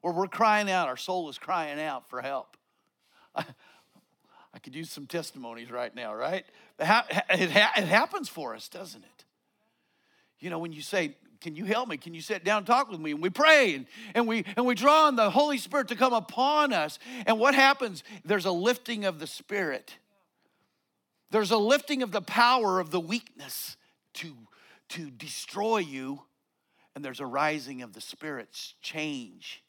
where 0.01 0.13
we're 0.13 0.27
crying 0.27 0.69
out, 0.69 0.87
our 0.87 0.97
soul 0.97 1.29
is 1.29 1.37
crying 1.37 1.79
out 1.79 2.09
for 2.09 2.21
help. 2.21 2.55
I, 3.35 4.59
could 4.61 4.75
use 4.75 4.89
some 4.89 5.05
testimonies 5.05 5.71
right 5.71 5.93
now, 5.93 6.13
right? 6.13 6.45
It, 6.79 7.19
it 7.29 7.49
happens 7.51 8.29
for 8.29 8.55
us, 8.55 8.69
doesn't 8.69 9.03
it? 9.03 9.25
You 10.39 10.49
know, 10.49 10.59
when 10.59 10.73
you 10.73 10.81
say, 10.81 11.15
Can 11.41 11.55
you 11.55 11.65
help 11.65 11.89
me? 11.89 11.97
Can 11.97 12.13
you 12.13 12.21
sit 12.21 12.43
down 12.43 12.59
and 12.59 12.67
talk 12.67 12.89
with 12.89 12.99
me? 12.99 13.11
And 13.11 13.21
we 13.21 13.29
pray 13.29 13.75
and, 13.75 13.85
and, 14.15 14.27
we, 14.27 14.45
and 14.55 14.65
we 14.65 14.75
draw 14.75 15.07
on 15.07 15.15
the 15.15 15.29
Holy 15.29 15.57
Spirit 15.57 15.89
to 15.89 15.95
come 15.95 16.13
upon 16.13 16.73
us. 16.73 16.99
And 17.25 17.37
what 17.37 17.53
happens? 17.53 18.03
There's 18.25 18.45
a 18.45 18.51
lifting 18.51 19.05
of 19.05 19.19
the 19.19 19.27
Spirit, 19.27 19.97
there's 21.31 21.51
a 21.51 21.57
lifting 21.57 22.01
of 22.01 22.11
the 22.11 22.21
power 22.21 22.79
of 22.79 22.91
the 22.91 22.99
weakness 22.99 23.77
to, 24.15 24.35
to 24.89 25.09
destroy 25.09 25.77
you, 25.77 26.21
and 26.95 27.03
there's 27.03 27.19
a 27.19 27.25
rising 27.25 27.81
of 27.81 27.93
the 27.93 28.01
Spirit's 28.01 28.75
change 28.81 29.63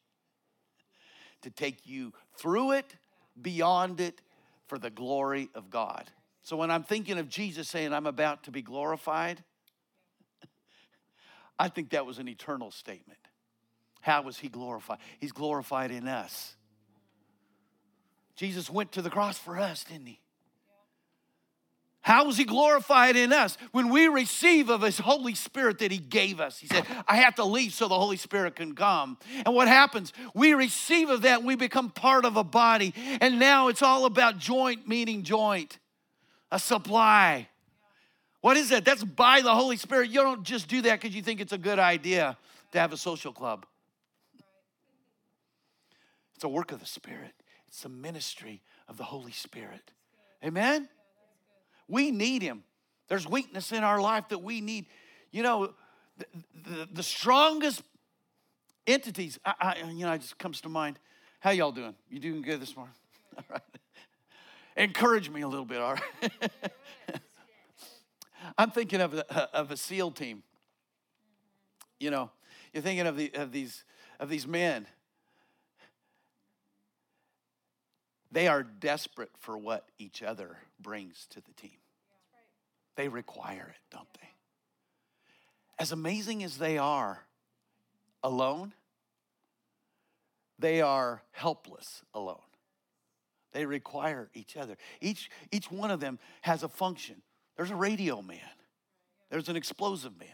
to 1.43 1.51
take 1.51 1.87
you 1.87 2.13
through 2.37 2.73
it, 2.73 2.97
beyond 3.41 4.01
it, 4.01 4.21
for 4.67 4.79
the 4.79 4.91
glory 4.91 5.51
of 5.55 5.71
God. 5.71 6.11
So 6.43 6.57
when 6.57 6.71
I'm 6.71 6.83
thinking 6.83 7.19
of 7.19 7.29
Jesus 7.29 7.69
saying, 7.69 7.93
I'm 7.93 8.07
about 8.07 8.45
to 8.45 8.51
be 8.51 8.63
glorified, 8.63 9.43
I 11.59 11.69
think 11.69 11.91
that 11.91 12.07
was 12.07 12.19
an 12.19 12.29
eternal 12.29 12.71
statement. 12.71 13.21
How 14.01 14.23
was 14.23 14.39
he 14.39 14.49
glorified? 14.49 14.99
He's 15.21 15.33
glorified 15.33 15.91
in 15.93 16.09
us. 16.09 16.57
Jesus 18.35 18.69
went 18.71 18.93
to 18.93 19.03
the 19.03 19.11
cross 19.11 19.39
for 19.39 19.59
us, 19.59 19.85
didn't 19.85 20.07
he? 20.07 20.22
How 22.03 22.29
is 22.29 22.37
he 22.37 22.45
glorified 22.45 23.15
in 23.15 23.33
us? 23.33 23.57
When 23.71 23.89
we 23.89 24.09
receive 24.09 24.69
of 24.69 24.83
his 24.83 24.99
Holy 24.99 25.37
Spirit 25.37 25.79
that 25.79 25.93
he 25.93 25.99
gave 25.99 26.41
us. 26.41 26.59
He 26.59 26.67
said, 26.67 26.85
I 27.07 27.17
have 27.17 27.37
to 27.37 27.45
leave 27.45 27.73
so 27.73 27.87
the 27.87 27.99
Holy 27.99 28.17
Spirit 28.17 28.57
can 28.57 28.75
come. 28.75 29.19
And 29.47 29.55
what 29.55 29.69
happens? 29.69 30.13
We 30.35 30.53
receive 30.55 31.11
of 31.11 31.23
that, 31.23 31.45
we 31.45 31.55
become 31.55 31.91
part 31.91 32.25
of 32.25 32.37
a 32.37 32.43
body. 32.43 32.93
And 33.21 33.39
now 33.39 33.69
it's 33.69 33.83
all 33.83 34.05
about 34.05 34.39
joint 34.39 34.89
meaning 34.89 35.23
joint, 35.23 35.79
a 36.51 36.59
supply. 36.59 37.49
What 38.41 38.57
is 38.57 38.71
that? 38.71 38.85
That's 38.85 39.05
by 39.05 39.41
the 39.41 39.55
Holy 39.55 39.77
Spirit. 39.77 40.11
You 40.11 40.23
don't 40.23 40.43
just 40.43 40.67
do 40.67 40.83
that 40.83 41.01
because 41.01 41.15
you 41.15 41.23
think 41.23 41.41
it's 41.41 41.53
a 41.53 41.59
good 41.59 41.79
idea 41.79 42.37
to 42.73 42.81
have 42.81 42.93
a 42.93 42.97
social 42.97 43.33
club. 43.33 43.65
It's 46.35 46.43
a 46.43 46.49
work 46.49 46.73
of 46.73 46.81
the 46.81 46.87
Spirit, 46.87 47.33
it's 47.69 47.85
a 47.85 47.89
ministry 47.89 48.61
of 48.89 48.97
the 48.97 49.05
Holy 49.05 49.31
Spirit. 49.31 49.93
Amen? 50.45 50.89
We 51.93 52.11
need 52.11 52.41
Him. 52.41 52.65
There's 53.09 53.29
weakness 53.29 53.71
in 53.71 53.85
our 53.85 54.01
life 54.01 54.31
that 54.31 54.39
we 54.39 54.63
need. 54.63 54.87
You 55.31 55.43
know, 55.43 55.75
the, 56.17 56.27
the, 56.65 56.89
the 56.91 57.03
strongest 57.03 57.83
entities, 58.87 59.39
I, 59.45 59.55
I, 59.61 59.91
you 59.91 60.07
know, 60.07 60.13
it 60.13 60.23
just 60.23 60.39
comes 60.39 60.63
to 60.63 60.71
mind. 60.71 60.99
How 61.41 61.51
y'all 61.51 61.71
doing? 61.71 61.95
You 62.09 62.19
doing 62.19 62.41
good 62.41 62.63
this 62.63 62.75
morning? 62.75 62.95
All 63.37 63.45
right. 63.51 63.61
Encourage 64.75 65.29
me 65.29 65.43
a 65.43 65.49
little 65.49 65.67
bit, 65.67 65.83
all 65.83 65.93
right? 65.93 66.41
I'm 68.57 68.71
thinking 68.71 69.03
of 69.03 69.13
a, 69.13 69.31
uh, 69.31 69.47
of 69.53 69.71
a 69.71 69.77
SEAL 69.77 70.13
team. 70.13 70.43
You 72.01 72.11
know, 72.11 72.31
you're 72.73 72.83
thinking 72.83 73.07
of, 73.07 73.19
the, 73.19 73.31
of, 73.35 73.53
these, 73.53 73.85
of 74.19 74.31
these 74.31 74.47
men. 74.47 74.87
They 78.31 78.49
are 78.49 78.63
desperate 78.63 79.33
for 79.39 79.59
what 79.59 79.91
each 79.99 80.23
other 80.23 80.57
brings 80.81 81.27
to 81.33 81.43
the 81.43 81.53
team. 81.53 81.82
They 82.97 83.09
require 83.09 83.75
it, 83.75 83.81
don't 83.91 84.13
they? 84.21 84.29
As 85.79 85.93
amazing 85.93 86.45
as 86.45 86.59
they 86.59 86.79
are 86.79 87.25
alone, 88.23 88.73
they 90.59 90.81
are 90.81 91.23
helpless 91.33 92.03
alone. 92.15 92.37
They 93.53 93.67
require 93.67 94.31
each 94.35 94.57
other. 94.57 94.77
Each, 95.01 95.31
each 95.51 95.71
one 95.71 95.91
of 95.91 96.01
them 96.01 96.19
has 96.43 96.63
a 96.63 96.69
function. 96.69 97.17
There's 97.57 97.71
a 97.71 97.77
radio 97.77 98.23
man. 98.23 98.39
There's 99.31 99.49
an 99.49 99.57
explosive 99.57 100.19
man. 100.19 100.29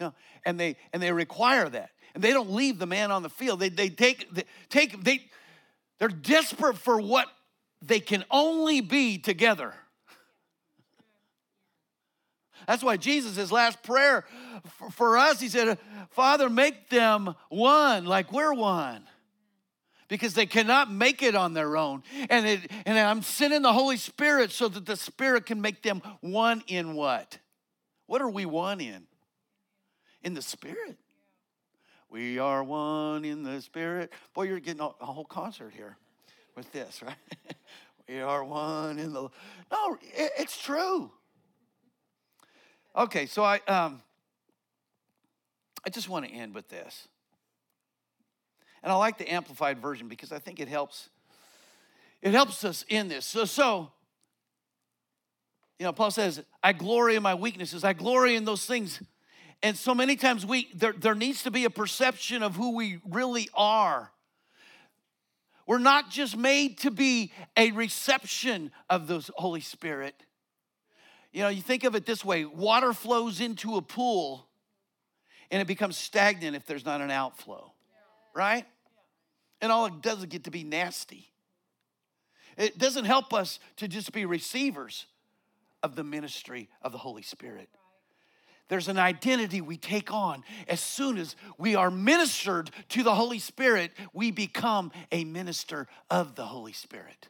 You 0.00 0.06
know, 0.06 0.14
and 0.44 0.58
they 0.58 0.76
and 0.92 1.00
they 1.02 1.12
require 1.12 1.68
that. 1.68 1.90
And 2.14 2.22
they 2.22 2.32
don't 2.32 2.50
leave 2.50 2.78
the 2.78 2.86
man 2.86 3.10
on 3.10 3.22
the 3.22 3.30
field. 3.30 3.60
They, 3.60 3.68
they 3.68 3.88
take 3.88 4.32
they 4.34 4.44
take 4.68 5.04
they 5.04 5.20
they're 5.98 6.08
desperate 6.08 6.76
for 6.76 7.00
what 7.00 7.28
they 7.80 8.00
can 8.00 8.24
only 8.30 8.80
be 8.80 9.18
together. 9.18 9.74
That's 12.66 12.82
why 12.82 12.96
Jesus, 12.96 13.36
his 13.36 13.52
last 13.52 13.82
prayer 13.82 14.24
for 14.92 15.18
us, 15.18 15.40
he 15.40 15.48
said, 15.48 15.78
Father, 16.10 16.48
make 16.48 16.88
them 16.88 17.34
one 17.48 18.04
like 18.04 18.32
we're 18.32 18.54
one. 18.54 19.04
Because 20.08 20.34
they 20.34 20.46
cannot 20.46 20.92
make 20.92 21.22
it 21.22 21.34
on 21.34 21.54
their 21.54 21.76
own. 21.76 22.02
And, 22.28 22.46
it, 22.46 22.70
and 22.84 22.98
I'm 22.98 23.22
sending 23.22 23.62
the 23.62 23.72
Holy 23.72 23.96
Spirit 23.96 24.52
so 24.52 24.68
that 24.68 24.84
the 24.84 24.96
Spirit 24.96 25.46
can 25.46 25.60
make 25.60 25.82
them 25.82 26.02
one 26.20 26.62
in 26.66 26.94
what? 26.94 27.38
What 28.06 28.20
are 28.20 28.28
we 28.28 28.44
one 28.44 28.80
in? 28.80 29.04
In 30.22 30.34
the 30.34 30.42
Spirit. 30.42 30.98
We 32.10 32.38
are 32.38 32.62
one 32.62 33.24
in 33.24 33.42
the 33.42 33.60
Spirit. 33.60 34.12
Boy, 34.34 34.44
you're 34.44 34.60
getting 34.60 34.82
a, 34.82 34.90
a 35.00 35.06
whole 35.06 35.24
concert 35.24 35.72
here 35.74 35.96
with 36.54 36.70
this, 36.70 37.02
right? 37.06 37.16
we 38.08 38.20
are 38.20 38.44
one 38.44 38.98
in 38.98 39.12
the. 39.12 39.22
No, 39.72 39.98
it, 40.00 40.32
it's 40.38 40.62
true. 40.62 41.10
Okay, 42.96 43.26
so 43.26 43.42
I 43.42 43.60
um, 43.66 44.00
I 45.84 45.90
just 45.90 46.08
want 46.08 46.26
to 46.26 46.30
end 46.30 46.54
with 46.54 46.68
this. 46.68 47.08
And 48.82 48.92
I 48.92 48.96
like 48.96 49.18
the 49.18 49.32
amplified 49.32 49.78
version 49.78 50.08
because 50.08 50.30
I 50.30 50.38
think 50.38 50.60
it 50.60 50.68
helps 50.68 51.08
it 52.22 52.32
helps 52.32 52.64
us 52.64 52.84
in 52.88 53.08
this. 53.08 53.24
So 53.24 53.44
so 53.44 53.90
you 55.78 55.84
know, 55.84 55.92
Paul 55.92 56.12
says, 56.12 56.42
I 56.62 56.72
glory 56.72 57.16
in 57.16 57.22
my 57.22 57.34
weaknesses. 57.34 57.82
I 57.82 57.94
glory 57.94 58.36
in 58.36 58.44
those 58.44 58.64
things. 58.64 59.02
And 59.60 59.76
so 59.76 59.92
many 59.92 60.14
times 60.14 60.46
we 60.46 60.68
there, 60.74 60.92
there 60.92 61.16
needs 61.16 61.42
to 61.42 61.50
be 61.50 61.64
a 61.64 61.70
perception 61.70 62.42
of 62.42 62.54
who 62.54 62.76
we 62.76 63.00
really 63.10 63.48
are. 63.54 64.12
We're 65.66 65.78
not 65.78 66.10
just 66.10 66.36
made 66.36 66.78
to 66.78 66.90
be 66.90 67.32
a 67.56 67.72
reception 67.72 68.70
of 68.88 69.08
the 69.08 69.28
Holy 69.34 69.62
Spirit 69.62 70.14
you 71.34 71.42
know, 71.42 71.48
you 71.48 71.60
think 71.60 71.82
of 71.82 71.96
it 71.96 72.06
this 72.06 72.24
way 72.24 72.44
water 72.44 72.92
flows 72.92 73.40
into 73.40 73.76
a 73.76 73.82
pool 73.82 74.46
and 75.50 75.60
it 75.60 75.66
becomes 75.66 75.96
stagnant 75.96 76.54
if 76.54 76.64
there's 76.64 76.84
not 76.84 77.00
an 77.00 77.10
outflow, 77.10 77.72
right? 78.34 78.64
And 79.60 79.72
all 79.72 79.86
it 79.86 80.00
does 80.00 80.18
is 80.18 80.26
get 80.26 80.44
to 80.44 80.52
be 80.52 80.62
nasty. 80.62 81.28
It 82.56 82.78
doesn't 82.78 83.04
help 83.04 83.34
us 83.34 83.58
to 83.78 83.88
just 83.88 84.12
be 84.12 84.24
receivers 84.24 85.06
of 85.82 85.96
the 85.96 86.04
ministry 86.04 86.68
of 86.82 86.92
the 86.92 86.98
Holy 86.98 87.22
Spirit. 87.22 87.68
There's 88.68 88.88
an 88.88 88.98
identity 88.98 89.60
we 89.60 89.76
take 89.76 90.12
on. 90.12 90.44
As 90.68 90.80
soon 90.80 91.18
as 91.18 91.34
we 91.58 91.74
are 91.74 91.90
ministered 91.90 92.70
to 92.90 93.02
the 93.02 93.14
Holy 93.14 93.40
Spirit, 93.40 93.90
we 94.12 94.30
become 94.30 94.92
a 95.10 95.24
minister 95.24 95.88
of 96.10 96.36
the 96.36 96.46
Holy 96.46 96.72
Spirit. 96.72 97.28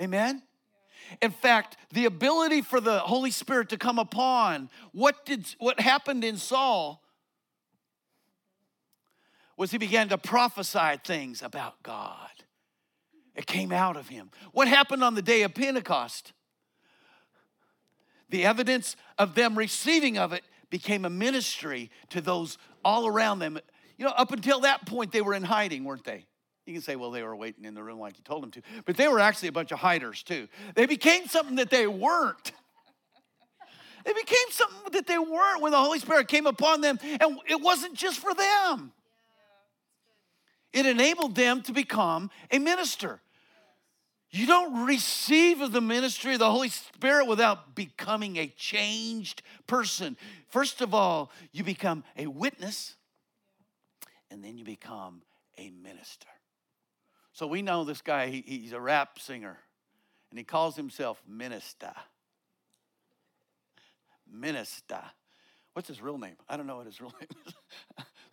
Amen? 0.00 0.42
In 1.22 1.30
fact, 1.30 1.76
the 1.92 2.04
ability 2.06 2.62
for 2.62 2.80
the 2.80 2.98
Holy 3.00 3.30
Spirit 3.30 3.68
to 3.70 3.76
come 3.76 3.98
upon, 3.98 4.70
what 4.92 5.24
did 5.24 5.46
what 5.58 5.80
happened 5.80 6.24
in 6.24 6.36
Saul 6.36 7.02
was 9.56 9.70
he 9.70 9.78
began 9.78 10.08
to 10.08 10.18
prophesy 10.18 10.98
things 11.04 11.42
about 11.42 11.82
God. 11.82 12.30
It 13.34 13.46
came 13.46 13.72
out 13.72 13.96
of 13.96 14.08
him. 14.08 14.30
What 14.52 14.68
happened 14.68 15.02
on 15.02 15.14
the 15.14 15.22
day 15.22 15.42
of 15.42 15.54
Pentecost? 15.54 16.32
The 18.30 18.44
evidence 18.44 18.96
of 19.18 19.34
them 19.34 19.56
receiving 19.56 20.18
of 20.18 20.32
it 20.32 20.42
became 20.70 21.04
a 21.04 21.10
ministry 21.10 21.90
to 22.10 22.20
those 22.20 22.58
all 22.84 23.06
around 23.06 23.38
them. 23.38 23.58
You 23.96 24.06
know, 24.06 24.12
up 24.12 24.32
until 24.32 24.60
that 24.60 24.86
point, 24.86 25.12
they 25.12 25.20
were 25.20 25.34
in 25.34 25.44
hiding, 25.44 25.84
weren't 25.84 26.04
they? 26.04 26.26
You 26.66 26.72
can 26.72 26.82
say, 26.82 26.96
well, 26.96 27.10
they 27.10 27.22
were 27.22 27.36
waiting 27.36 27.64
in 27.64 27.74
the 27.74 27.82
room 27.82 27.98
like 27.98 28.16
you 28.16 28.24
told 28.24 28.42
them 28.42 28.50
to, 28.52 28.62
but 28.86 28.96
they 28.96 29.08
were 29.08 29.20
actually 29.20 29.48
a 29.48 29.52
bunch 29.52 29.70
of 29.70 29.78
hiders 29.78 30.22
too. 30.22 30.48
They 30.74 30.86
became 30.86 31.26
something 31.26 31.56
that 31.56 31.70
they 31.70 31.86
weren't. 31.86 32.52
They 34.04 34.12
became 34.12 34.50
something 34.50 34.92
that 34.92 35.06
they 35.06 35.18
weren't 35.18 35.62
when 35.62 35.72
the 35.72 35.78
Holy 35.78 35.98
Spirit 35.98 36.28
came 36.28 36.46
upon 36.46 36.80
them, 36.80 36.98
and 37.02 37.38
it 37.48 37.60
wasn't 37.60 37.94
just 37.94 38.18
for 38.18 38.34
them. 38.34 38.92
It 40.72 40.86
enabled 40.86 41.34
them 41.34 41.62
to 41.62 41.72
become 41.72 42.30
a 42.50 42.58
minister. 42.58 43.20
You 44.30 44.46
don't 44.46 44.84
receive 44.86 45.70
the 45.70 45.80
ministry 45.80 46.32
of 46.32 46.40
the 46.40 46.50
Holy 46.50 46.68
Spirit 46.68 47.26
without 47.26 47.74
becoming 47.76 48.36
a 48.36 48.48
changed 48.48 49.42
person. 49.66 50.16
First 50.48 50.80
of 50.80 50.92
all, 50.92 51.30
you 51.52 51.62
become 51.62 52.04
a 52.16 52.26
witness, 52.26 52.96
and 54.30 54.42
then 54.42 54.58
you 54.58 54.64
become 54.64 55.22
a 55.56 55.70
minister. 55.70 56.26
So 57.34 57.48
we 57.48 57.62
know 57.62 57.82
this 57.82 58.00
guy, 58.00 58.28
he, 58.28 58.44
he's 58.46 58.72
a 58.72 58.80
rap 58.80 59.18
singer, 59.18 59.58
and 60.30 60.38
he 60.38 60.44
calls 60.44 60.76
himself 60.76 61.20
Minister. 61.28 61.92
Minister. 64.32 65.00
What's 65.72 65.88
his 65.88 66.00
real 66.00 66.16
name? 66.16 66.36
I 66.48 66.56
don't 66.56 66.68
know 66.68 66.76
what 66.76 66.86
his 66.86 67.00
real 67.00 67.12
name 67.20 67.28
is. 67.44 67.54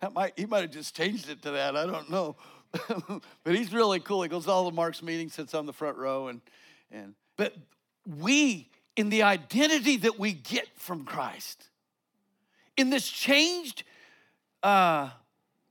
that 0.00 0.14
might 0.14 0.34
he 0.36 0.46
might 0.46 0.60
have 0.60 0.70
just 0.70 0.96
changed 0.96 1.28
it 1.28 1.42
to 1.42 1.50
that. 1.50 1.76
I 1.76 1.84
don't 1.84 2.10
know. 2.10 2.36
but 3.44 3.54
he's 3.56 3.72
really 3.72 3.98
cool. 3.98 4.22
He 4.22 4.28
goes 4.28 4.44
to 4.44 4.52
all 4.52 4.64
the 4.64 4.74
Mark's 4.74 5.02
meetings, 5.02 5.34
sits 5.34 5.52
on 5.52 5.66
the 5.66 5.72
front 5.72 5.98
row, 5.98 6.28
and 6.28 6.40
and 6.92 7.14
but 7.36 7.56
we 8.06 8.70
in 8.94 9.10
the 9.10 9.24
identity 9.24 9.96
that 9.96 10.16
we 10.16 10.32
get 10.32 10.68
from 10.76 11.04
Christ, 11.04 11.68
in 12.76 12.90
this 12.90 13.08
changed 13.08 13.82
uh, 14.62 15.10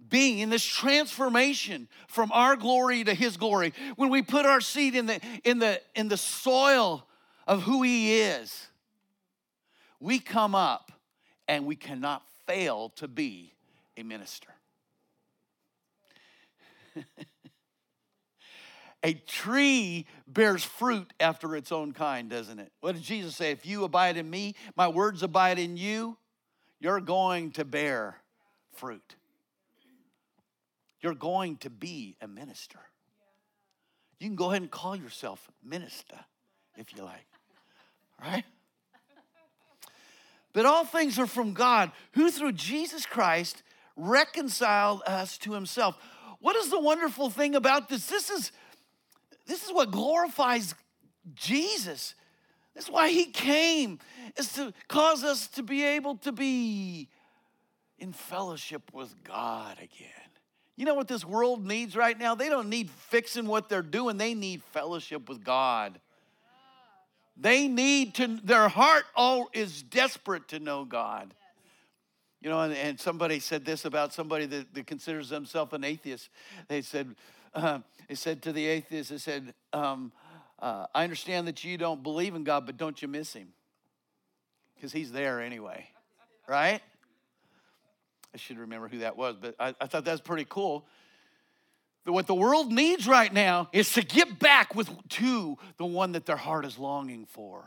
being, 0.09 0.39
in 0.39 0.49
this 0.49 0.65
transformation 0.65 1.87
from 2.07 2.31
our 2.31 2.55
glory 2.55 3.03
to 3.03 3.13
his 3.13 3.37
glory, 3.37 3.73
when 3.95 4.09
we 4.09 4.21
put 4.21 4.45
our 4.45 4.61
seed 4.61 4.95
in 4.95 5.05
the, 5.05 5.19
in 5.43 5.59
the, 5.59 5.81
in 5.95 6.07
the 6.07 6.17
soil 6.17 7.07
of 7.47 7.63
who 7.63 7.81
he 7.83 8.19
is, 8.19 8.67
we 9.99 10.19
come 10.19 10.55
up 10.55 10.91
and 11.47 11.65
we 11.65 11.75
cannot 11.75 12.23
fail 12.47 12.89
to 12.95 13.07
be 13.07 13.53
a 13.97 14.03
minister. 14.03 14.49
a 19.03 19.13
tree 19.13 20.05
bears 20.27 20.63
fruit 20.63 21.11
after 21.19 21.55
its 21.55 21.71
own 21.71 21.93
kind, 21.93 22.29
doesn't 22.29 22.59
it? 22.59 22.71
What 22.81 22.95
did 22.95 23.03
Jesus 23.03 23.35
say? 23.35 23.51
If 23.51 23.65
you 23.65 23.83
abide 23.83 24.17
in 24.17 24.29
me, 24.29 24.55
my 24.75 24.87
words 24.87 25.23
abide 25.23 25.59
in 25.59 25.77
you, 25.77 26.17
you're 26.79 26.99
going 26.99 27.51
to 27.51 27.63
bear 27.63 28.17
fruit 28.73 29.15
you're 31.01 31.15
going 31.15 31.57
to 31.57 31.69
be 31.69 32.15
a 32.21 32.27
minister. 32.27 32.79
You 34.19 34.27
can 34.27 34.35
go 34.35 34.51
ahead 34.51 34.61
and 34.61 34.69
call 34.69 34.95
yourself 34.95 35.49
minister 35.63 36.19
if 36.77 36.95
you 36.95 37.03
like, 37.03 37.27
right? 38.21 38.45
But 40.53 40.65
all 40.65 40.85
things 40.85 41.17
are 41.17 41.27
from 41.27 41.53
God, 41.53 41.91
who 42.13 42.29
through 42.29 42.51
Jesus 42.51 43.05
Christ 43.05 43.63
reconciled 43.95 45.01
us 45.07 45.37
to 45.39 45.53
himself. 45.53 45.97
What 46.39 46.55
is 46.55 46.69
the 46.69 46.79
wonderful 46.79 47.29
thing 47.29 47.55
about 47.55 47.89
this? 47.89 48.07
This 48.07 48.29
is 48.29 48.51
this 49.47 49.63
is 49.63 49.73
what 49.73 49.91
glorifies 49.91 50.75
Jesus. 51.33 52.15
That's 52.73 52.89
why 52.89 53.09
he 53.09 53.25
came, 53.25 53.99
is 54.37 54.53
to 54.53 54.73
cause 54.87 55.23
us 55.23 55.47
to 55.49 55.63
be 55.63 55.83
able 55.83 56.15
to 56.17 56.31
be 56.31 57.09
in 57.97 58.13
fellowship 58.13 58.93
with 58.93 59.13
God 59.23 59.77
again. 59.77 60.20
You 60.77 60.85
know 60.85 60.95
what 60.95 61.07
this 61.07 61.25
world 61.25 61.65
needs 61.65 61.95
right 61.95 62.17
now? 62.17 62.33
They 62.35 62.49
don't 62.49 62.69
need 62.69 62.89
fixing 62.89 63.45
what 63.45 63.69
they're 63.69 63.81
doing, 63.81 64.17
they 64.17 64.33
need 64.33 64.63
fellowship 64.63 65.29
with 65.29 65.43
God. 65.43 65.99
They 67.37 67.67
need 67.67 68.15
to, 68.15 68.39
their 68.43 68.67
heart 68.67 69.05
all 69.15 69.49
is 69.53 69.81
desperate 69.81 70.49
to 70.49 70.59
know 70.59 70.85
God. 70.85 71.33
You 72.41 72.49
know, 72.49 72.59
and, 72.61 72.73
and 72.73 72.99
somebody 72.99 73.39
said 73.39 73.65
this 73.65 73.85
about 73.85 74.13
somebody 74.13 74.45
that, 74.47 74.73
that 74.73 74.87
considers 74.87 75.29
themselves 75.29 75.73
an 75.73 75.83
atheist. 75.83 76.29
They 76.67 76.81
said, 76.81 77.15
uh, 77.53 77.79
they 78.07 78.15
said 78.15 78.41
to 78.43 78.51
the 78.51 78.65
atheist, 78.67 79.09
they 79.11 79.17
said, 79.17 79.53
um, 79.73 80.11
uh, 80.59 80.85
I 80.93 81.03
understand 81.03 81.47
that 81.47 81.63
you 81.63 81.77
don't 81.77 82.03
believe 82.03 82.35
in 82.35 82.43
God, 82.43 82.65
but 82.65 82.77
don't 82.77 83.01
you 83.01 83.07
miss 83.07 83.33
him? 83.33 83.49
Because 84.75 84.91
he's 84.91 85.11
there 85.11 85.41
anyway, 85.41 85.87
right? 86.47 86.81
I 88.33 88.37
should 88.37 88.57
remember 88.57 88.87
who 88.87 88.99
that 88.99 89.17
was, 89.17 89.35
but 89.39 89.55
I, 89.59 89.75
I 89.79 89.87
thought 89.87 90.05
that's 90.05 90.21
pretty 90.21 90.45
cool. 90.47 90.85
That 92.05 92.13
what 92.13 92.27
the 92.27 92.35
world 92.35 92.71
needs 92.71 93.07
right 93.07 93.31
now 93.31 93.69
is 93.73 93.93
to 93.93 94.01
get 94.01 94.39
back 94.39 94.73
with 94.73 94.89
to 95.09 95.57
the 95.77 95.85
one 95.85 96.13
that 96.13 96.25
their 96.25 96.37
heart 96.37 96.65
is 96.65 96.79
longing 96.79 97.25
for. 97.25 97.65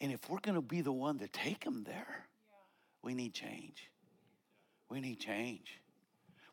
And 0.00 0.12
if 0.12 0.28
we're 0.28 0.40
going 0.40 0.54
to 0.54 0.62
be 0.62 0.80
the 0.80 0.92
one 0.92 1.18
to 1.18 1.28
take 1.28 1.64
them 1.64 1.84
there, 1.84 2.26
we 3.02 3.14
need 3.14 3.34
change. 3.34 3.90
We 4.90 5.00
need 5.00 5.20
change. 5.20 5.80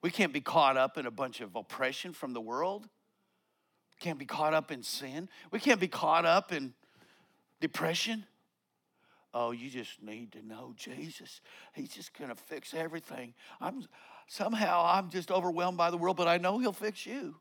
We 0.02 0.12
can't 0.12 0.34
be 0.34 0.42
caught 0.42 0.78
up 0.78 0.98
in 0.98 1.06
a 1.06 1.12
bunch 1.12 1.42
of 1.42 1.56
oppression 1.56 2.14
from 2.14 2.34
the 2.34 2.42
world. 2.42 2.84
We 2.84 3.98
can't 4.00 4.20
be 4.20 4.26
caught 4.26 4.54
up 4.54 4.72
in 4.72 4.84
sin. 4.84 5.30
We 5.52 5.60
can't 5.60 5.80
be 5.80 5.88
caught 5.88 6.26
up 6.26 6.52
in 6.52 6.74
depression. 7.62 8.26
Oh, 9.38 9.52
you 9.52 9.70
just 9.70 10.02
need 10.02 10.32
to 10.32 10.42
know 10.48 10.74
Jesus. 10.78 11.42
He's 11.74 11.90
just 11.90 12.18
going 12.18 12.30
to 12.30 12.36
fix 12.38 12.74
everything. 12.74 13.34
I'm 13.60 13.86
somehow 14.28 14.86
I'm 14.86 15.10
just 15.10 15.30
overwhelmed 15.30 15.78
by 15.78 15.92
the 15.92 15.98
world, 15.98 16.16
but 16.16 16.30
I 16.30 16.38
know 16.38 16.58
he'll 16.58 16.72
fix 16.72 17.06
you. 17.06 17.36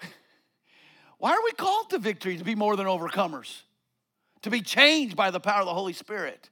Why 1.18 1.32
are 1.32 1.44
we 1.44 1.52
called 1.52 1.90
to 1.90 1.98
victory 1.98 2.38
to 2.38 2.44
be 2.44 2.54
more 2.54 2.74
than 2.74 2.86
overcomers? 2.86 3.60
To 4.42 4.50
be 4.50 4.62
changed 4.62 5.14
by 5.14 5.30
the 5.30 5.40
power 5.40 5.60
of 5.60 5.66
the 5.66 5.74
Holy 5.74 5.92
Spirit, 5.92 6.48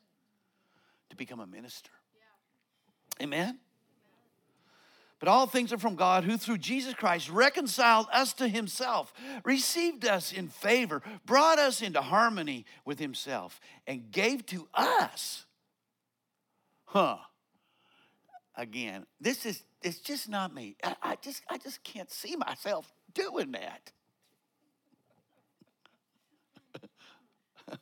to 1.08 1.16
become 1.16 1.40
a 1.40 1.46
minister. 1.46 1.90
Yeah. 3.18 3.24
Amen. 3.24 3.58
But 5.20 5.28
all 5.28 5.46
things 5.46 5.70
are 5.72 5.78
from 5.78 5.94
God, 5.96 6.24
who 6.24 6.38
through 6.38 6.58
Jesus 6.58 6.94
Christ 6.94 7.28
reconciled 7.28 8.06
us 8.10 8.32
to 8.34 8.48
himself, 8.48 9.12
received 9.44 10.06
us 10.06 10.32
in 10.32 10.48
favor, 10.48 11.02
brought 11.26 11.58
us 11.58 11.82
into 11.82 12.00
harmony 12.00 12.64
with 12.86 12.98
himself, 12.98 13.60
and 13.86 14.10
gave 14.10 14.46
to 14.46 14.66
us. 14.72 15.44
Huh. 16.86 17.18
Again, 18.56 19.04
this 19.20 19.44
is 19.44 19.62
it's 19.82 20.00
just 20.00 20.28
not 20.28 20.54
me. 20.54 20.76
I, 20.82 20.96
I 21.02 21.16
just 21.22 21.42
I 21.48 21.58
just 21.58 21.84
can't 21.84 22.10
see 22.10 22.34
myself 22.36 22.90
doing 23.12 23.52
that. 23.52 23.92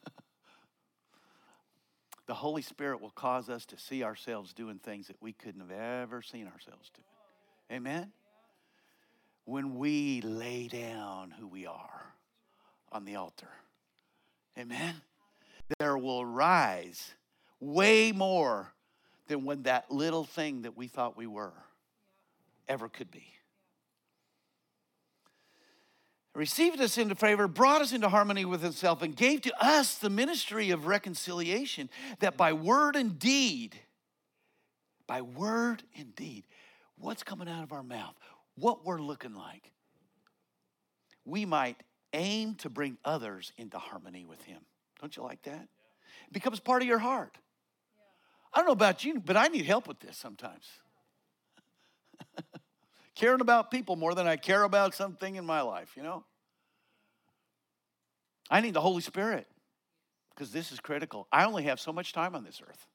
the 2.26 2.34
Holy 2.34 2.62
Spirit 2.62 3.00
will 3.00 3.10
cause 3.10 3.48
us 3.48 3.64
to 3.66 3.78
see 3.78 4.02
ourselves 4.02 4.52
doing 4.52 4.78
things 4.78 5.06
that 5.06 5.16
we 5.20 5.32
couldn't 5.32 5.60
have 5.60 5.70
ever 5.70 6.20
seen 6.20 6.46
ourselves 6.46 6.90
doing. 6.94 7.17
Amen? 7.70 8.12
When 9.44 9.78
we 9.78 10.20
lay 10.20 10.68
down 10.68 11.32
who 11.38 11.46
we 11.46 11.66
are 11.66 12.14
on 12.90 13.04
the 13.04 13.16
altar. 13.16 13.50
Amen? 14.58 14.94
There 15.78 15.98
will 15.98 16.24
rise 16.24 17.12
way 17.60 18.12
more 18.12 18.72
than 19.26 19.44
when 19.44 19.64
that 19.64 19.90
little 19.90 20.24
thing 20.24 20.62
that 20.62 20.76
we 20.76 20.88
thought 20.88 21.16
we 21.16 21.26
were 21.26 21.52
ever 22.68 22.88
could 22.88 23.10
be. 23.10 23.26
Received 26.34 26.80
us 26.80 26.98
into 26.98 27.14
favor, 27.14 27.48
brought 27.48 27.82
us 27.82 27.92
into 27.92 28.08
harmony 28.08 28.44
with 28.44 28.62
Himself, 28.62 29.02
and 29.02 29.16
gave 29.16 29.40
to 29.42 29.52
us 29.64 29.96
the 29.96 30.10
ministry 30.10 30.70
of 30.70 30.86
reconciliation, 30.86 31.90
that 32.20 32.36
by 32.36 32.52
word 32.52 32.94
and 32.96 33.18
deed, 33.18 33.76
by 35.06 35.20
word 35.20 35.82
and 35.98 36.14
deed, 36.14 36.44
what's 36.98 37.22
coming 37.22 37.48
out 37.48 37.62
of 37.62 37.72
our 37.72 37.82
mouth, 37.82 38.14
what 38.56 38.84
we're 38.84 39.00
looking 39.00 39.34
like, 39.34 39.72
we 41.24 41.44
might 41.44 41.76
aim 42.12 42.54
to 42.56 42.70
bring 42.70 42.98
others 43.04 43.52
into 43.56 43.78
harmony 43.78 44.24
with 44.24 44.42
Him. 44.42 44.60
Don't 45.00 45.16
you 45.16 45.22
like 45.22 45.42
that? 45.42 45.68
It 46.26 46.32
becomes 46.32 46.60
part 46.60 46.82
of 46.82 46.88
your 46.88 46.98
heart. 46.98 47.36
I 48.52 48.58
don't 48.58 48.66
know 48.66 48.72
about 48.72 49.04
you, 49.04 49.20
but 49.20 49.36
I 49.36 49.48
need 49.48 49.66
help 49.66 49.86
with 49.86 50.00
this 50.00 50.16
sometimes. 50.16 50.66
caring 53.14 53.40
about 53.40 53.70
people 53.70 53.96
more 53.96 54.14
than 54.14 54.26
I 54.26 54.36
care 54.36 54.62
about 54.62 54.94
something 54.94 55.34
in 55.34 55.44
my 55.44 55.60
life, 55.60 55.92
you 55.96 56.02
know? 56.02 56.24
I 58.50 58.60
need 58.60 58.74
the 58.74 58.80
Holy 58.80 59.02
Spirit 59.02 59.46
because 60.30 60.52
this 60.52 60.72
is 60.72 60.80
critical. 60.80 61.26
I 61.32 61.44
only 61.44 61.64
have 61.64 61.80
so 61.80 61.92
much 61.92 62.12
time 62.12 62.34
on 62.34 62.44
this 62.44 62.62
earth. 62.66 62.86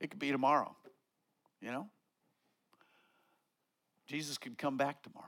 It 0.00 0.10
could 0.10 0.18
be 0.18 0.30
tomorrow, 0.30 0.76
you 1.60 1.70
know? 1.70 1.88
Jesus 4.06 4.38
could 4.38 4.56
come 4.56 4.76
back 4.76 5.02
tomorrow, 5.02 5.26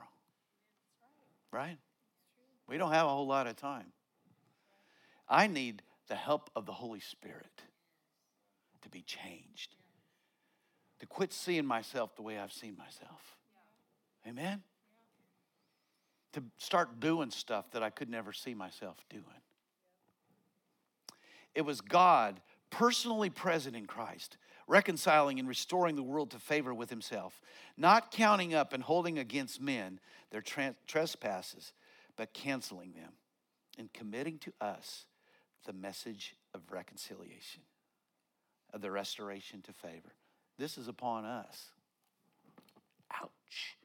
right? 1.51 1.77
We 2.67 2.77
don't 2.77 2.91
have 2.91 3.05
a 3.05 3.09
whole 3.09 3.27
lot 3.27 3.47
of 3.47 3.55
time. 3.55 3.91
I 5.29 5.47
need 5.47 5.83
the 6.07 6.15
help 6.15 6.49
of 6.55 6.65
the 6.65 6.73
Holy 6.73 6.99
Spirit 6.99 7.63
to 8.81 8.89
be 8.89 9.01
changed, 9.01 9.75
to 10.99 11.05
quit 11.05 11.31
seeing 11.31 11.65
myself 11.65 12.15
the 12.15 12.21
way 12.21 12.39
I've 12.39 12.51
seen 12.51 12.75
myself. 12.75 13.37
Amen? 14.27 14.63
To 16.33 16.43
start 16.57 16.99
doing 16.99 17.29
stuff 17.29 17.71
that 17.71 17.83
I 17.83 17.89
could 17.89 18.09
never 18.09 18.33
see 18.33 18.53
myself 18.53 18.97
doing. 19.09 19.23
It 21.53 21.61
was 21.61 21.81
God 21.81 22.39
personally 22.69 23.29
present 23.29 23.75
in 23.75 23.85
Christ, 23.85 24.37
reconciling 24.67 25.39
and 25.39 25.47
restoring 25.47 25.95
the 25.95 26.03
world 26.03 26.31
to 26.31 26.39
favor 26.39 26.73
with 26.73 26.89
himself, 26.89 27.41
not 27.77 28.11
counting 28.11 28.53
up 28.53 28.73
and 28.73 28.83
holding 28.83 29.19
against 29.19 29.61
men 29.61 29.99
their 30.31 30.41
trespasses, 30.41 31.73
but 32.15 32.33
canceling 32.33 32.93
them 32.93 33.11
and 33.77 33.91
committing 33.93 34.37
to 34.39 34.53
us 34.61 35.05
the 35.65 35.73
message 35.73 36.35
of 36.53 36.61
reconciliation, 36.71 37.61
of 38.73 38.81
the 38.81 38.91
restoration 38.91 39.61
to 39.61 39.73
favor. 39.73 40.13
This 40.57 40.77
is 40.77 40.87
upon 40.87 41.25
us. 41.25 41.67
Ouch. 43.13 43.77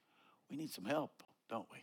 We 0.50 0.56
need 0.56 0.70
some 0.70 0.84
help, 0.84 1.22
don't 1.48 1.66
we? 1.72 1.78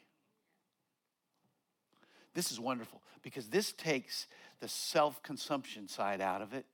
This 2.33 2.51
is 2.51 2.59
wonderful 2.59 3.01
because 3.21 3.47
this 3.47 3.73
takes 3.73 4.27
the 4.59 4.67
self 4.67 5.21
consumption 5.21 5.87
side 5.87 6.21
out 6.21 6.41
of 6.41 6.53
it 6.53 6.65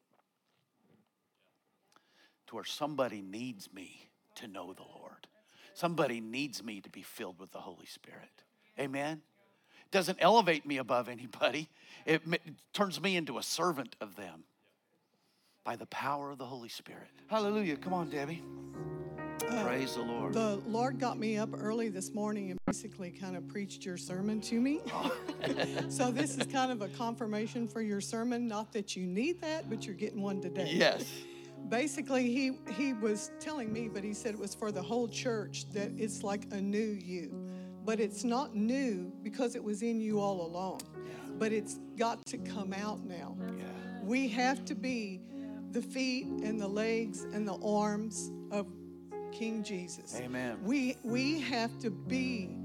to 2.50 2.56
where 2.56 2.66
somebody 2.66 3.22
needs 3.22 3.72
me 3.72 4.10
to 4.34 4.48
know 4.48 4.74
the 4.74 4.82
Lord. 4.82 5.28
Somebody 5.76 6.20
needs 6.20 6.64
me 6.64 6.82
to 6.82 6.90
be 6.90 7.04
filled 7.04 7.40
with 7.40 7.52
the 7.52 7.60
Holy 7.60 7.86
Spirit. 7.86 8.44
Amen? 8.80 9.22
Doesn't 9.92 10.18
elevate 10.20 10.66
me 10.66 10.78
above 10.78 11.10
anybody, 11.10 11.70
it 12.06 12.22
turns 12.74 13.00
me 13.00 13.16
into 13.16 13.38
a 13.38 13.44
servant 13.44 13.96
of 14.02 14.16
them 14.16 14.46
by 15.64 15.76
the 15.76 15.86
power 15.88 16.32
of 16.32 16.40
the 16.40 16.46
Holy 16.46 16.70
Spirit. 16.70 17.10
Hallelujah. 17.28 17.78
Come 17.78 17.94
on, 17.94 18.10
Debbie. 18.10 18.42
Uh, 19.48 19.64
Praise 19.64 19.96
the 19.96 20.02
Lord. 20.02 20.34
The 20.34 20.60
Lord 20.68 21.00
got 21.00 21.20
me 21.20 21.38
up 21.38 21.50
early 21.54 21.90
this 21.90 22.14
morning 22.14 22.50
and 22.50 22.60
basically 22.66 23.12
kind 23.12 23.38
of 23.38 23.48
preached 23.48 23.86
your 23.86 23.98
sermon 23.98 24.42
to 24.42 24.60
me. 24.60 24.82
Oh. 24.92 25.16
so 25.90 26.12
this 26.12 26.38
is 26.38 26.46
kind 26.48 26.72
of 26.72 26.82
a 26.82 26.90
confirmation 26.90 27.68
for 27.68 27.82
your 27.82 28.02
sermon. 28.02 28.48
Not 28.48 28.74
that 28.74 28.96
you 28.96 29.06
need 29.06 29.40
that, 29.42 29.70
but 29.70 29.86
you're 29.86 29.96
getting 29.96 30.22
one 30.22 30.42
today. 30.42 30.72
Yes. 30.74 31.06
Basically, 31.68 32.32
he 32.32 32.54
he 32.72 32.94
was 32.94 33.32
telling 33.40 33.72
me, 33.72 33.90
but 33.90 34.04
he 34.04 34.14
said 34.14 34.34
it 34.34 34.40
was 34.40 34.56
for 34.56 34.72
the 34.72 34.82
whole 34.82 35.08
church 35.08 35.70
that 35.72 35.92
it's 35.98 36.24
like 36.24 36.46
a 36.52 36.62
new 36.62 36.98
you, 37.04 37.32
but 37.86 38.00
it's 38.00 38.24
not 38.24 38.56
new 38.56 39.12
because 39.24 39.56
it 39.56 39.64
was 39.64 39.84
in 39.84 40.02
you 40.02 40.20
all 40.20 40.46
along. 40.46 40.82
Yeah. 40.96 41.12
But 41.38 41.52
it's 41.52 41.80
got 41.96 42.26
to 42.28 42.38
come 42.38 42.74
out 42.74 43.06
now. 43.06 43.38
Yeah. 43.58 43.66
We 44.04 44.28
have 44.30 44.66
to 44.66 44.76
be 44.76 45.22
the 45.72 45.82
feet 45.82 46.26
and 46.26 46.60
the 46.60 46.68
legs 46.68 47.24
and 47.24 47.48
the 47.48 47.60
arms 47.64 48.32
of 48.52 48.68
King 49.32 49.64
Jesus. 49.64 50.20
Amen. 50.20 50.58
We 50.64 50.98
we 51.04 51.40
have 51.42 51.78
to 51.80 51.92
be 51.92 52.59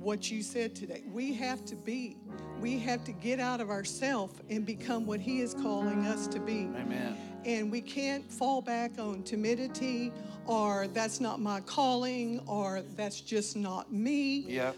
what 0.00 0.30
you 0.30 0.42
said 0.42 0.74
today. 0.74 1.04
We 1.12 1.34
have 1.34 1.64
to 1.66 1.76
be. 1.76 2.16
We 2.58 2.78
have 2.80 3.04
to 3.04 3.12
get 3.12 3.38
out 3.38 3.60
of 3.60 3.70
ourself 3.70 4.32
and 4.48 4.64
become 4.64 5.06
what 5.06 5.20
he 5.20 5.40
is 5.40 5.54
calling 5.54 6.06
us 6.06 6.26
to 6.28 6.40
be. 6.40 6.68
Amen. 6.74 7.16
And 7.44 7.70
we 7.70 7.80
can't 7.80 8.30
fall 8.30 8.60
back 8.60 8.98
on 8.98 9.22
timidity 9.22 10.12
or 10.46 10.88
that's 10.88 11.20
not 11.20 11.40
my 11.40 11.60
calling 11.60 12.40
or 12.46 12.82
that's 12.96 13.20
just 13.20 13.56
not 13.56 13.92
me. 13.92 14.40
Yeah. 14.40 14.72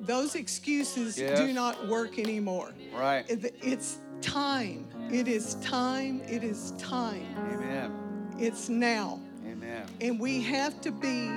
Those 0.00 0.34
excuses 0.34 1.18
yes. 1.18 1.38
do 1.38 1.52
not 1.52 1.88
work 1.88 2.18
anymore. 2.18 2.72
Right. 2.94 3.24
It's 3.28 3.98
time. 4.20 4.88
It 5.12 5.28
is 5.28 5.54
time. 5.56 6.22
It 6.28 6.44
is 6.44 6.72
time. 6.72 7.26
Amen. 7.52 7.92
It's 8.38 8.68
now. 8.68 9.20
Amen. 9.46 9.86
And 10.00 10.18
we 10.18 10.42
have 10.42 10.80
to 10.82 10.90
be 10.90 11.28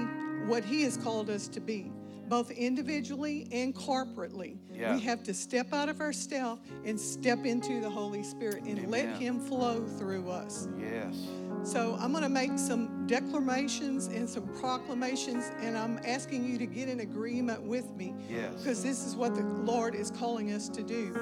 what 0.45 0.64
He 0.64 0.84
has 0.84 0.97
called 0.97 1.30
us 1.30 1.47
to 1.49 1.59
be, 1.59 1.91
both 2.30 2.51
individually 2.51 3.47
and 3.51 3.76
corporately. 3.76 4.57
Yeah. 4.71 4.95
We 4.95 5.01
have 5.01 5.24
to 5.24 5.34
step 5.34 5.74
out 5.74 5.89
of 5.89 6.01
ourselves 6.01 6.61
and 6.86 6.99
step 6.99 7.45
into 7.45 7.80
the 7.80 7.89
Holy 7.89 8.24
Spirit 8.24 8.63
and 8.63 8.80
Amen. 8.80 8.89
let 8.89 9.17
Him 9.17 9.39
flow 9.39 9.86
through 9.86 10.30
us. 10.30 10.67
Yes. 10.80 11.15
So 11.63 11.97
I'm 11.99 12.11
going 12.11 12.24
to 12.24 12.30
make 12.30 12.59
some 12.59 13.07
declarations 13.07 14.07
and 14.07 14.30
some 14.30 14.47
proclamations, 14.59 15.51
and 15.61 15.78
I'm 15.78 15.97
asking 16.05 16.45
you 16.45 16.57
to 16.57 16.65
get 16.65 16.89
in 16.89 16.99
agreement 16.99 17.61
with 17.61 17.89
me. 17.95 18.13
Yes. 18.30 18.53
Because 18.57 18.84
this 18.84 19.05
is 19.05 19.15
what 19.15 19.36
the 19.36 19.43
Lord 19.43 19.95
is 19.95 20.11
calling 20.11 20.51
us 20.51 20.67
to 20.69 20.84
do. 20.84 21.13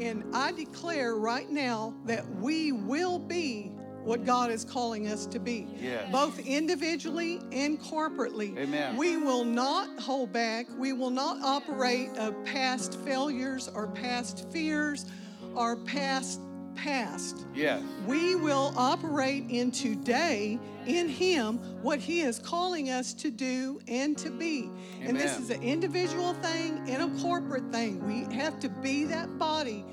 And 0.00 0.24
I 0.34 0.52
declare 0.52 1.16
right 1.16 1.50
now 1.50 1.92
that 2.06 2.26
we 2.36 2.72
will 2.72 3.18
be 3.18 3.72
what 4.04 4.24
God 4.24 4.50
is 4.50 4.64
calling 4.64 5.08
us 5.08 5.26
to 5.26 5.38
be, 5.38 5.66
yes. 5.80 6.10
both 6.10 6.38
individually 6.46 7.40
and 7.52 7.80
corporately. 7.80 8.56
Amen. 8.58 8.96
We 8.96 9.16
will 9.16 9.44
not 9.44 10.00
hold 10.00 10.32
back. 10.32 10.66
We 10.78 10.92
will 10.92 11.10
not 11.10 11.42
operate 11.42 12.10
of 12.16 12.34
past 12.44 12.98
failures 13.00 13.70
or 13.74 13.88
past 13.88 14.48
fears 14.50 15.06
or 15.54 15.76
past 15.76 16.40
past. 16.78 17.46
Yes. 17.54 17.82
We 18.06 18.36
will 18.36 18.72
operate 18.76 19.44
in 19.48 19.70
today 19.70 20.58
in 20.86 21.08
Him 21.08 21.58
what 21.82 21.98
He 21.98 22.20
is 22.20 22.38
calling 22.38 22.90
us 22.90 23.12
to 23.14 23.30
do 23.30 23.80
and 23.88 24.16
to 24.18 24.30
be. 24.30 24.70
Amen. 24.98 25.08
And 25.08 25.16
this 25.18 25.38
is 25.38 25.50
an 25.50 25.62
individual 25.62 26.34
thing 26.34 26.88
and 26.88 27.02
a 27.02 27.22
corporate 27.22 27.70
thing. 27.72 28.04
We 28.06 28.32
have 28.34 28.58
to 28.60 28.68
be 28.68 29.04
that 29.04 29.38
body 29.38 29.84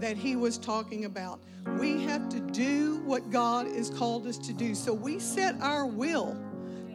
that 0.00 0.16
He 0.16 0.36
was 0.36 0.58
talking 0.58 1.04
about. 1.04 1.40
We 1.78 2.02
have 2.04 2.28
to 2.30 2.40
do 2.40 3.00
what 3.04 3.30
God 3.30 3.66
has 3.66 3.90
called 3.90 4.26
us 4.26 4.38
to 4.38 4.52
do. 4.52 4.74
So 4.74 4.92
we 4.92 5.18
set 5.18 5.60
our 5.60 5.86
will 5.86 6.36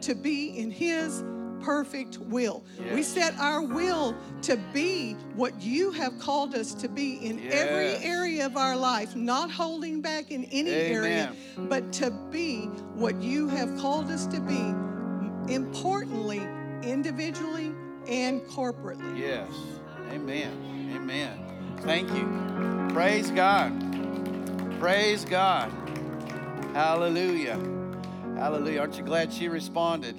to 0.02 0.14
be 0.14 0.58
in 0.58 0.70
His 0.70 1.22
perfect 1.60 2.18
will. 2.18 2.64
Yes. 2.78 2.94
We 2.94 3.02
set 3.02 3.34
our 3.38 3.62
will 3.62 4.16
to 4.42 4.56
be 4.72 5.14
what 5.34 5.60
you 5.60 5.90
have 5.92 6.18
called 6.18 6.54
us 6.54 6.74
to 6.74 6.88
be 6.88 7.14
in 7.26 7.38
yes. 7.38 7.54
every 7.54 8.08
area 8.08 8.46
of 8.46 8.56
our 8.56 8.76
life, 8.76 9.16
not 9.16 9.50
holding 9.50 10.00
back 10.00 10.30
in 10.30 10.44
any 10.46 10.70
Amen. 10.70 10.92
area, 10.92 11.32
but 11.56 11.92
to 11.94 12.10
be 12.30 12.66
what 12.94 13.20
you 13.20 13.48
have 13.48 13.76
called 13.78 14.10
us 14.10 14.26
to 14.26 14.40
be, 14.40 15.52
importantly, 15.52 16.46
individually 16.82 17.72
and 18.08 18.42
corporately. 18.42 19.18
Yes. 19.18 19.50
Amen. 20.10 20.92
Amen. 20.94 21.76
Thank 21.82 22.10
you. 22.10 22.75
Praise 22.92 23.30
God. 23.30 23.72
Praise 24.80 25.24
God. 25.24 25.70
Hallelujah. 26.72 27.58
Hallelujah. 28.36 28.80
Aren't 28.80 28.96
you 28.96 29.02
glad 29.02 29.32
she 29.32 29.48
responded? 29.48 30.16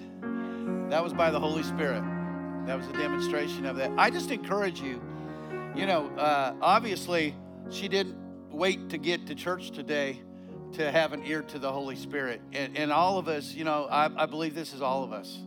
That 0.89 1.03
was 1.03 1.13
by 1.13 1.31
the 1.31 1.39
Holy 1.39 1.63
Spirit. 1.63 2.03
That 2.65 2.77
was 2.77 2.87
a 2.87 2.93
demonstration 2.93 3.65
of 3.65 3.77
that. 3.77 3.91
I 3.97 4.09
just 4.09 4.31
encourage 4.31 4.81
you, 4.81 5.01
you 5.75 5.85
know, 5.85 6.07
uh, 6.17 6.53
obviously, 6.61 7.35
she 7.69 7.87
didn't 7.87 8.15
wait 8.51 8.89
to 8.89 8.97
get 8.97 9.27
to 9.27 9.35
church 9.35 9.71
today 9.71 10.21
to 10.73 10.91
have 10.91 11.13
an 11.13 11.23
ear 11.25 11.41
to 11.43 11.59
the 11.59 11.71
Holy 11.71 11.95
Spirit. 11.95 12.41
And, 12.53 12.77
and 12.77 12.91
all 12.91 13.17
of 13.17 13.27
us, 13.27 13.53
you 13.53 13.63
know, 13.63 13.85
I, 13.85 14.23
I 14.23 14.25
believe 14.25 14.53
this 14.53 14.73
is 14.73 14.81
all 14.81 15.03
of 15.03 15.13
us. 15.13 15.39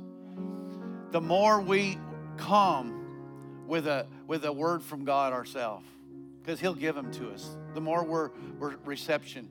The 1.11 1.21
more 1.21 1.61
we 1.61 1.99
come 2.37 3.65
with 3.67 3.87
a, 3.87 4.07
with 4.27 4.45
a 4.45 4.53
word 4.53 4.83
from 4.83 5.05
God 5.05 5.33
ourselves, 5.33 5.87
because 6.51 6.61
He'll 6.61 6.75
give 6.75 6.97
them 6.97 7.13
to 7.13 7.31
us, 7.31 7.57
the 7.75 7.81
more 7.81 8.03
we're, 8.03 8.31
we're 8.59 8.75
reception, 8.85 9.49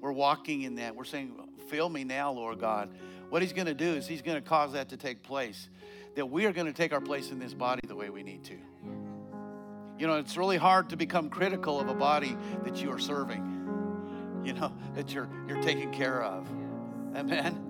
we're 0.00 0.12
walking 0.12 0.62
in 0.62 0.76
that. 0.76 0.94
We're 0.94 1.02
saying, 1.02 1.34
Fill 1.68 1.88
me 1.88 2.04
now, 2.04 2.30
Lord 2.30 2.60
God. 2.60 2.94
What 3.30 3.42
he's 3.42 3.52
going 3.52 3.66
to 3.66 3.74
do 3.74 3.94
is 3.94 4.06
he's 4.06 4.22
going 4.22 4.40
to 4.40 4.48
cause 4.48 4.74
that 4.74 4.90
to 4.90 4.96
take 4.96 5.24
place. 5.24 5.68
That 6.14 6.26
we 6.26 6.46
are 6.46 6.52
going 6.52 6.68
to 6.68 6.72
take 6.72 6.92
our 6.92 7.00
place 7.00 7.32
in 7.32 7.40
this 7.40 7.52
body 7.52 7.80
the 7.84 7.96
way 7.96 8.10
we 8.10 8.22
need 8.22 8.44
to. 8.44 8.56
You 9.98 10.06
know, 10.06 10.18
it's 10.18 10.36
really 10.36 10.56
hard 10.56 10.90
to 10.90 10.96
become 10.96 11.30
critical 11.30 11.80
of 11.80 11.88
a 11.88 11.94
body 11.94 12.36
that 12.64 12.80
you 12.80 12.92
are 12.92 12.98
serving. 13.00 14.42
You 14.44 14.52
know, 14.52 14.72
that 14.94 15.12
you're 15.12 15.28
you're 15.48 15.62
taking 15.62 15.90
care 15.90 16.22
of. 16.22 16.48
Amen. 17.16 17.66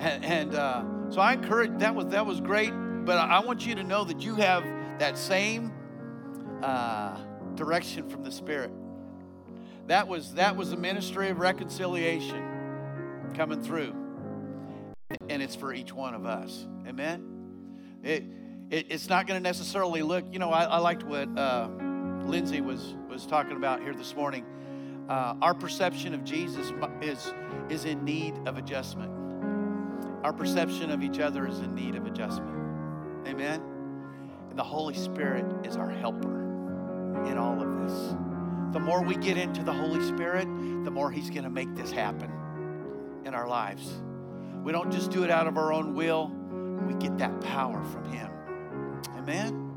And, 0.00 0.24
and 0.24 0.54
uh, 0.54 0.84
so 1.10 1.20
I 1.20 1.34
encourage 1.34 1.78
that 1.80 1.94
was 1.94 2.06
that 2.06 2.24
was 2.24 2.40
great. 2.40 2.72
But 3.04 3.18
I 3.18 3.40
want 3.40 3.66
you 3.66 3.74
to 3.74 3.84
know 3.84 4.04
that 4.04 4.20
you 4.20 4.36
have 4.36 4.64
that 4.98 5.18
same 5.18 5.72
uh, 6.62 7.16
direction 7.58 8.08
from 8.08 8.22
the 8.22 8.32
Spirit. 8.32 8.70
That 9.88 10.06
was 10.06 10.34
that 10.34 10.56
was 10.56 10.72
a 10.72 10.76
ministry 10.76 11.28
of 11.28 11.40
reconciliation 11.40 12.42
coming 13.34 13.62
through. 13.62 13.94
and 15.28 15.42
it's 15.42 15.56
for 15.56 15.72
each 15.74 15.92
one 15.92 16.14
of 16.14 16.24
us. 16.24 16.66
Amen? 16.86 17.24
It, 18.02 18.24
it 18.70 18.86
it's 18.90 19.08
not 19.08 19.26
going 19.26 19.38
to 19.38 19.42
necessarily 19.42 20.02
look, 20.02 20.24
you 20.30 20.38
know, 20.38 20.50
I, 20.50 20.64
I 20.64 20.78
liked 20.78 21.02
what 21.02 21.28
uh, 21.36 21.68
Lindsay 22.24 22.60
was, 22.60 22.94
was 23.08 23.26
talking 23.26 23.56
about 23.56 23.82
here 23.82 23.94
this 23.94 24.14
morning. 24.14 24.44
Uh, 25.08 25.34
our 25.40 25.54
perception 25.54 26.14
of 26.14 26.22
Jesus 26.22 26.72
is, 27.00 27.32
is 27.70 27.86
in 27.86 28.04
need 28.04 28.34
of 28.46 28.58
adjustment. 28.58 29.10
Our 30.22 30.32
perception 30.32 30.90
of 30.90 31.02
each 31.02 31.18
other 31.18 31.46
is 31.46 31.60
in 31.60 31.74
need 31.74 31.94
of 31.94 32.06
adjustment. 32.06 33.26
Amen? 33.26 33.62
And 34.50 34.58
the 34.58 34.64
Holy 34.64 34.94
Spirit 34.94 35.46
is 35.64 35.76
our 35.76 35.88
helper 35.88 36.47
in 37.26 37.38
all 37.38 37.60
of 37.60 37.78
this. 37.82 38.14
The 38.72 38.80
more 38.80 39.02
we 39.02 39.16
get 39.16 39.36
into 39.36 39.62
the 39.62 39.72
Holy 39.72 40.06
Spirit, 40.06 40.46
the 40.84 40.90
more 40.90 41.10
He's 41.10 41.30
going 41.30 41.44
to 41.44 41.50
make 41.50 41.74
this 41.74 41.90
happen 41.90 42.30
in 43.24 43.34
our 43.34 43.48
lives. 43.48 44.00
We 44.62 44.72
don't 44.72 44.90
just 44.90 45.10
do 45.10 45.24
it 45.24 45.30
out 45.30 45.46
of 45.46 45.56
our 45.56 45.72
own 45.72 45.94
will, 45.94 46.30
we 46.86 46.94
get 46.94 47.18
that 47.18 47.40
power 47.40 47.82
from 47.84 48.04
Him. 48.12 48.30
Amen? 49.16 49.67